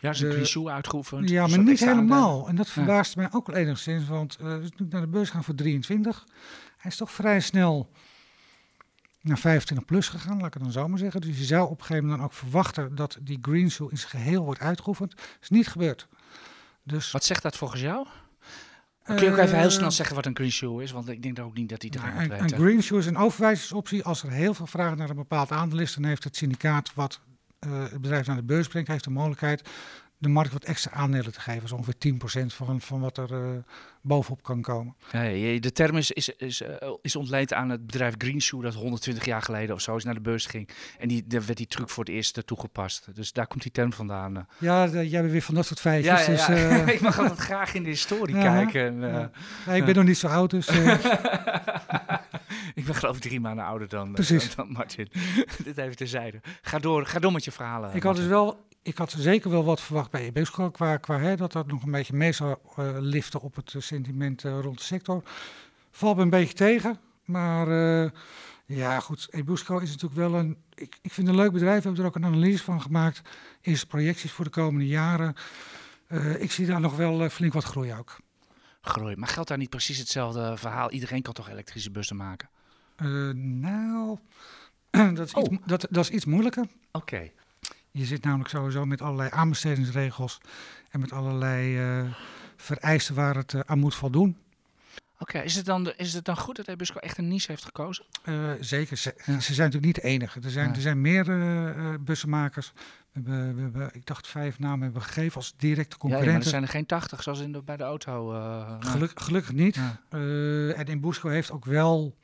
Ja, 0.00 0.10
is 0.10 0.20
een 0.20 0.62
De- 0.64 0.70
uitgeoefend. 0.70 1.28
Ja, 1.28 1.44
Een 1.44 1.50
maar 1.50 1.58
niet 1.58 1.80
helemaal. 1.80 2.48
En 2.48 2.56
dat 2.56 2.68
verbaast 2.68 3.16
mij 3.16 3.28
ook 3.30 3.46
wel 3.46 3.56
enigszins, 3.56 4.08
want 4.08 4.36
eh 4.36 4.46
het 4.46 4.56
is 4.56 4.62
natuurlijk 4.62 4.92
naar 4.92 5.00
de 5.00 5.08
beurs 5.08 5.30
gaan 5.30 5.44
voor 5.44 5.54
23. 5.54 6.24
Hij 6.76 6.90
is 6.90 6.96
toch 6.96 7.10
vrij 7.10 7.40
snel 7.40 7.90
naar 9.28 9.38
25 9.38 9.86
plus 9.86 10.08
gegaan, 10.08 10.36
laat 10.36 10.46
ik 10.46 10.54
het 10.54 10.62
dan 10.62 10.72
zo 10.72 10.88
maar 10.88 10.98
zeggen. 10.98 11.20
Dus 11.20 11.38
je 11.38 11.44
zou 11.44 11.64
op 11.64 11.78
een 11.78 11.84
gegeven 11.84 12.02
moment 12.02 12.20
dan 12.20 12.28
ook 12.28 12.34
verwachten 12.34 12.94
dat 12.94 13.18
die 13.20 13.38
Green 13.42 13.70
Shoe 13.70 13.90
in 13.90 13.98
zijn 13.98 14.10
geheel 14.10 14.44
wordt 14.44 14.60
uitgeoefend. 14.60 15.10
Dat 15.16 15.26
is 15.40 15.48
niet 15.48 15.68
gebeurd. 15.68 16.08
Dus, 16.82 17.10
Wat 17.10 17.24
zegt 17.24 17.42
dat 17.42 17.56
volgens 17.56 17.80
jou? 17.80 18.06
Kun 19.02 19.24
je 19.24 19.30
ook 19.30 19.36
even 19.36 19.56
heel 19.56 19.66
eh, 19.66 19.72
snel 19.72 19.90
zeggen 19.90 20.16
wat 20.16 20.26
een 20.26 20.36
green 20.36 20.52
shoe 20.52 20.82
is? 20.82 20.90
Want 20.90 21.08
ik 21.08 21.22
denk 21.22 21.38
ook 21.38 21.54
niet 21.54 21.68
dat 21.68 21.84
iedereen 21.84 22.14
nou, 22.14 22.20
het 22.20 22.40
weet. 22.40 22.52
een. 22.52 22.58
Green 22.58 22.82
Shoe 22.82 22.98
is 22.98 23.06
een 23.06 23.16
overwijzingsoptie. 23.16 24.04
Als 24.04 24.22
er 24.22 24.30
heel 24.30 24.54
veel 24.54 24.66
vraag 24.66 24.96
naar 24.96 25.10
een 25.10 25.16
bepaald 25.16 25.52
aandeel 25.52 25.78
is, 25.78 25.94
dan 25.94 26.04
heeft 26.04 26.24
het 26.24 26.36
syndicaat 26.36 26.94
wat 26.94 27.20
eh, 27.58 27.82
het 27.82 28.00
bedrijf 28.00 28.26
naar 28.26 28.36
de 28.36 28.42
beurs 28.42 28.68
brengt, 28.68 28.88
heeft 28.88 29.04
de 29.04 29.10
mogelijkheid 29.10 29.62
de 30.18 30.28
markt 30.28 30.52
wat 30.52 30.64
extra 30.64 30.90
aandelen 30.90 31.32
te 31.32 31.40
geven. 31.40 31.60
Dat 31.60 31.70
is 31.70 31.76
ongeveer 31.76 32.42
10% 32.44 32.46
van, 32.46 32.80
van 32.80 33.00
wat 33.00 33.18
er 33.18 33.32
eh, 33.32 33.58
bovenop 34.08 34.42
kan 34.42 34.62
komen. 34.62 34.96
Ja, 35.12 35.22
ja, 35.22 35.60
de 35.60 35.72
term 35.72 35.96
is, 35.96 36.10
is, 36.10 36.28
is, 36.28 36.60
eh, 36.62 36.90
is 37.02 37.16
ontleend 37.16 37.52
aan 37.52 37.68
het 37.68 37.86
bedrijf 37.86 38.14
Green 38.18 38.40
Shoe 38.40 38.62
dat 38.62 38.74
120 38.74 39.24
jaar 39.24 39.42
geleden 39.42 39.74
of 39.74 39.80
zo 39.80 39.96
is 39.96 40.04
naar 40.04 40.14
de 40.14 40.20
beurs 40.20 40.46
ging. 40.46 40.68
En 40.98 41.08
die, 41.08 41.26
daar 41.26 41.44
werd 41.44 41.56
die 41.58 41.66
truc 41.66 41.88
voor 41.88 42.04
het 42.04 42.12
eerst 42.12 42.46
toegepast. 42.46 43.06
Dus 43.14 43.32
daar 43.32 43.46
komt 43.46 43.62
die 43.62 43.72
term 43.72 43.92
vandaan. 43.92 44.36
eh. 44.36 44.42
Ja, 44.58 44.86
de- 44.86 45.08
jij 45.08 45.20
bent 45.20 45.32
weer 45.32 45.42
van 45.42 45.54
dat 45.54 45.66
soort 45.66 45.80
feitjes. 45.80 46.26
Ja, 46.26 46.32
ja, 46.32 46.46
dus, 46.46 46.48
eh, 46.48 46.88
ik 46.94 47.00
mag 47.00 47.18
altijd 47.18 47.38
graag 47.38 47.74
in 47.74 47.82
de 47.82 47.88
historie 47.88 48.34
kijken. 48.34 49.02
En, 49.66 49.74
ik 49.76 49.84
ben 49.84 49.94
nog 49.94 50.04
niet 50.04 50.18
zo 50.18 50.26
oud, 50.26 50.50
dus 50.50 50.68
ik 52.74 52.84
ben 52.84 52.94
geloof 52.94 53.16
ik 53.16 53.22
drie 53.22 53.40
maanden 53.40 53.64
ouder 53.64 53.88
dan, 53.88 54.12
Precies. 54.12 54.54
dan 54.54 54.72
Martin. 54.72 55.08
Dit 55.64 55.78
even 55.78 55.96
terzijde. 55.96 56.40
Ga 56.62 56.78
door, 56.78 57.06
ga 57.06 57.18
door 57.18 57.32
met 57.32 57.44
je 57.44 57.50
verhalen. 57.52 57.94
ik 57.94 58.02
had 58.02 58.16
dus 58.16 58.26
wel, 58.26 58.66
ik 58.82 58.98
had 58.98 59.14
zeker 59.18 59.50
wel 59.50 59.64
wat 59.64 59.80
verwacht 59.80 60.10
bij 60.10 60.22
Ebusco 60.24 60.70
qua, 60.70 60.96
qua 60.96 61.18
hè, 61.18 61.36
dat 61.36 61.52
dat 61.52 61.66
nog 61.66 61.82
een 61.82 61.90
beetje 61.90 62.12
mee 62.16 62.32
zou 62.32 62.56
liften 63.00 63.40
op 63.40 63.54
het 63.56 63.74
sentiment 64.04 64.44
eh, 64.44 64.58
rond 64.60 64.78
de 64.78 64.84
sector. 64.84 65.22
Valt 65.90 66.16
me 66.16 66.22
een 66.22 66.30
beetje 66.30 66.54
tegen, 66.54 66.98
maar 67.24 67.68
eh, 68.04 68.10
ja 68.66 69.00
goed, 69.00 69.28
Ebusco 69.30 69.78
is 69.78 69.88
natuurlijk 69.90 70.20
wel 70.20 70.34
een, 70.34 70.56
ik, 70.74 70.98
ik 71.02 71.12
vind 71.12 71.28
een 71.28 71.34
leuk 71.34 71.52
bedrijf, 71.52 71.78
we 71.78 71.82
hebben 71.86 72.00
er 72.02 72.08
ook 72.08 72.16
een 72.16 72.24
analyse 72.24 72.64
van 72.64 72.82
gemaakt, 72.82 73.22
is 73.60 73.84
projecties 73.84 74.32
voor 74.32 74.44
de 74.44 74.50
komende 74.50 74.86
jaren. 74.86 75.34
Eh, 76.06 76.42
ik 76.42 76.52
zie 76.52 76.66
daar 76.66 76.80
nog 76.80 76.96
wel 76.96 77.28
flink 77.28 77.52
wat 77.52 77.64
groei 77.64 77.94
ook. 77.94 78.16
Groei. 78.80 79.16
Maar 79.16 79.28
geldt 79.28 79.48
daar 79.48 79.58
niet 79.58 79.70
precies 79.70 79.98
hetzelfde 79.98 80.56
verhaal? 80.56 80.90
Iedereen 80.90 81.22
kan 81.22 81.32
toch 81.34 81.48
elektrische 81.48 81.90
bussen 81.90 82.16
maken? 82.16 82.48
Nou, 83.60 84.18
dat 85.14 85.26
is, 85.26 85.34
Oh. 85.34 85.42
iets, 85.42 85.50
mo- 85.50 85.66
dat, 85.66 85.86
dat 85.90 86.04
is 86.04 86.10
iets 86.10 86.24
moeilijker. 86.24 86.66
Oké. 86.92 87.30
Je 87.90 88.04
zit 88.04 88.24
namelijk 88.24 88.48
sowieso 88.50 88.84
met 88.86 89.02
allerlei 89.02 89.30
aanbestedingsregels 89.32 90.38
en 90.90 91.00
met 91.00 91.12
allerlei 91.12 91.78
vereisten 92.62 93.14
waar 93.14 93.36
het 93.36 93.54
eh, 93.54 93.60
aan 93.66 93.78
moet 93.78 93.94
voldoen. 93.94 94.36
Oké, 95.18 95.38
is, 95.38 95.54
het 95.54 95.64
dan 95.64 95.92
is 95.96 96.12
het 96.14 96.24
dan 96.24 96.36
goed 96.36 96.56
dat 96.56 96.68
Ebusco 96.68 96.98
echt 96.98 97.18
een 97.18 97.28
niche 97.28 97.50
heeft 97.50 97.64
gekozen? 97.64 98.04
Eh, 98.24 98.50
zeker, 98.60 98.96
ze, 98.96 99.14
Ja. 99.16 99.40
ze 99.40 99.54
zijn 99.54 99.70
natuurlijk 99.70 99.84
niet 99.84 99.94
de 99.94 100.02
enige. 100.02 100.40
Er 100.40 100.50
zijn, 100.50 100.68
Ja. 100.68 100.74
er 100.74 100.80
zijn 100.80 101.00
meer 101.00 101.30
eh, 101.30 101.94
bussenmakers. 102.00 102.72
We 103.12 103.30
hebben, 103.30 103.54
we 103.54 103.60
hebben, 103.62 103.90
ik 103.94 104.06
dacht, 104.06 104.26
vijf 104.26 104.58
namen 104.58 104.82
hebben 104.82 105.00
we 105.00 105.06
gegeven 105.06 105.36
als 105.36 105.54
directe 105.56 105.76
Ja, 105.78 105.84
ja, 105.88 105.96
maar 105.98 105.98
concurrenten. 106.10 106.42
er 106.44 106.48
zijn 106.50 106.62
er 106.62 106.68
geen 106.68 106.86
80 106.86 107.22
zoals 107.22 107.40
in 107.40 107.52
de, 107.52 107.62
bij 107.62 107.76
de 107.76 107.82
auto. 107.84 108.28
Geluk, 108.80 109.20
gelukkig 109.20 109.52
niet. 109.52 109.74
Ja. 109.74 110.00
En 110.74 110.84
Inbusco 110.86 111.28
heeft 111.28 111.50
ook 111.50 111.64
wel... 111.64 112.16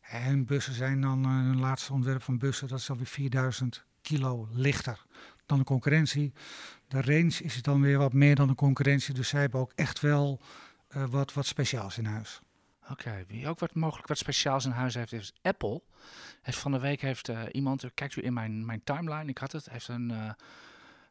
hun 0.00 0.44
bussen 0.44 0.74
zijn 0.74 1.00
dan, 1.00 1.26
hun 1.26 1.60
laatste 1.60 1.92
ontwerp 1.92 2.22
van 2.22 2.38
bussen, 2.38 2.68
dat 2.68 2.78
is 2.78 2.90
alweer 2.90 3.06
4000 3.06 3.84
kilo 4.02 4.48
lichter 4.52 5.04
dan 5.46 5.58
de 5.58 5.64
concurrentie. 5.64 6.32
De 6.88 7.00
range 7.00 7.42
is 7.42 7.62
dan 7.62 7.80
weer 7.80 7.98
wat 7.98 8.12
meer 8.12 8.34
dan 8.34 8.48
de 8.48 8.54
concurrentie. 8.54 9.14
Dus 9.14 9.28
zij 9.28 9.40
hebben 9.40 9.60
ook 9.60 9.72
echt 9.74 10.00
wel 10.00 10.40
eh, 10.88 11.04
wat, 11.04 11.32
wat 11.32 11.46
speciaals 11.46 11.98
in 11.98 12.04
huis. 12.04 12.40
Oké, 12.90 13.24
wie 13.28 13.48
ook 13.48 13.58
wat 13.58 13.74
mogelijk 13.74 14.08
wat 14.08 14.18
speciaals 14.18 14.64
in 14.64 14.70
huis 14.70 14.94
heeft, 14.94 15.12
is 15.12 15.32
Apple. 15.42 15.82
Heeft 16.42 16.58
van 16.58 16.72
de 16.72 16.78
week 16.78 17.00
heeft 17.00 17.28
eh, 17.28 17.42
iemand, 17.52 17.84
eh, 17.84 17.90
kijkt 17.94 18.16
u 18.16 18.24
in 18.24 18.32
mijn, 18.32 18.64
mijn 18.64 18.84
timeline, 18.84 19.30
ik 19.30 19.38
had 19.38 19.52
het, 19.52 19.70
heeft 19.70 19.88
een, 19.88 20.36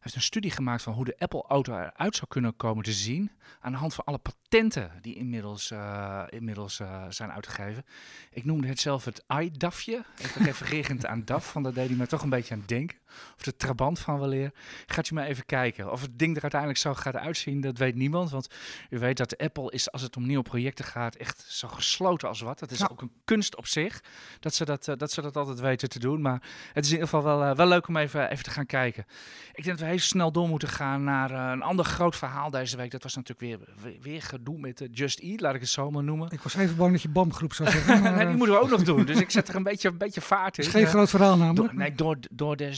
heeft 0.03 0.15
een 0.15 0.21
studie 0.21 0.51
gemaakt 0.51 0.83
van 0.83 0.93
hoe 0.93 1.05
de 1.05 1.15
Apple-auto 1.17 1.73
eruit 1.73 2.15
zou 2.15 2.27
kunnen 2.27 2.55
komen 2.55 2.83
te 2.83 2.91
zien. 2.91 3.31
Aan 3.59 3.71
de 3.71 3.77
hand 3.77 3.93
van 3.93 4.03
alle 4.03 4.17
patenten 4.17 4.91
die 5.01 5.15
inmiddels, 5.15 5.71
eh, 5.71 6.23
inmiddels 6.29 6.79
eh, 6.79 7.05
zijn 7.09 7.31
uitgegeven. 7.31 7.85
Ik 8.31 8.45
noemde 8.45 8.67
het 8.67 8.79
zelf 8.79 9.05
het 9.05 9.23
iDAFje. 9.41 10.03
Even 10.17 10.45
refererend 10.51 11.05
aan 11.05 11.25
DAF, 11.25 11.51
van 11.51 11.63
dat 11.63 11.75
deed 11.75 11.87
hij 11.87 11.97
me 11.97 12.07
toch 12.07 12.23
een 12.23 12.29
beetje 12.29 12.53
aan 12.53 12.59
het 12.59 12.69
denken. 12.69 12.97
Of 13.35 13.43
de 13.43 13.55
trabant 13.55 13.99
van 13.99 14.19
weleer. 14.19 14.51
Gaat 14.85 15.09
u 15.09 15.13
maar 15.13 15.25
even 15.25 15.45
kijken. 15.45 15.91
Of 15.91 16.01
het 16.01 16.19
ding 16.19 16.35
er 16.35 16.41
uiteindelijk 16.41 16.79
zo 16.79 16.93
gaat 16.93 17.15
uitzien, 17.15 17.61
dat 17.61 17.77
weet 17.77 17.95
niemand. 17.95 18.29
Want 18.29 18.47
u 18.89 18.99
weet 18.99 19.17
dat 19.17 19.37
Apple 19.37 19.71
is, 19.71 19.91
als 19.91 20.01
het 20.01 20.15
om 20.15 20.25
nieuwe 20.25 20.43
projecten 20.43 20.85
gaat, 20.85 21.15
echt 21.15 21.45
zo 21.47 21.67
gesloten 21.67 22.27
als 22.27 22.41
wat. 22.41 22.59
Dat 22.59 22.71
is 22.71 22.89
ook 22.89 23.01
een 23.01 23.11
kunst 23.25 23.55
op 23.55 23.67
zich, 23.67 24.03
dat 24.39 24.53
ze 24.53 24.65
dat, 24.65 24.87
eh, 24.87 24.95
dat 24.97 25.11
ze 25.11 25.21
dat 25.21 25.37
altijd 25.37 25.59
weten 25.59 25.89
te 25.89 25.99
doen. 25.99 26.21
Maar 26.21 26.41
het 26.73 26.83
is 26.85 26.91
in 26.91 26.97
ieder 26.97 27.09
geval 27.09 27.37
wel, 27.37 27.55
wel 27.55 27.67
leuk 27.67 27.87
om 27.87 27.97
even, 27.97 28.29
even 28.29 28.43
te 28.43 28.51
gaan 28.51 28.65
kijken. 28.65 29.05
Ik 29.53 29.63
denk 29.63 29.77
dat 29.77 29.87
we 29.87 29.92
snel 29.97 30.31
door 30.31 30.47
moeten 30.47 30.67
gaan 30.67 31.03
naar 31.03 31.31
eh, 31.31 31.51
een 31.51 31.61
ander 31.61 31.85
groot 31.85 32.15
verhaal 32.15 32.49
deze 32.49 32.77
week. 32.77 32.91
Dat 32.91 33.03
was 33.03 33.15
natuurlijk 33.15 33.61
weer, 33.61 33.75
weer, 33.83 34.01
weer 34.01 34.21
gedoe 34.21 34.59
met 34.59 34.81
eh, 34.81 34.87
Just 34.91 35.19
Eat, 35.19 35.41
laat 35.41 35.55
ik 35.55 35.61
het 35.61 35.69
zo 35.69 35.91
maar 35.91 36.03
noemen. 36.03 36.31
Ik 36.31 36.41
was 36.41 36.55
even 36.55 36.75
bang 36.75 36.91
dat 36.91 37.01
je 37.01 37.09
BAM-groep 37.09 37.53
zou 37.53 37.69
zeggen. 37.69 37.91
Maar, 38.03 38.11
nee, 38.11 38.19
die 38.19 38.27
eh, 38.27 38.35
moeten 38.35 38.55
we 38.55 38.61
ook 38.61 38.69
nog 38.69 38.83
doen. 38.83 39.05
Dus 39.05 39.19
ik 39.19 39.31
zet 39.31 39.47
er 39.47 39.55
een 39.55 39.63
beetje, 39.63 39.89
een 39.89 39.97
beetje 39.97 40.21
vaart 40.21 40.57
in. 40.57 40.63
is 40.63 40.69
geen 40.69 40.87
groot 40.87 41.09
verhaal 41.09 41.37
namelijk. 41.37 41.67
door, 41.67 41.75
nee, 41.75 41.95
door, 41.95 42.17
DoorDash, 42.31 42.77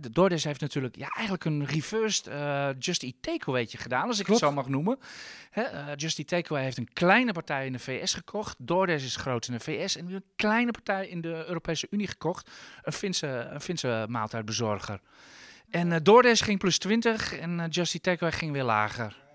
de 0.00 0.10
DoorDash 0.10 0.44
heeft 0.44 0.60
natuurlijk 0.60 0.96
ja, 0.96 1.08
eigenlijk 1.08 1.44
een 1.44 1.64
reversed 1.64 2.30
Just 2.78 3.02
Eat 3.02 3.14
Takeaway'tje 3.20 3.78
gedaan, 3.78 4.06
als 4.06 4.18
ik 4.18 4.24
Klopt. 4.24 4.40
het 4.40 4.48
zo 4.48 4.54
mag 4.54 4.68
noemen. 4.68 4.98
Hè, 5.50 5.62
Just 5.94 6.18
Eat 6.18 6.28
Takeaway 6.28 6.64
heeft 6.64 6.78
een 6.78 6.92
kleine 6.92 7.32
partij 7.32 7.66
in 7.66 7.72
de 7.72 7.78
VS 7.78 8.14
gekocht. 8.14 8.56
DoorDash 8.58 9.04
is 9.04 9.16
groot 9.16 9.46
in 9.46 9.52
de 9.52 9.60
VS 9.60 9.96
en 9.96 10.06
nu 10.06 10.14
een 10.14 10.24
kleine 10.36 10.70
partij 10.70 11.06
in 11.06 11.20
de 11.20 11.44
Europese 11.46 11.86
Unie 11.90 12.06
gekocht. 12.06 12.50
Een 12.82 12.92
Finse, 12.92 13.26
een 13.26 13.60
Finse 13.60 14.06
maaltijdbezorger. 14.08 15.00
En 15.70 15.92
eh 15.92 16.00
DoorDash 16.02 16.42
ging 16.42 16.58
plus 16.58 16.78
20 16.78 17.38
en 17.38 17.60
eh, 17.60 17.66
Just 17.70 17.94
Eat 17.94 18.02
Takeaway 18.02 18.32
ging 18.32 18.52
weer 18.52 18.64
lager. 18.64 19.27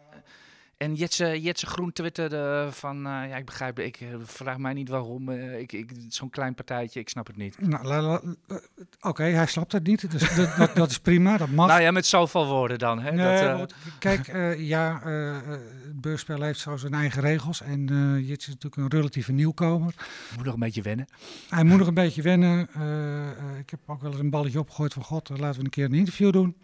En 0.78 0.94
Jetse, 0.96 1.42
Jetse 1.42 1.66
Groen 1.66 1.92
twitterde 1.94 2.68
van, 2.72 2.96
eh, 2.98 3.02
ja 3.04 3.36
ik 3.36 3.46
begrijp, 3.46 3.80
ik 3.80 3.98
eh, 4.02 4.08
vraag 4.24 4.58
mij 4.58 4.74
niet 4.74 4.90
waarom, 4.90 5.30
eh, 5.30 5.60
ik, 5.60 5.72
ik, 5.72 5.92
zo'n 6.10 6.30
klein 6.30 6.54
partijtje, 6.54 7.00
ik 7.00 7.10
snap 7.10 7.28
het 7.28 7.36
niet. 7.38 7.68
Nou, 7.68 8.20
eh, 8.48 8.56
Oké, 9.02 9.24
hij 9.24 9.46
snapt 9.46 9.72
het 9.72 9.88
niet. 9.88 10.12
Dus 10.12 10.36
dat, 10.36 10.58
dat, 10.58 10.76
dat 10.76 10.90
is 10.90 11.00
prima, 11.00 11.38
dat 11.38 11.50
mag. 11.50 11.68
Nou 11.68 11.82
ja, 11.82 11.92
met 11.92 12.06
zoveel 12.06 12.46
woorden 12.48 12.80
dan. 12.80 13.02
Hè? 13.02 13.12
Nee, 13.12 13.38
dat, 13.40 13.50
eh, 13.50 13.58
want 13.58 13.74
kijk, 14.00 14.28
eh, 14.28 14.60
ja, 14.68 15.02
eh, 15.04 15.38
eh, 15.38 15.48
het 15.84 16.02
beursspel 16.02 16.42
heeft 16.42 16.60
zo 16.60 16.78
zijn 16.78 16.94
eigen 16.94 17.22
regels. 17.22 17.62
En 17.62 17.90
eh 17.90 18.28
Jits 18.28 18.48
is 18.48 18.54
natuurlijk 18.54 18.82
een 18.82 19.00
relatieve 19.00 19.32
nieuwkomer. 19.32 19.94
moet 20.36 20.46
nog 20.46 20.54
een 20.54 20.60
beetje 20.60 20.82
wennen. 20.82 21.08
Hij 21.50 21.64
moet 21.64 21.78
nog 21.78 21.88
een 21.88 21.94
beetje 21.94 22.22
wennen. 22.22 22.68
Eh, 22.74 23.30
eh, 23.30 23.58
ik 23.60 23.70
heb 23.70 23.80
ook 23.86 24.02
wel 24.02 24.12
eens 24.12 24.20
een 24.20 24.30
balletje 24.30 24.60
opgegooid 24.60 24.94
van 24.94 25.04
God, 25.04 25.30
eh, 25.30 25.38
laten 25.38 25.58
we 25.60 25.64
een 25.66 25.70
keer 25.72 25.86
een 25.86 25.94
interview 25.94 26.32
doen. 26.32 26.56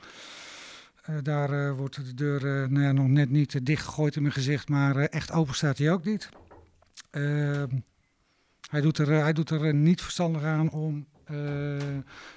Eh, 1.10 1.16
daar 1.22 1.52
eh, 1.52 1.76
wordt 1.76 1.96
de 1.96 2.14
deur 2.14 2.36
eh, 2.36 2.70
nou 2.70 2.84
ja, 2.84 2.92
nog 2.92 3.08
net 3.08 3.30
niet 3.30 3.66
dichtgegooid 3.66 4.16
in 4.16 4.22
mijn 4.22 4.34
gezicht, 4.34 4.70
maar 4.70 4.96
echt 4.96 5.32
open 5.32 5.56
staat 5.56 5.78
hij 5.78 5.92
ook 5.92 6.06
niet. 6.06 6.30
Ehm, 7.12 7.80
hij 8.70 8.82
doet 8.82 8.98
er, 8.98 9.08
hij 9.08 9.34
doet 9.34 9.50
er 9.50 9.74
niet 9.74 10.02
verstandig 10.02 10.44
aan 10.44 10.72
om 10.72 11.08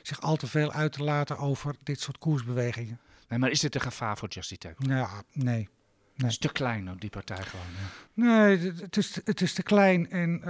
zich 0.03 0.20
al 0.20 0.37
te 0.37 0.47
veel 0.47 0.73
uit 0.73 0.93
te 0.93 1.03
laten 1.03 1.39
over 1.39 1.75
dit 1.83 2.01
soort 2.01 2.18
koersbewegingen. 2.18 3.01
Nee, 3.29 3.39
maar 3.39 3.51
is 3.51 3.61
dit 3.61 3.75
een 3.75 3.81
gevaar 3.81 4.18
voor 4.18 4.29
Justy? 4.29 4.57
Nou, 4.79 5.09
nee. 5.33 5.45
nee. 5.55 5.68
Het 6.16 6.27
is 6.27 6.39
te 6.39 6.53
klein 6.53 6.91
ook, 6.91 7.01
die 7.01 7.11
partij 7.11 7.43
gewoon. 7.43 7.66
Ja. 8.14 8.25
Nee, 8.25 8.59
het 8.59 8.97
is, 8.97 9.20
het 9.25 9.41
is 9.41 9.53
te 9.53 9.62
klein 9.62 10.11
en 10.11 10.43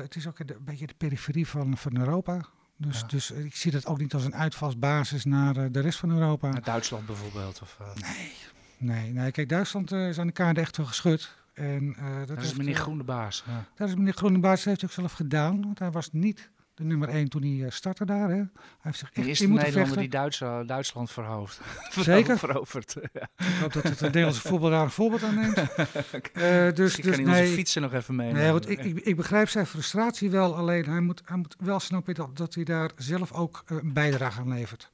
het 0.00 0.16
is 0.16 0.26
ook 0.26 0.38
een 0.38 0.56
beetje 0.60 0.86
de 0.86 0.94
periferie 0.94 1.48
van, 1.48 1.76
van 1.76 1.96
Europa. 1.96 2.44
Dus, 2.76 3.00
ja. 3.00 3.06
dus 3.06 3.30
ik 3.30 3.56
zie 3.56 3.70
dat 3.70 3.86
ook 3.86 3.98
niet 3.98 4.14
als 4.14 4.24
een 4.24 4.34
uitvalsbasis 4.34 5.24
naar 5.24 5.56
uh, 5.56 5.64
de 5.70 5.80
rest 5.80 5.98
van 5.98 6.10
Europa. 6.10 6.48
Naar 6.48 6.62
Duitsland 6.62 7.06
bijvoorbeeld? 7.06 7.62
Of, 7.62 7.78
uh... 7.80 7.86
Nee, 7.94 8.32
nee, 8.78 9.12
nee. 9.12 9.30
Kijk, 9.30 9.48
Duitsland 9.48 9.92
uh, 9.92 10.08
is 10.08 10.18
aan 10.18 10.26
de 10.26 10.32
kaart 10.32 10.58
echt 10.58 10.76
wel 10.76 10.86
geschud. 10.86 11.36
En, 11.54 11.96
dat, 12.18 12.28
dat 12.28 12.44
is 12.44 12.54
meneer 12.54 12.74
Groenebaas. 12.74 13.44
Ja. 13.46 13.64
Dat 13.74 13.88
is 13.88 13.94
meneer 13.94 14.12
Groenebaas, 14.12 14.56
dat 14.56 14.64
heeft 14.64 14.80
hij 14.80 14.88
ook 14.88 14.96
zelf 14.96 15.12
gedaan. 15.12 15.62
Want 15.62 15.78
hij 15.78 15.90
was 15.90 16.12
niet 16.12 16.50
de 16.74 16.84
nummer 16.84 17.08
1 17.08 17.28
toen 17.28 17.42
hij 17.42 17.70
startte 17.70 18.04
daar. 18.04 18.28
Hè. 18.28 18.34
Hij 18.34 18.48
heeft 18.80 18.98
zich 18.98 19.10
echt 19.12 19.40
in 19.40 19.50
moeten 19.50 19.72
vechten. 19.72 19.98
die 19.98 20.08
Duitse, 20.08 20.62
Duitsland 20.66 21.10
verhoofd. 21.10 21.60
Zeker. 21.90 22.38
veroverd. 22.38 22.96
Ja. 23.12 23.28
Ik 23.36 23.46
hoop 23.60 23.72
dat 23.72 23.82
het 23.82 24.00
Nederlandse 24.00 24.40
voetbal 24.40 24.70
daar 24.70 24.82
een 24.82 24.90
voorbeeld 24.90 25.22
aan 25.22 25.34
neemt. 25.34 25.58
okay. 26.14 26.66
uh, 26.68 26.74
dus, 26.74 26.94
dus, 26.94 27.04
kan 27.04 27.12
hij 27.12 27.22
nee, 27.22 27.42
onze 27.42 27.54
fietsen 27.54 27.82
nog 27.82 27.92
even 27.92 28.16
meenemen. 28.16 28.42
Nee, 28.42 28.52
want 28.52 28.68
ik, 28.68 28.84
ik, 28.84 28.98
ik, 28.98 29.16
begrijp 29.16 29.48
zijn 29.48 29.66
frustratie 29.66 30.30
wel. 30.30 30.56
Alleen 30.56 30.84
hij 30.84 31.00
moet, 31.00 31.22
hij 31.24 31.36
moet 31.36 31.56
wel 31.58 31.80
snappen 31.80 32.14
dat, 32.14 32.36
dat 32.36 32.54
hij 32.54 32.64
daar 32.64 32.90
zelf 32.96 33.32
ook 33.32 33.64
uh, 33.68 33.78
een 33.82 33.92
bijdrage 33.92 34.40
aan 34.40 34.48
levert. 34.48 34.90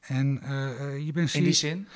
En 0.00 0.40
uh, 0.44 1.06
je 1.06 1.12
bent 1.12 1.34
in 1.34 1.44
die 1.44 1.52
zin? 1.52 1.88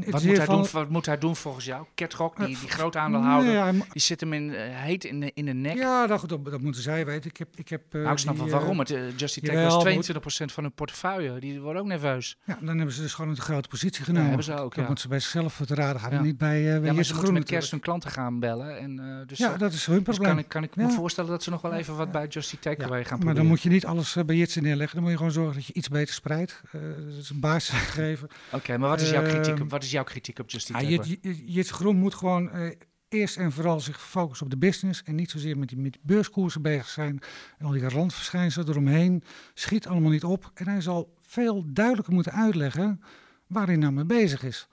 In 0.00 0.10
wat, 0.10 0.22
moet 0.22 0.36
hij 0.36 0.46
doen, 0.46 0.66
wat 0.72 0.88
moet 0.88 1.06
hij 1.06 1.18
doen 1.18 1.36
volgens 1.36 1.64
jou? 1.64 1.86
Ketrok, 1.94 2.36
die, 2.36 2.46
die 2.46 2.68
grote 2.68 2.98
aandeelhouder, 2.98 3.52
ja, 3.52 3.72
die 3.72 4.02
zit 4.02 4.20
hem 4.20 4.32
in, 4.32 4.42
uh, 4.42 4.58
heet 4.58 5.04
in 5.04 5.20
de, 5.20 5.30
in 5.34 5.44
de 5.44 5.52
nek. 5.52 5.76
Ja, 5.76 6.06
dat, 6.06 6.28
dat, 6.28 6.44
dat 6.44 6.60
moeten 6.60 6.82
zij 6.82 7.06
weten. 7.06 7.30
Ik 7.30 7.36
heb, 7.36 7.48
ik 7.54 7.68
heb, 7.68 7.82
uh, 7.94 8.00
nou, 8.00 8.12
ik 8.12 8.18
snap 8.18 8.36
wel 8.36 8.48
waarom. 8.48 8.78
Het, 8.78 8.90
uh, 8.90 9.16
Justy 9.16 9.40
Tech 9.40 9.54
was 9.54 9.86
22% 9.86 10.52
van 10.52 10.62
hun 10.62 10.72
portefeuille. 10.72 11.40
Die 11.40 11.60
worden 11.60 11.82
ook 11.82 11.88
nerveus. 11.88 12.38
Ja, 12.44 12.58
dan 12.60 12.76
hebben 12.76 12.94
ze 12.94 13.02
dus 13.02 13.14
gewoon 13.14 13.30
een 13.30 13.36
grote 13.36 13.68
positie 13.68 14.04
genomen. 14.04 14.22
Ja, 14.22 14.28
hebben 14.28 14.46
ze 14.46 14.52
ook, 14.52 14.74
Dat 14.74 14.74
ja. 14.74 14.84
moeten 14.86 15.02
ze 15.02 15.08
bij 15.08 15.20
zichzelf 15.20 15.60
te 15.66 15.74
raden 15.74 16.00
gaan. 16.00 16.12
Ja. 16.12 16.20
niet 16.20 16.38
bij, 16.38 16.60
uh, 16.60 16.84
ja, 16.84 16.92
maar 16.92 17.04
ze 17.04 17.14
moeten 17.14 17.32
met 17.32 17.44
kerst 17.44 17.70
hun 17.70 17.80
klanten 17.80 18.10
gaan 18.10 18.40
bellen. 18.40 18.78
En, 18.78 19.24
dus, 19.26 19.38
ja, 19.38 19.56
dat 19.56 19.72
is 19.72 19.86
hun 19.86 20.02
probleem. 20.02 20.22
Dus 20.22 20.28
kan 20.28 20.38
ik, 20.38 20.48
kan 20.48 20.82
ik 20.82 20.88
me 20.88 20.94
voorstellen 20.94 21.30
dat 21.30 21.42
ze 21.42 21.50
nog 21.50 21.60
wel 21.60 21.72
even 21.72 21.96
wat 21.96 22.12
bij 22.12 22.26
Justy 22.26 22.56
Tech 22.58 22.76
gaan 22.76 22.86
proberen. 22.86 23.24
Maar 23.24 23.34
dan 23.34 23.46
moet 23.46 23.62
je 23.62 23.68
niet 23.68 23.86
alles 23.86 24.16
bij 24.26 24.36
Jitsen 24.36 24.62
neerleggen. 24.62 24.94
Dan 24.94 25.02
moet 25.02 25.12
je 25.12 25.18
gewoon 25.18 25.32
zorgen 25.32 25.54
dat 25.54 25.66
je 25.66 25.72
iets 25.72 25.88
beter 25.88 26.14
spreidt. 26.14 26.62
dat 26.72 27.18
is 27.20 27.30
een 27.30 27.40
basis 27.40 27.74
geven. 27.98 28.28
Oké, 28.52 28.78
maar 28.78 28.88
wat 28.88 29.00
is 29.00 29.10
jouw 29.10 29.22
kritiek 29.22 29.60
op, 29.60 29.70
wat 29.82 29.90
is 29.90 29.96
jouw 29.96 30.04
kritiek 30.04 30.38
op 30.38 30.50
Justy 30.50 30.72
Tech? 30.72 31.16
Jits 31.44 31.70
Groen 31.70 31.96
moet 31.96 32.14
gewoon 32.14 32.56
uh, 32.56 32.70
eerst 33.08 33.36
en 33.36 33.52
vooral 33.52 33.80
zich 33.80 34.00
focussen 34.00 34.46
op 34.46 34.52
de 34.52 34.58
business 34.58 35.02
en 35.02 35.14
niet 35.14 35.30
zozeer 35.30 35.58
met 35.58 35.68
die, 35.68 35.78
met 35.78 35.92
die 35.92 36.00
beurskoersen 36.04 36.62
bezig 36.62 36.88
zijn 36.88 37.20
en 37.58 37.66
al 37.66 37.72
die 37.72 37.88
randverschijnselen 37.88 38.68
eromheen. 38.68 39.24
Schiet 39.54 39.86
allemaal 39.86 40.10
niet 40.10 40.24
op 40.24 40.50
en 40.54 40.68
hij 40.68 40.80
zal 40.80 41.14
veel 41.20 41.64
duidelijker 41.66 42.14
moeten 42.14 42.32
uitleggen 42.32 43.02
waar 43.46 43.66
hij 43.66 43.76
nou 43.76 43.92
mee 43.92 44.04
bezig 44.04 44.42
is. 44.42 44.68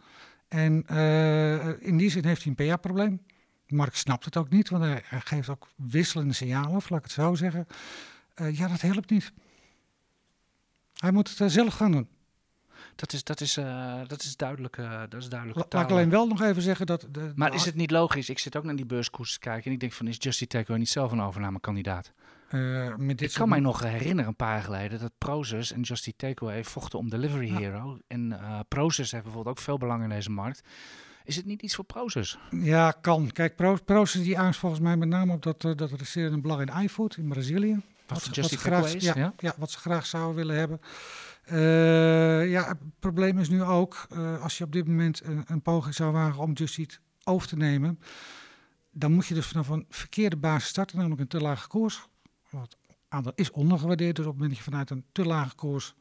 En 0.47 0.85
uh, 0.91 1.81
in 1.81 1.97
die 1.97 2.09
zin 2.09 2.25
heeft 2.25 2.43
hij 2.43 2.53
een 2.57 2.67
PA-probleem. 2.67 3.21
Mark 3.67 3.95
snapt 3.95 4.25
het 4.25 4.37
ook 4.37 4.49
niet, 4.49 4.69
want 4.69 4.83
hij, 4.83 5.01
hij, 5.05 5.21
geeft 5.21 5.49
ook 5.49 5.71
wisselende 5.75 6.33
signalen, 6.33 6.71
laat 6.71 6.91
ik 6.91 7.03
het 7.03 7.11
zo 7.11 7.35
zeggen. 7.35 7.67
Uh, 8.41 8.57
ja, 8.57 8.67
dat 8.67 8.81
helpt 8.81 9.09
niet. 9.09 9.33
Hij 10.93 11.11
moet 11.11 11.37
het 11.37 11.51
zelf 11.51 11.73
gaan 11.73 11.91
doen. 11.91 12.07
Dat 12.99 13.13
is, 13.13 13.23
dat 13.23 13.41
is, 13.41 13.57
uh, 13.57 13.99
dat 14.07 14.23
is 14.23 14.35
duidelijk. 14.35 14.77
Uh, 14.77 14.99
dat 15.09 15.21
is 15.21 15.29
duidelijk 15.29 15.73
Laat 15.73 15.83
ik 15.83 15.91
alleen 15.91 16.09
wel 16.09 16.27
nog 16.27 16.41
even 16.41 16.61
zeggen 16.61 16.85
dat. 16.85 17.07
De, 17.11 17.31
maar 17.35 17.53
is 17.53 17.65
het 17.65 17.75
niet 17.75 17.91
logisch? 17.91 18.29
Ik 18.29 18.39
zit 18.39 18.57
ook 18.57 18.63
naar 18.63 18.75
die 18.75 18.85
beurskoers 18.85 19.33
te 19.33 19.39
kijken 19.39 19.65
en 19.65 19.71
ik 19.71 19.79
denk 19.79 19.93
van 19.93 20.07
is 20.07 20.15
Justy 20.19 20.47
Tech 20.47 20.67
niet 20.67 20.89
zelf 20.89 21.11
een 21.11 21.21
overnamekandidaat? 21.21 22.11
Uh, 22.51 22.95
met 22.95 23.17
dit 23.17 23.29
ik 23.29 23.35
kan 23.35 23.49
mij 23.49 23.59
nog 23.59 23.79
herinneren 23.83 24.27
een 24.27 24.35
paar 24.35 24.53
jaar 24.53 24.63
geleden 24.63 24.99
dat 24.99 25.11
Proces 25.17 25.71
en 25.71 25.81
Justy 25.81 26.13
Takeaway 26.15 26.63
vochten 26.63 26.99
om 26.99 27.09
Delivery 27.09 27.51
ja. 27.51 27.57
Hero. 27.57 27.99
En 28.07 28.29
uh, 28.31 28.59
Proces 28.67 29.11
heeft 29.11 29.23
bijvoorbeeld 29.23 29.57
ook 29.57 29.63
veel 29.63 29.77
belang 29.77 30.03
in 30.03 30.09
deze 30.09 30.31
markt. 30.31 30.61
Is 31.23 31.35
het 31.35 31.45
niet 31.45 31.61
iets 31.61 31.75
voor 31.75 31.85
Proces? 31.85 32.37
Ja, 32.49 32.91
kan. 32.91 33.31
Kijk, 33.31 33.55
Pro 33.55 33.77
Proces 33.85 34.23
die 34.23 34.39
angst 34.39 34.59
volgens 34.59 34.81
mij 34.81 34.97
met 34.97 35.09
name 35.09 35.33
op 35.33 35.43
dat, 35.43 35.63
uh, 35.63 35.75
dat 35.75 35.91
resterende 35.91 36.41
belang 36.41 36.69
in 36.69 36.83
iFood 36.83 37.15
in 37.17 37.27
Brazilië. 37.27 37.81
Wat, 38.07 38.25
wat, 38.25 38.35
wat, 38.35 38.49
ze 38.49 38.57
graag, 38.57 38.93
ja, 39.01 39.13
ja? 39.15 39.33
ja, 39.37 39.53
wat 39.57 39.71
ze 39.71 39.77
graag 39.77 40.05
zouden 40.05 40.35
willen 40.35 40.55
hebben. 40.55 40.81
Uh, 41.51 42.49
ja, 42.49 42.67
het 42.67 42.77
probleem 42.99 43.39
is 43.39 43.49
nu 43.49 43.63
ook, 43.63 44.07
uh, 44.13 44.41
als 44.41 44.57
je 44.57 44.63
op 44.63 44.71
dit 44.71 44.87
moment 44.87 45.21
een, 45.45 45.61
poging 45.61 45.95
zou 45.95 46.11
wagen 46.11 46.41
om 46.41 46.53
Just 46.53 46.77
Eat 46.77 46.99
over 47.23 47.47
te 47.47 47.55
nemen, 47.55 47.99
dan 48.91 49.11
moet 49.11 49.25
je 49.27 49.33
dus 49.33 49.45
vanaf 49.45 49.67
een 49.67 49.85
verkeerde 49.89 50.37
basis 50.37 50.69
starten, 50.69 50.97
namelijk 50.97 51.21
een 51.21 51.27
te 51.27 51.41
lage 51.41 51.67
koers. 51.67 52.07
Het 52.49 52.77
aandeel 53.07 53.31
is 53.35 53.51
ondergewaardeerd, 53.51 54.15
dus 54.15 54.25
op 54.25 54.31
het 54.31 54.41
moment 54.41 54.57
dat 54.57 54.65
je 54.65 54.71
vanuit 54.71 54.89
een 54.89 55.05
te 55.11 55.25
lage 55.25 55.55
koers 55.55 55.95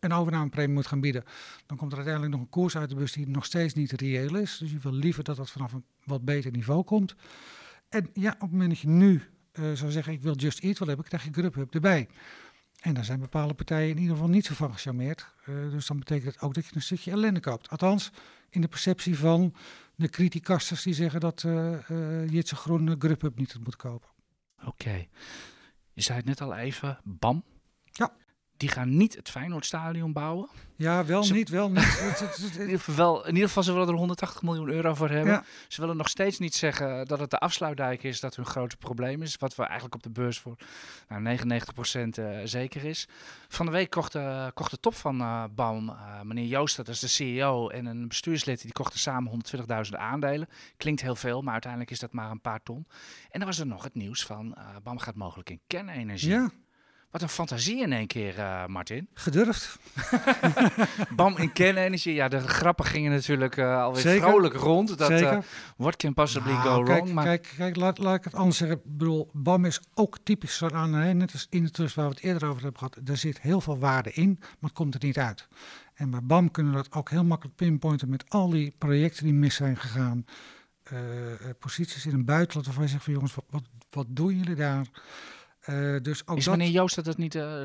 een 0.00 0.12
overnamepremie 0.12 0.74
moet 0.74 0.86
gaan 0.86 1.00
bieden, 1.00 1.24
dan 1.66 1.76
komt 1.76 1.90
er 1.90 1.96
uiteindelijk 1.96 2.36
nog 2.36 2.44
een 2.44 2.50
koers 2.50 2.76
uit 2.76 2.88
de 2.88 2.94
bus 2.94 3.12
die 3.12 3.28
nog 3.28 3.44
steeds 3.44 3.74
niet 3.74 3.92
reëel 3.92 4.36
is. 4.36 4.58
Dus 4.58 4.70
je 4.70 4.78
wil 4.78 4.92
liever 4.92 5.24
dat 5.24 5.36
dat 5.36 5.50
vanaf 5.50 5.72
een 5.72 5.84
wat 6.04 6.24
beter 6.24 6.50
niveau 6.50 6.82
komt. 6.82 7.14
En 7.88 8.10
ja, 8.12 8.32
op 8.32 8.40
het 8.40 8.50
moment 8.50 8.70
dat 8.70 8.78
je 8.78 8.88
nu 8.88 9.22
uh, 9.52 9.72
zou 9.72 9.90
zeggen, 9.90 10.12
ik 10.12 10.22
wil 10.22 10.34
Just 10.34 10.58
Eat 10.58 10.78
wel 10.78 10.88
hebben, 10.88 11.06
krijg 11.06 11.24
je 11.24 11.32
Grubhub 11.32 11.74
erbij. 11.74 12.08
En 12.80 12.94
daar 12.94 13.04
zijn 13.04 13.20
bepaalde 13.20 13.54
partijen 13.54 13.90
in 13.90 13.98
ieder 13.98 14.14
geval 14.14 14.30
niet 14.30 14.46
zo 14.46 14.54
van 14.54 14.72
gecharmeerd. 14.72 15.26
Uh, 15.48 15.70
dus 15.70 15.86
dan 15.86 15.98
betekent 15.98 16.34
het 16.34 16.42
ook 16.42 16.54
dat 16.54 16.66
je 16.66 16.74
een 16.74 16.82
stukje 16.82 17.10
ellende 17.10 17.40
koopt. 17.40 17.68
Althans, 17.68 18.10
in 18.50 18.60
de 18.60 18.68
perceptie 18.68 19.18
van 19.18 19.54
de 19.94 20.08
criticasters 20.08 20.82
die 20.82 20.94
zeggen 20.94 21.20
dat 21.20 21.42
uh, 21.42 21.72
uh, 21.90 22.28
Jitse 22.28 22.56
Groen 22.56 22.94
Grubhub 22.98 23.36
niet 23.36 23.58
moet 23.64 23.76
kopen. 23.76 24.08
Oké. 24.58 24.68
Okay. 24.68 25.08
Je 25.92 26.02
zei 26.02 26.18
het 26.18 26.26
net 26.26 26.40
al 26.40 26.56
even, 26.56 26.98
BAM. 27.04 27.44
Ja. 27.84 28.12
Die 28.60 28.68
gaan 28.68 28.96
niet 28.96 29.16
het 29.16 29.30
Feyenoordstadion 29.30 30.12
bouwen. 30.12 30.48
Ja, 30.76 31.04
wel 31.04 31.24
ze, 31.24 31.32
niet, 31.32 31.48
wel 31.48 31.70
niet. 31.70 32.18
in, 32.58 32.60
ieder 32.60 32.80
geval, 32.80 33.26
in 33.26 33.32
ieder 33.32 33.48
geval, 33.48 33.62
ze 33.62 33.72
willen 33.72 33.88
er 33.88 33.94
180 33.94 34.42
miljoen 34.42 34.68
euro 34.68 34.94
voor 34.94 35.08
hebben. 35.08 35.32
Ja. 35.32 35.44
Ze 35.68 35.80
willen 35.80 35.96
nog 35.96 36.08
steeds 36.08 36.38
niet 36.38 36.54
zeggen 36.54 37.06
dat 37.06 37.18
het 37.18 37.30
de 37.30 37.38
afsluitdijk 37.38 38.02
is 38.02 38.20
dat 38.20 38.36
hun 38.36 38.44
grote 38.44 38.76
probleem 38.76 39.22
is. 39.22 39.36
Wat 39.36 39.54
we 39.54 39.62
eigenlijk 39.62 39.94
op 39.94 40.02
de 40.02 40.10
beurs 40.10 40.38
voor 40.38 40.56
nou, 41.08 41.38
99% 41.38 41.42
uh, 42.18 42.38
zeker 42.44 42.84
is. 42.84 43.08
Van 43.48 43.66
de 43.66 43.72
week 43.72 43.90
kocht, 43.90 44.14
uh, 44.14 44.46
kocht 44.54 44.70
de 44.70 44.80
top 44.80 44.94
van 44.94 45.20
uh, 45.20 45.44
BAM, 45.54 45.96
meneer 46.22 46.46
Joost, 46.46 46.76
dat 46.76 46.88
is 46.88 47.00
de 47.00 47.08
CEO, 47.08 47.68
en 47.68 47.86
een 47.86 48.08
bestuurslid, 48.08 48.62
die 48.62 48.72
kochten 48.72 48.98
samen 48.98 49.42
120.000 49.56 49.62
aandelen. 49.90 50.48
Klinkt 50.76 51.02
heel 51.02 51.16
veel, 51.16 51.42
maar 51.42 51.52
uiteindelijk 51.52 51.90
is 51.90 51.98
dat 51.98 52.12
maar 52.12 52.30
een 52.30 52.40
paar 52.40 52.62
ton. 52.62 52.86
En 53.30 53.38
dan 53.38 53.48
was 53.48 53.58
er 53.58 53.66
nog 53.66 53.84
het 53.84 53.94
nieuws 53.94 54.24
van 54.24 54.56
BAM 54.82 54.98
gaat 54.98 55.16
mogelijk 55.16 55.50
in 55.50 55.60
kernenergie. 55.66 56.30
Ja. 56.30 56.50
Wat 57.10 57.22
een 57.22 57.28
fantasie 57.28 57.80
in 57.82 57.92
één 57.92 58.06
keer, 58.06 58.38
uh, 58.38 58.66
Martin. 58.66 59.08
Gedurfd. 59.14 59.78
Bam 61.16 61.36
in 61.36 61.52
kernenergie. 61.52 62.14
Ja, 62.14 62.28
de 62.28 62.40
grappen 62.40 62.84
gingen 62.84 63.12
natuurlijk 63.12 63.56
uh, 63.56 63.82
alweer 63.82 64.02
Zeker. 64.02 64.28
vrolijk 64.28 64.54
rond. 64.54 64.98
Dat, 64.98 65.08
Zeker. 65.08 65.32
Uh, 65.32 65.38
what 65.76 65.96
can 65.96 66.14
possibly 66.14 66.52
nou, 66.52 66.64
go 66.64 66.82
kijk, 66.82 66.98
wrong? 66.98 67.12
Maar... 67.12 67.24
Kijk, 67.24 67.54
kijk 67.56 67.76
laat, 67.76 67.98
laat 67.98 68.16
ik 68.16 68.24
het 68.24 68.34
anders 68.34 68.56
zeggen. 68.56 68.76
Ik 68.76 68.82
bedoel, 68.84 69.30
BAM 69.32 69.64
is 69.64 69.80
ook 69.94 70.18
typisch 70.22 70.56
zo 70.56 70.68
aan. 70.68 70.92
Hè? 70.92 71.14
Net 71.14 71.32
als 71.32 71.46
in 71.50 71.64
de 71.64 71.70
trust 71.70 71.94
waar 71.94 72.08
we 72.08 72.14
het 72.14 72.22
eerder 72.22 72.48
over 72.48 72.62
hebben 72.62 72.78
gehad. 72.78 73.08
Er 73.08 73.16
zit 73.16 73.40
heel 73.40 73.60
veel 73.60 73.78
waarde 73.78 74.12
in, 74.12 74.36
maar 74.38 74.70
het 74.70 74.72
komt 74.72 74.94
er 74.94 75.04
niet 75.04 75.18
uit. 75.18 75.48
En 75.94 76.10
bij 76.10 76.22
BAM 76.22 76.50
kunnen 76.50 76.72
we 76.72 76.78
dat 76.78 76.92
ook 76.92 77.10
heel 77.10 77.24
makkelijk 77.24 77.56
pinpointen 77.56 78.08
met 78.08 78.24
al 78.28 78.50
die 78.50 78.74
projecten 78.78 79.24
die 79.24 79.34
mis 79.34 79.54
zijn 79.54 79.76
gegaan. 79.76 80.24
posities 81.58 82.06
in 82.06 82.12
het 82.12 82.24
buitenland 82.24 82.66
waarvan 82.66 82.84
je 82.84 82.90
zegt 82.90 83.04
van 83.04 83.12
jongens, 83.12 83.34
wat, 83.34 83.44
wat, 83.50 83.64
wat 83.90 84.06
doen 84.08 84.36
jullie 84.36 84.54
daar? 84.54 84.86
Uh, 85.70 86.00
dus 86.02 86.26
ook 86.26 86.36
is 86.36 86.44
dat... 86.44 86.56
meneer 86.56 86.72
Joost 86.72 87.04
dat 87.04 87.16
niet 87.16 87.34
uh, 87.34 87.62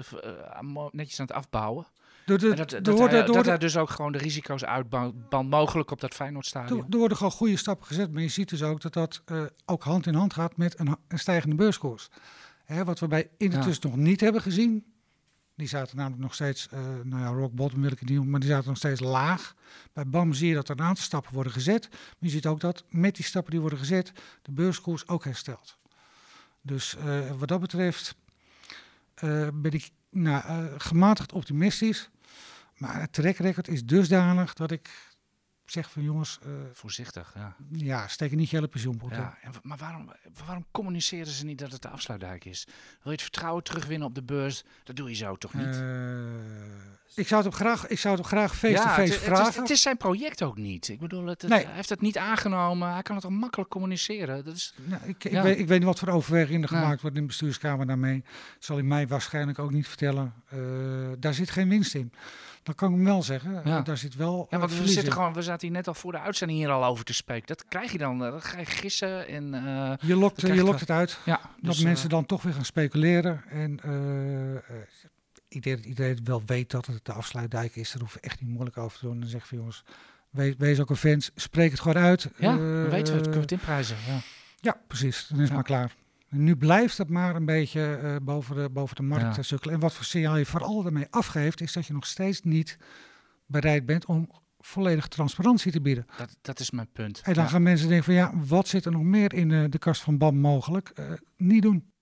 netjes 0.91 1.19
aan 1.19 1.25
het 1.25 1.35
afbouwen? 1.35 1.87
Door 2.25 2.37
de, 2.37 2.53
dat, 2.53 2.69
dat, 2.69 2.83
door 2.83 3.09
hij, 3.09 3.19
de, 3.19 3.25
door 3.25 3.35
dat 3.35 3.43
de, 3.43 3.49
hij 3.49 3.59
dus 3.59 3.77
ook 3.77 3.89
gewoon 3.89 4.11
de 4.11 4.17
risico's 4.17 4.63
uitband 4.63 5.49
mogelijk 5.49 5.91
op 5.91 6.01
dat 6.01 6.13
Feyenoordstadion. 6.13 6.85
Er 6.89 6.97
worden 6.97 7.17
gewoon 7.17 7.31
goede 7.31 7.57
stappen 7.57 7.87
gezet, 7.87 8.11
maar 8.11 8.21
je 8.21 8.27
ziet 8.27 8.49
dus 8.49 8.63
ook 8.63 8.81
dat 8.81 8.93
dat 8.93 9.21
uh, 9.31 9.43
ook 9.65 9.83
hand 9.83 10.07
in 10.07 10.13
hand 10.13 10.33
gaat 10.33 10.57
met 10.57 10.79
een, 10.79 10.97
een 11.07 11.19
stijgende 11.19 11.55
beurskoers. 11.55 12.07
Hè, 12.63 12.83
wat 12.83 12.99
we 12.99 13.07
bij 13.07 13.29
ja. 13.37 13.65
nog 13.81 13.95
niet 13.95 14.21
hebben 14.21 14.41
gezien. 14.41 14.85
Die 15.55 15.67
zaten 15.67 15.97
namelijk 15.97 16.21
nog 16.21 16.33
steeds, 16.33 16.67
uh, 16.73 16.79
nou 17.03 17.21
ja, 17.21 17.27
rock 17.27 17.53
bottom 17.53 17.81
wil 17.81 17.91
ik 17.91 17.99
het 17.99 18.09
niet 18.09 18.25
maar 18.25 18.39
die 18.39 18.49
zaten 18.49 18.67
nog 18.67 18.77
steeds 18.77 18.99
laag. 18.99 19.55
Bij 19.93 20.07
BAM 20.07 20.33
zie 20.33 20.47
je 20.47 20.53
dat 20.53 20.69
er 20.69 20.79
een 20.79 20.85
aantal 20.85 21.03
stappen 21.03 21.33
worden 21.33 21.51
gezet. 21.51 21.87
Maar 21.91 21.99
je 22.19 22.29
ziet 22.29 22.45
ook 22.45 22.59
dat 22.59 22.83
met 22.89 23.15
die 23.15 23.25
stappen 23.25 23.51
die 23.51 23.59
worden 23.59 23.79
gezet, 23.79 24.11
de 24.41 24.51
beurskoers 24.51 25.07
ook 25.07 25.23
herstelt. 25.23 25.77
Dus 26.65 26.95
uh, 27.05 27.31
wat 27.31 27.47
dat 27.47 27.59
betreft 27.59 28.15
uh, 29.23 29.47
ben 29.53 29.71
ik 29.71 29.89
nou, 30.09 30.45
uh, 30.45 30.73
gematigd 30.77 31.33
optimistisch. 31.33 32.09
Maar 32.77 33.01
het 33.01 33.13
track 33.13 33.37
record 33.37 33.67
is 33.67 33.85
dusdanig 33.85 34.53
dat 34.53 34.71
ik 34.71 35.14
zeg 35.65 35.91
van 35.91 36.03
jongens... 36.03 36.39
Voorzichtig, 36.73 37.31
ja. 37.35 37.55
Ja, 37.71 38.07
steek 38.07 38.31
niet 38.31 38.49
je 38.49 38.55
hele 38.55 38.67
pensioenpot 38.67 39.11
ja, 39.11 39.37
en, 39.41 39.51
Maar 39.61 39.77
waarom, 39.77 40.11
waarom 40.45 40.65
communiceren 40.71 41.27
ze 41.31 41.45
niet 41.45 41.57
dat 41.59 41.71
het 41.71 41.81
de 41.81 41.89
afsluitdijk 41.89 42.45
is? 42.45 42.63
Wil 42.67 42.75
je 43.03 43.09
het 43.11 43.21
vertrouwen 43.21 43.63
terugwinnen 43.63 44.07
op 44.07 44.15
de 44.15 44.23
beurs? 44.23 44.63
Dat 44.83 44.95
doe 44.95 45.09
je 45.09 45.15
zo 45.15 45.35
toch 45.35 45.53
niet? 45.53 45.83
Ik 47.15 47.27
zou 47.27 47.43
het 47.43 47.53
hem 47.57 47.61
graag, 47.67 47.87
ik 47.87 47.99
zou 47.99 48.17
het 48.17 48.25
graag 48.25 48.55
face-to-face 48.57 49.01
het, 49.01 49.09
het, 49.11 49.19
vragen. 49.23 49.47
is, 49.49 49.55
het 49.55 49.69
is 49.69 49.81
zijn 49.81 49.97
project 49.97 50.43
ook 50.43 50.57
niet. 50.57 50.87
Ik 50.87 50.99
bedoel, 50.99 51.25
het, 51.25 51.41
het- 51.41 51.51
Nee. 51.51 51.65
hij 51.65 51.75
heeft 51.75 51.89
het 51.89 52.01
niet 52.01 52.17
aangenomen. 52.17 52.93
Hij 52.93 53.01
kan 53.01 53.15
het 53.15 53.25
al 53.25 53.31
makkelijk 53.31 53.69
communiceren. 53.69 54.43
Dat 54.45 54.55
is, 54.55 54.73
Nou, 54.85 55.01
ik, 55.05 55.23
ik, 55.23 55.31
Ja. 55.31 55.41
weet, 55.43 55.59
ik 55.59 55.67
weet 55.67 55.77
niet 55.77 55.87
wat 55.87 55.99
voor 55.99 56.07
overwegingen 56.09 56.63
er 56.63 56.73
Ja. 56.73 56.79
gemaakt 56.79 57.01
wordt 57.01 57.15
in 57.15 57.21
de 57.21 57.27
bestuurskamer 57.27 57.85
daarmee. 57.87 58.23
Zal 58.59 58.75
hij 58.75 58.85
mij 58.85 59.07
waarschijnlijk 59.07 59.59
ook 59.59 59.71
niet 59.71 59.87
vertellen. 59.87 60.33
Eh, 60.47 60.59
daar 61.19 61.33
zit 61.33 61.49
geen 61.49 61.69
winst 61.69 61.95
in. 61.95 62.13
Dat 62.65 62.75
kan 62.75 62.89
ik 62.89 62.95
hem 62.95 63.05
wel 63.05 63.23
zeggen. 63.23 63.51
Ja. 63.53 63.63
Eh, 63.77 63.83
daar 63.83 63.97
zit 63.97 64.15
wel 64.15 64.37
ja, 64.37 64.45
eh, 64.49 64.59
want 64.59 64.69
we, 64.69 64.75
verlies 64.75 64.93
zitten 64.93 65.11
in. 65.11 65.17
gewoon, 65.17 65.33
we 65.33 65.41
zaten 65.41 65.67
hier 65.67 65.75
net 65.77 65.87
al 65.87 65.93
voor 65.93 66.11
de 66.11 66.19
uitzending 66.19 66.59
hier 66.59 66.69
al 66.69 66.85
over 66.85 67.05
te 67.05 67.13
spreken. 67.13 67.47
Dat 67.47 67.65
krijg 67.67 67.91
je 67.91 67.97
dan. 67.97 68.25
eh, 68.25 68.31
Dat 68.31 68.43
ga 68.43 68.59
je 68.59 68.65
gissen. 68.65 69.27
En, 69.27 69.51
Je 70.01 70.15
lokt, 70.15 70.41
je 70.41 70.63
lokt 70.63 70.79
het 70.79 70.89
uit. 70.91 71.19
ja, 71.25 71.39
dat 71.41 71.73
dus, 71.73 71.83
mensen 71.83 72.09
dan 72.09 72.25
toch 72.25 72.41
weer 72.41 72.53
gaan 72.53 72.65
speculeren. 72.65 73.43
En 73.49 73.79
ik 75.47 75.63
denk 75.63 75.77
dat 75.77 75.85
iedereen 75.85 76.19
wel 76.23 76.41
weet 76.45 76.71
dat 76.71 76.85
het 76.85 77.05
de 77.05 77.13
afsluitdijk 77.13 77.75
is. 77.75 77.91
Daar 77.91 78.01
hoeven 78.01 78.19
we 78.21 78.27
echt 78.27 78.41
niet 78.41 78.49
moeilijk 78.49 78.77
over 78.77 78.97
te 78.99 79.05
doen. 79.05 79.13
En 79.13 79.19
dan 79.19 79.29
zeg 79.29 79.47
van 79.47 79.57
jongens, 79.57 79.83
wees, 80.29 80.53
wees 80.57 80.79
ook 80.79 80.89
een 80.89 80.95
fan. 80.95 81.21
Spreek 81.35 81.71
het 81.71 81.79
gewoon 81.79 82.03
uit. 82.03 82.29
ja, 82.37 82.51
Eh, 82.51 82.57
dan 82.57 82.89
weten 82.89 82.89
we 82.89 83.19
het. 83.19 83.29
Kunnen 83.29 83.31
we 83.33 83.39
het 83.39 83.51
inprijzen. 83.51 83.95
Ja. 84.07 84.19
Ja, 84.59 84.77
precies. 84.87 85.27
Dan 85.27 85.37
is 85.37 85.39
het 85.41 85.49
Ja. 85.49 85.55
maar 85.55 85.63
klaar. 85.63 85.95
Nu 86.29 86.55
blijft 86.55 86.97
het 86.97 87.09
maar 87.09 87.35
een 87.35 87.45
beetje 87.45 87.95
eh, 87.95 88.15
boven, 88.21 88.55
de, 88.55 88.69
boven 88.69 88.95
de 88.95 89.01
markt 89.03 89.35
Ja. 89.35 89.41
sukkelen. 89.41 89.73
En 89.75 89.81
wat 89.81 89.93
voor 89.93 90.05
signaal 90.05 90.37
je 90.37 90.45
vooral 90.45 90.83
daarmee 90.83 91.07
afgeeft, 91.09 91.61
is 91.61 91.73
dat 91.73 91.85
je 91.85 91.93
nog 91.93 92.05
steeds 92.05 92.41
niet 92.41 92.77
bereid 93.45 93.85
bent 93.85 94.05
om 94.05 94.29
volledige 94.59 95.07
transparantie 95.07 95.71
te 95.71 95.81
bieden. 95.81 96.05
Dat, 96.17 96.37
dat 96.41 96.59
is 96.59 96.71
mijn 96.71 96.89
punt. 96.91 97.21
En 97.23 97.33
dan 97.33 97.43
Ja. 97.43 97.49
gaan 97.49 97.63
mensen 97.63 97.87
denken 97.87 98.05
van 98.05 98.13
ja, 98.13 98.31
wat 98.47 98.67
zit 98.67 98.85
er 98.85 98.91
nog 98.91 99.01
meer 99.03 99.33
in 99.33 99.51
eh, 99.51 99.63
de 99.69 99.77
kast 99.77 100.01
van 100.01 100.17
BAM 100.17 100.37
mogelijk? 100.37 100.89
Eh, 100.89 101.11
niet 101.37 101.61
doen. 101.61 101.93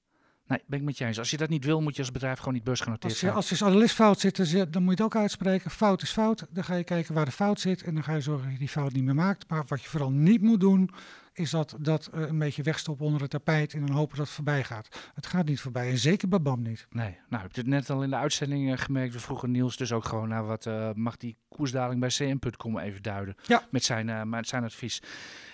Nee, 0.47 0.59
ben 0.67 0.79
ik 0.79 0.85
met 0.85 0.97
je 0.97 1.05
eens. 1.05 1.19
Als 1.19 1.31
je 1.31 1.37
dat 1.37 1.49
niet 1.49 1.65
wil, 1.65 1.81
moet 1.81 1.95
je 1.95 2.01
als 2.01 2.11
bedrijf 2.11 2.37
gewoon 2.39 2.53
niet 2.53 2.63
beursgenoteerd 2.63 3.03
Als 3.11 3.13
je, 3.13 3.19
zijn. 3.25 3.35
als 3.37 3.49
je 3.49 3.65
analist 3.65 3.95
fout 3.95 4.19
zit, 4.19 4.35
dan 4.73 4.83
moet 4.83 4.97
je 4.97 5.03
het 5.03 5.13
ook 5.13 5.21
uitspreken. 5.21 5.71
Fout 5.71 6.01
is 6.01 6.11
fout. 6.11 6.45
Dan 6.49 6.63
ga 6.63 6.75
je 6.75 6.83
kijken 6.83 7.13
waar 7.13 7.25
de 7.25 7.31
fout 7.31 7.59
zit 7.59 7.83
en 7.83 7.93
dan 7.93 8.03
ga 8.03 8.13
je 8.13 8.21
zorgen 8.21 8.43
dat 8.43 8.53
je 8.53 8.59
die 8.59 8.67
fout 8.69 8.93
niet 8.93 9.03
meer 9.03 9.15
maakt. 9.15 9.49
Maar 9.49 9.63
wat 9.67 9.81
je 9.83 9.89
vooral 9.89 10.11
niet 10.11 10.41
moet 10.41 10.59
doen, 10.59 10.89
is 11.33 11.49
dat, 11.49 11.75
dat 11.79 12.07
eh, 12.07 12.21
een 12.21 12.39
beetje 12.39 12.63
wegstoppen 12.63 13.05
onder 13.05 13.21
het 13.21 13.29
tapijt 13.29 13.73
en 13.73 13.85
dan 13.85 13.95
hopen 13.95 14.17
dat 14.17 14.25
het 14.25 14.35
voorbij 14.35 14.63
gaat. 14.63 15.11
Het 15.13 15.25
gaat 15.25 15.45
niet 15.45 15.59
voorbij 15.59 15.89
en 15.89 15.97
zeker 15.97 16.27
bij 16.27 16.41
BAM 16.41 16.61
niet. 16.61 16.87
Nee, 16.89 17.17
nou, 17.29 17.45
ik 17.45 17.55
heb 17.55 17.65
het 17.65 17.67
net 17.67 17.89
al 17.89 18.03
in 18.03 18.09
de 18.09 18.15
uitzending 18.15 18.71
eh, 18.71 18.77
gemerkt. 18.77 19.13
We 19.13 19.19
vroegen 19.19 19.51
Niels 19.51 19.77
dus 19.77 19.91
ook 19.91 20.05
gewoon 20.05 20.29
naar 20.29 20.45
wat 20.45 20.65
eh, 20.65 20.89
mag 20.93 21.17
die 21.17 21.37
koersdaling 21.47 21.99
bij 21.99 22.09
CM.com 22.09 22.79
even 22.79 23.01
duiden. 23.01 23.35
Ja. 23.45 23.67
Met 23.71 23.83
zijn, 23.83 24.29
met 24.29 24.47
zijn 24.47 24.63
advies. 24.63 25.01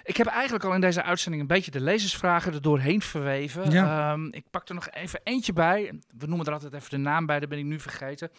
Ik 0.10 0.18
heb 0.18 0.28
eigenlijk 0.28 0.64
al 0.64 0.74
in 0.74 0.82
deze 0.82 1.03
uitzending 1.03 1.41
een 1.41 1.47
beetje 1.47 1.72
de 1.72 1.82
lezersvragen 1.82 2.53
er 2.53 2.62
doorheen 2.62 3.01
verweven. 3.01 3.72
Ja. 3.72 4.12
Ehm, 4.12 4.26
ik 4.26 4.45
pak 4.49 4.70
er 4.70 4.76
nog 4.76 4.89
even 4.89 5.20
eentje 5.24 5.53
bij. 5.53 5.99
We 6.18 6.28
noemen 6.28 6.45
er 6.45 6.53
altijd 6.53 6.74
even 6.74 6.89
de 6.89 6.97
naam 6.97 7.26
bij, 7.26 7.39
dat 7.39 7.49
ben 7.49 7.57
ik 7.57 7.66
nu 7.66 7.80
vergeten. 7.80 8.30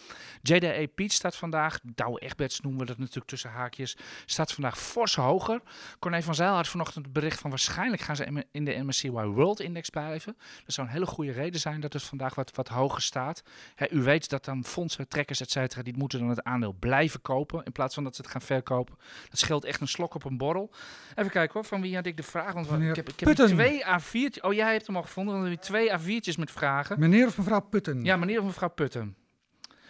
JDA 0.42 0.86
Piet 0.94 1.12
staat 1.12 1.36
vandaag, 1.36 1.78
Douwe 1.82 2.20
Egberts 2.20 2.60
noemen 2.60 2.80
we 2.80 2.86
dat 2.86 2.98
natuurlijk 2.98 3.26
tussen 3.26 3.50
haakjes, 3.50 3.96
staat 4.26 4.52
vandaag 4.52 4.78
fors 4.78 5.14
hoger. 5.14 5.60
Corné 5.98 6.22
van 6.22 6.34
Zijl 6.34 6.54
had 6.54 6.68
vanochtend 6.68 7.04
het 7.04 7.14
bericht 7.14 7.40
van 7.40 7.50
waarschijnlijk 7.50 8.02
gaan 8.02 8.16
ze 8.16 8.44
in 8.52 8.64
de 8.64 8.82
MSCY 8.82 9.10
World 9.10 9.60
Index 9.60 9.90
blijven. 9.90 10.36
Dat 10.64 10.74
zou 10.74 10.86
een 10.86 10.92
hele 10.92 11.06
goede 11.06 11.32
reden 11.32 11.60
zijn 11.60 11.80
dat 11.80 11.92
het 11.92 12.02
vandaag 12.02 12.34
wat, 12.34 12.50
wat 12.54 12.68
hoger 12.68 13.02
staat. 13.02 13.42
U 13.90 14.02
weet 14.02 14.28
dat 14.28 14.44
dan 14.44 14.64
fondsen, 14.64 15.08
trekkers, 15.08 15.40
et 15.40 15.50
cetera, 15.50 15.82
die 15.82 15.96
moeten 15.96 16.18
dan 16.18 16.28
het 16.28 16.42
aandeel 16.42 16.76
blijven 16.78 17.22
kopen 17.22 17.64
in 17.64 17.72
plaats 17.72 17.94
van 17.94 18.04
dat 18.04 18.16
ze 18.16 18.22
het 18.22 18.30
gaan 18.30 18.42
verkopen. 18.42 18.94
Dat 19.28 19.38
scheelt 19.38 19.64
echt 19.64 19.80
een 19.80 19.88
slok 19.88 20.14
op 20.14 20.24
een 20.24 20.36
borrel. 20.36 20.70
Even 21.14 21.30
kijken 21.30 21.52
hoor, 21.52 21.59
van 21.64 21.80
wie 21.80 21.94
had 21.94 22.06
ik 22.06 22.16
de 22.16 22.22
vraag? 22.22 22.52
Want 22.52 22.70
Meneer 22.70 22.88
ik 22.90 22.96
heb, 22.96 23.08
ik 23.08 23.20
heb 23.20 23.28
Putten. 23.28 23.48
twee 23.56 23.84
A4'tjes. 23.84 24.40
Oh, 24.40 24.52
jij 24.52 24.72
hebt 24.72 24.86
hem 24.86 24.96
al 24.96 25.02
gevonden, 25.02 25.34
we 25.34 25.40
hebben 25.40 25.58
hier 25.58 25.98
twee 25.98 26.20
A4'tjes 26.20 26.38
met 26.38 26.50
vragen. 26.50 27.00
Meneer 27.00 27.26
of 27.26 27.38
mevrouw 27.38 27.60
Putten? 27.60 28.04
Ja, 28.04 28.16
meneer 28.16 28.38
of 28.40 28.44
mevrouw 28.44 28.68
Putten. 28.70 29.14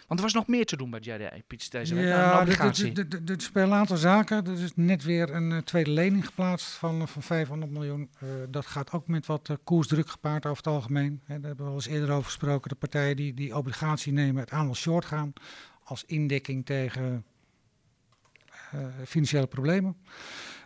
Want 0.07 0.23
er 0.23 0.29
was 0.29 0.35
nog 0.35 0.47
meer 0.47 0.65
te 0.65 0.77
doen 0.77 0.89
bij 0.89 0.99
JDA 0.99 1.31
Piets 1.47 1.69
deze 1.69 1.95
week. 1.95 2.05
Ja, 2.05 2.41
er- 2.41 2.47
er- 2.59 2.59
er- 2.97 3.05
er- 3.09 3.31
er 3.31 3.41
spelen 3.41 3.67
een 3.71 3.73
aantal 3.77 3.97
zaken. 3.97 4.45
Er 4.47 4.63
is 4.63 4.71
net 4.75 5.03
weer 5.03 5.33
een 5.35 5.51
eh, 5.51 5.57
tweede 5.57 5.89
lening 5.91 6.25
geplaatst 6.25 6.71
van, 6.71 7.01
eh, 7.01 7.07
van 7.07 7.21
500 7.21 7.71
miljoen. 7.71 8.09
Eh, 8.19 8.27
dat 8.49 8.65
gaat 8.65 8.91
ook 8.91 9.07
met 9.07 9.25
wat 9.25 9.49
koersdruk 9.63 10.09
gepaard 10.09 10.45
over 10.45 10.57
het 10.63 10.73
algemeen. 10.73 11.21
Hè, 11.25 11.33
daar 11.39 11.47
hebben 11.47 11.65
we 11.65 11.71
al 11.71 11.77
eens 11.77 11.87
eerder 11.87 12.11
over 12.11 12.23
gesproken. 12.25 12.69
De 12.69 12.75
partijen 12.75 13.15
die 13.15 13.33
die 13.33 13.55
obligatie 13.57 14.13
nemen, 14.13 14.41
het 14.41 14.51
aandeel 14.51 14.75
short 14.75 15.05
gaan. 15.05 15.33
Als 15.83 16.03
indekking 16.05 16.65
tegen 16.65 17.25
financiële 19.05 19.47
problemen. 19.47 19.95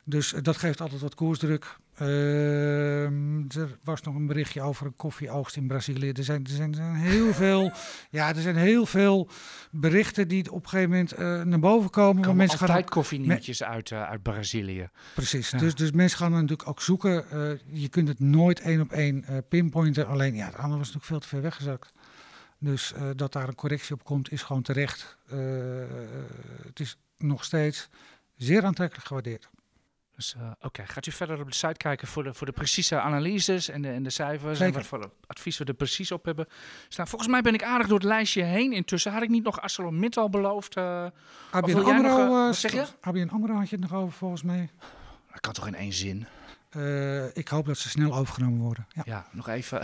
Dus 0.07 0.33
eh, 0.33 0.41
dat 0.41 0.57
geeft 0.57 0.81
altijd 0.81 1.01
wat 1.01 1.15
koersdruk. 1.15 1.77
Ehm, 1.95 3.39
er 3.47 3.77
was 3.83 4.01
nog 4.01 4.15
een 4.15 4.25
berichtje 4.25 4.61
over 4.61 4.85
een 4.85 4.95
koffieoogst 4.95 5.55
in 5.55 5.67
Brazilië. 5.67 6.11
Er 6.11 6.23
zijn, 6.23 6.43
er 6.43 6.49
zijn, 6.49 6.69
er 6.69 6.75
zijn 6.75 6.95
heel 6.95 7.33
veel, 7.33 7.71
ja, 8.09 8.35
er 8.35 8.41
zijn 8.41 8.55
heel 8.55 8.85
veel 8.85 9.29
berichten 9.71 10.27
die 10.27 10.51
op 10.51 10.63
een 10.63 10.69
gegeven 10.69 10.89
moment 10.89 11.11
eh, 11.11 11.41
naar 11.41 11.59
boven 11.59 11.89
komen. 11.89 12.23
Er 12.23 12.35
mensen 12.35 12.59
gaan 12.59 12.67
altijd 12.67 12.89
koffienieuwtjes 12.89 13.63
uit, 13.63 13.91
eh, 13.91 14.03
uit 14.03 14.21
Brazilië. 14.21 14.89
Precies, 15.13 15.49
Ja. 15.49 15.57
dus, 15.57 15.75
dus 15.75 15.91
mensen 15.91 16.17
gaan 16.17 16.31
natuurlijk 16.31 16.67
ook 16.67 16.81
zoeken. 16.81 17.25
Je 17.65 17.89
kunt 17.89 18.07
het 18.07 18.19
nooit 18.19 18.59
één 18.59 18.81
op 18.81 18.91
één 18.91 19.25
pinpointen. 19.49 20.07
Alleen, 20.07 20.35
ja, 20.35 20.45
het 20.45 20.55
andere 20.55 20.77
was 20.77 20.93
natuurlijk 20.93 21.05
veel 21.05 21.19
te 21.19 21.27
ver 21.27 21.41
weggezakt. 21.41 21.91
Dus 22.59 22.93
dat 23.15 23.33
daar 23.33 23.47
een 23.47 23.55
correctie 23.55 23.95
op 23.95 24.03
komt, 24.03 24.31
is 24.31 24.43
gewoon 24.43 24.61
terecht. 24.61 25.17
Het 26.65 26.79
is 26.79 26.97
nog 27.17 27.43
steeds 27.43 27.89
zeer 28.35 28.63
aantrekkelijk 28.63 29.07
gewaardeerd. 29.07 29.49
Dus 30.15 30.35
eh, 30.37 30.51
oké, 30.61 30.83
gaat 30.85 31.05
u 31.05 31.11
verder 31.11 31.39
op 31.39 31.47
de 31.47 31.55
site 31.55 31.73
kijken 31.77 32.07
voor 32.07 32.23
de, 32.23 32.33
voor 32.33 32.45
de 32.47 32.53
precieze 32.53 32.99
analyses 32.99 33.69
en 33.69 33.81
de, 33.81 33.89
en 33.89 34.03
de 34.03 34.09
cijfers 34.09 34.59
en 34.59 34.73
wat 34.73 34.85
voor 34.85 35.11
advies 35.27 35.57
we 35.57 35.65
er 35.65 35.73
precies 35.73 36.11
op 36.11 36.25
hebben 36.25 36.47
staan. 36.89 37.07
Volgens 37.07 37.31
mij 37.31 37.41
ben 37.41 37.53
ik 37.53 37.63
aardig 37.63 37.87
door 37.87 37.97
het 37.97 38.07
lijstje 38.07 38.43
heen. 38.43 38.73
Intussen 38.73 39.11
had 39.11 39.21
ik 39.21 39.29
niet 39.29 39.43
nog 39.43 39.61
ArcelorMittal 39.61 40.29
beloofd. 40.29 40.75
eh, 40.77 41.05
ABN 41.51 41.69
jij 41.69 41.75
nog, 41.75 41.89
AMRO, 41.89 42.23
eh, 42.23 42.45
wat 42.45 42.55
zeg 42.55 42.71
je? 42.71 42.85
ABN 43.01 43.29
AMRO 43.31 43.53
had 43.53 43.69
je 43.69 43.75
het 43.75 43.89
nog 43.89 43.99
over 44.01 44.13
volgens 44.17 44.43
mij. 44.43 44.69
dat 45.31 45.39
kan 45.39 45.53
toch 45.53 45.67
in 45.67 45.75
één 45.75 45.93
zin? 45.93 46.27
Ik 47.33 47.47
hoop 47.47 47.65
dat 47.65 47.77
ze 47.77 47.89
snel 47.89 48.15
overgenomen 48.15 48.59
worden. 48.59 48.87
Ja. 48.89 49.01
Ja, 49.05 49.25
nog 49.31 49.47
even. 49.49 49.79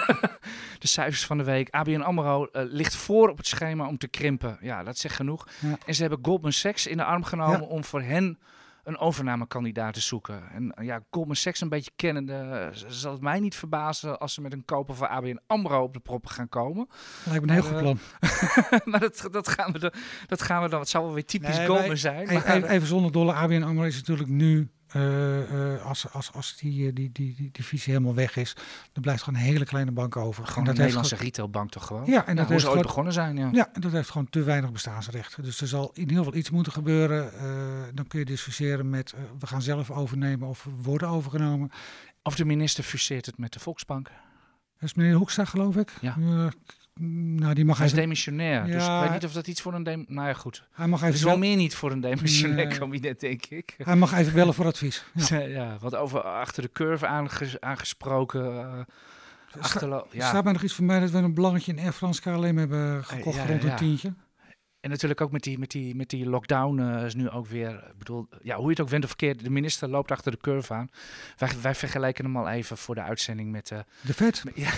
de 0.78 0.86
cijfers 0.88 1.26
van 1.26 1.38
de 1.38 1.44
week. 1.44 1.70
ABN 1.70 2.00
AMRO 2.00 2.48
ligt 2.52 2.94
voor 2.94 3.28
op 3.28 3.36
het 3.36 3.46
schema 3.46 3.86
om 3.86 3.98
te 3.98 4.08
krimpen. 4.08 4.58
Ja, 4.60 4.82
dat 4.82 4.98
zegt 4.98 5.14
genoeg. 5.14 5.48
Ja. 5.60 5.78
En 5.86 5.94
ze 5.94 6.00
hebben 6.00 6.18
Goldman 6.22 6.52
Sachs 6.52 6.86
in 6.86 6.96
de 6.96 7.04
arm 7.04 7.24
genomen 7.24 7.60
Ja. 7.60 7.66
om 7.66 7.84
voor 7.84 8.02
hen 8.02 8.38
een 8.86 8.98
overnamekandidaat 8.98 9.94
te 9.94 10.00
zoeken. 10.00 10.42
En 10.50 10.74
ja, 10.84 11.00
Goldman 11.10 11.36
Sachs 11.36 11.60
een 11.60 11.68
beetje 11.68 11.90
kennende, 11.96 12.32
eh, 12.34 12.66
zal 12.88 13.12
het 13.12 13.20
mij 13.20 13.40
niet 13.40 13.54
verbazen 13.54 14.18
als 14.18 14.34
ze 14.34 14.40
met 14.40 14.52
een 14.52 14.64
koper 14.64 14.94
van 14.94 15.08
ABN 15.08 15.40
AMRO 15.46 15.82
op 15.82 15.92
de 15.92 16.00
proppen 16.00 16.30
gaan 16.30 16.48
komen. 16.48 16.88
Lijkt 17.24 17.44
me 17.46 17.48
een 17.48 17.62
heel 17.62 17.62
goed 17.62 17.72
eh, 17.72 17.80
plan. 17.80 17.98
maar 18.90 19.00
dat, 19.00 19.28
dat, 19.30 19.48
gaan 19.48 19.72
we 19.72 19.78
dan, 19.78 19.92
dat 20.26 20.42
gaan 20.42 20.62
we 20.62 20.68
dan, 20.68 20.80
het 20.80 20.88
zal 20.88 21.02
wel 21.04 21.12
weer 21.14 21.24
typisch 21.24 21.56
Nee, 21.56 21.66
Goldman 21.66 21.86
wij- 21.88 21.96
zijn. 21.96 22.20
Even, 22.28 22.34
Maar, 22.34 22.56
even, 22.56 22.68
even 22.68 22.86
zonder 22.88 23.12
dolle, 23.12 23.32
ABN 23.32 23.62
AMRO 23.62 23.84
is 23.84 23.96
natuurlijk 23.96 24.28
nu, 24.28 24.70
als, 25.82 26.12
als, 26.12 26.32
als 26.32 26.56
die, 26.56 26.88
eh, 26.88 26.94
die, 26.94 27.10
die, 27.12 27.34
die 27.34 27.48
divisie 27.52 27.92
helemaal 27.92 28.14
weg 28.14 28.36
is, 28.36 28.56
dan 28.92 29.02
blijft 29.02 29.22
gewoon 29.22 29.40
een 29.40 29.46
hele 29.46 29.64
kleine 29.64 29.90
bank 29.90 30.16
over. 30.16 30.46
Gewoon 30.46 30.58
een 30.58 30.66
heeft 30.66 30.78
Nederlandse 30.78 31.16
retailbank 31.16 31.70
toch 31.70 31.86
gewoon? 31.86 32.04
Ja, 32.06 32.26
en 32.26 32.36
dat 32.36 32.48
hoe 32.48 32.60
ze 32.60 32.70
ooit 32.70 32.82
begonnen 32.82 33.12
zijn, 33.12 33.36
ja. 33.36 33.48
Ja, 33.52 33.68
en 33.72 33.80
dat 33.80 33.92
heeft 33.92 34.10
gewoon 34.10 34.28
te 34.30 34.42
weinig 34.42 34.72
bestaansrecht. 34.72 35.42
Dus 35.42 35.60
er 35.60 35.68
zal 35.68 35.90
in 35.94 36.00
ieder 36.00 36.16
geval 36.16 36.34
iets 36.34 36.50
moeten 36.50 36.72
gebeuren. 36.72 37.32
Eh, 37.32 37.48
dan 37.94 38.06
kun 38.06 38.18
je 38.18 38.24
discussiëren 38.24 38.90
met 38.90 39.12
eh, 39.12 39.20
we 39.38 39.46
gaan 39.46 39.62
zelf 39.62 39.90
overnemen 39.90 40.48
of 40.48 40.68
worden 40.82 41.08
overgenomen. 41.08 41.70
Of 42.22 42.36
de 42.36 42.44
minister 42.44 42.84
fuseert 42.84 43.26
het 43.26 43.38
met 43.38 43.52
de 43.52 43.60
Volksbank. 43.60 44.08
Dat 44.78 44.88
is 44.88 44.94
meneer 44.94 45.14
Hoekstra, 45.14 45.44
geloof 45.44 45.76
ik. 45.76 45.92
Ja. 46.00 46.16
Eh, 47.00 47.06
nou, 47.06 47.54
die 47.54 47.64
mag 47.64 47.76
Hij 47.76 47.86
is 47.86 47.92
even, 47.92 48.02
demissionair. 48.04 48.64
Dus 48.66 48.86
ik 48.86 49.00
weet 49.00 49.10
niet 49.12 49.24
of 49.24 49.32
dat 49.32 49.46
iets 49.46 49.60
voor 49.60 49.74
een... 49.74 49.82
Dem 49.82 50.04
nou 50.08 50.28
ja, 50.28 50.34
goed. 50.34 50.62
hij 50.72 50.86
mag 50.86 51.02
even, 51.02 51.24
wel 51.24 51.38
bel- 51.38 51.48
meer 51.48 51.56
niet 51.56 51.74
voor 51.74 51.90
een 51.90 52.00
demissionair 52.00 52.66
Nee. 52.66 52.78
kabinet, 52.78 53.20
denk 53.20 53.46
ik. 53.46 53.74
hij 53.82 53.96
mag 53.96 54.12
even 54.12 54.32
bellen 54.32 54.54
voor 54.54 54.64
advies. 54.66 55.04
Ja. 55.28 55.38
Ja. 55.38 55.76
wat 55.80 55.94
over 55.94 56.20
achter 56.22 56.62
de 56.62 56.70
curve 56.72 57.06
aange- 57.06 57.56
aangesproken. 57.60 58.44
eh 58.60 58.78
Sta- 59.48 59.58
achterlo- 59.60 60.06
ja. 60.10 60.28
Staat 60.28 60.44
mij 60.44 60.52
nog 60.52 60.62
iets 60.62 60.74
voor 60.74 60.84
mij 60.84 61.00
dat 61.00 61.10
we 61.10 61.18
een 61.18 61.34
belangetje 61.34 61.72
in 61.72 61.78
Air 61.78 61.92
France 61.92 62.20
KLM 62.20 62.56
hebben 62.56 63.04
gekocht 63.04 63.36
ja, 63.36 63.46
rond 63.46 63.64
een 63.64 63.76
tientje? 63.76 64.14
En 64.86 64.92
natuurlijk 64.92 65.20
ook 65.20 65.32
met 65.32 65.42
die, 65.42 65.58
met 65.58 65.70
die, 65.70 65.94
met 65.94 66.10
die 66.10 66.28
lockdown 66.28 66.78
eh, 66.78 67.04
is 67.04 67.14
nu 67.14 67.30
ook 67.30 67.46
weer... 67.46 67.70
Ik 67.70 67.98
bedoel, 67.98 68.28
ja, 68.42 68.56
hoe 68.56 68.64
je 68.64 68.70
het 68.70 68.80
ook 68.80 68.88
went 68.88 69.02
of 69.02 69.08
verkeerd, 69.08 69.44
de 69.44 69.50
minister 69.50 69.88
loopt 69.88 70.10
achter 70.10 70.32
de 70.32 70.38
curve 70.40 70.74
aan. 70.74 70.88
Wij, 71.36 71.50
wij 71.62 71.74
vergelijken 71.74 72.24
hem 72.24 72.36
al 72.36 72.48
even 72.48 72.76
voor 72.76 72.94
de 72.94 73.00
uitzending 73.02 73.50
met... 73.50 73.70
eh, 73.70 73.78
De 74.00 74.14
vet. 74.14 74.42
Ja, 74.54 74.70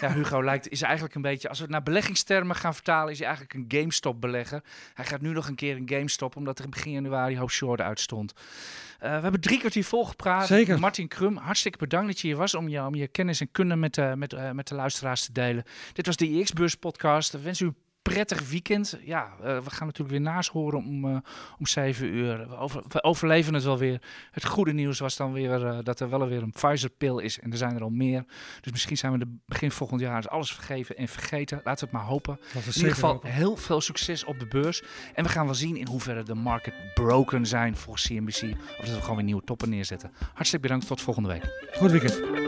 ja, 0.00 0.12
Hugo 0.12 0.44
lijkt, 0.44 0.68
is 0.68 0.82
eigenlijk 0.82 1.14
een 1.14 1.22
beetje, 1.22 1.48
als 1.48 1.56
we 1.58 1.62
het 1.62 1.72
naar 1.72 1.82
beleggingstermen 1.82 2.56
gaan 2.56 2.74
vertalen, 2.74 3.12
is 3.12 3.18
hij 3.18 3.26
eigenlijk 3.26 3.56
een 3.58 3.80
GameStop-belegger. 3.80 4.62
Hij 4.94 5.04
gaat 5.04 5.20
nu 5.20 5.32
nog 5.32 5.48
een 5.48 5.54
keer 5.54 5.76
een 5.76 5.88
GameStop, 5.88 6.36
omdat 6.36 6.58
er 6.58 6.64
in 6.64 6.70
begin 6.70 6.92
januari 6.92 7.38
hoop 7.38 7.50
short 7.50 7.80
uitstond. 7.80 8.32
Eh, 8.98 9.14
we 9.14 9.22
hebben 9.22 9.40
drie 9.40 9.58
kwartier 9.58 9.84
volgepraat. 9.84 10.46
Zeker. 10.46 10.78
Martin 10.78 11.08
Krum, 11.08 11.36
hartstikke 11.36 11.78
bedankt 11.78 12.06
dat 12.06 12.20
je 12.20 12.26
hier 12.26 12.36
was 12.36 12.54
om 12.54 12.68
je, 12.68 12.84
om 12.86 12.94
je 12.94 13.08
kennis 13.08 13.40
en 13.40 13.50
kunde 13.52 13.76
met, 13.76 14.16
met, 14.16 14.52
met 14.54 14.68
de 14.68 14.74
luisteraars 14.74 15.24
te 15.24 15.32
delen. 15.32 15.64
Dit 15.92 16.06
was 16.06 16.16
de 16.16 16.30
IX-beurs 16.30 16.74
podcast. 16.74 17.32
We 17.32 17.40
wensen 17.40 17.66
u 17.66 17.72
prettig 18.02 18.48
weekend. 18.48 18.98
Ja, 19.04 19.30
uh, 19.40 19.58
we 19.58 19.70
gaan 19.70 19.86
natuurlijk 19.86 20.10
weer 20.10 20.20
naschoren 20.20 20.78
om, 20.78 21.04
uh, 21.04 21.16
om 21.58 21.66
7 21.66 22.06
uur. 22.06 22.48
We, 22.48 22.56
over, 22.56 22.82
we, 22.88 23.02
overleven 23.02 23.54
het 23.54 23.64
wel 23.64 23.78
weer. 23.78 24.02
Het 24.30 24.44
goede 24.44 24.72
nieuws 24.72 24.98
was 24.98 25.16
dan 25.16 25.32
weer 25.32 25.64
uh, 25.64 25.78
dat 25.82 26.00
er 26.00 26.10
wel 26.10 26.28
weer 26.28 26.42
een 26.42 26.52
Pfizer-pil 26.52 27.18
is. 27.18 27.38
En 27.38 27.50
er 27.50 27.56
zijn 27.56 27.74
er 27.74 27.82
al 27.82 27.90
meer. 27.90 28.24
Dus 28.60 28.72
misschien 28.72 28.96
zijn 28.96 29.12
we 29.12 29.18
de 29.18 29.36
begin 29.46 29.70
volgend 29.70 30.00
jaar 30.00 30.28
alles 30.28 30.52
vergeven 30.52 30.96
en 30.96 31.08
vergeten. 31.08 31.60
Laten 31.64 31.88
we 31.88 31.90
het 31.90 32.00
maar 32.00 32.10
hopen. 32.10 32.38
In 32.54 32.72
ieder 32.74 32.92
geval 32.92 33.12
hopen. 33.12 33.30
heel 33.30 33.56
veel 33.56 33.80
succes 33.80 34.24
op 34.24 34.38
de 34.38 34.46
beurs. 34.46 34.82
En 35.14 35.24
we 35.24 35.30
gaan 35.30 35.44
wel 35.44 35.54
zien 35.54 35.76
in 35.76 35.86
hoeverre 35.86 36.22
de 36.22 36.34
market 36.34 36.74
broken 36.94 37.46
zijn 37.46 37.76
volgens 37.76 38.06
CNBC. 38.06 38.42
Of 38.78 38.86
dat 38.86 38.94
we 38.94 39.00
gewoon 39.00 39.16
weer 39.16 39.24
nieuwe 39.24 39.44
toppen 39.44 39.68
neerzetten. 39.68 40.12
Hartstikke 40.34 40.66
bedankt. 40.66 40.86
Tot 40.86 41.00
volgende 41.00 41.28
week. 41.28 41.44
Goed 41.72 41.90
weekend. 41.90 42.39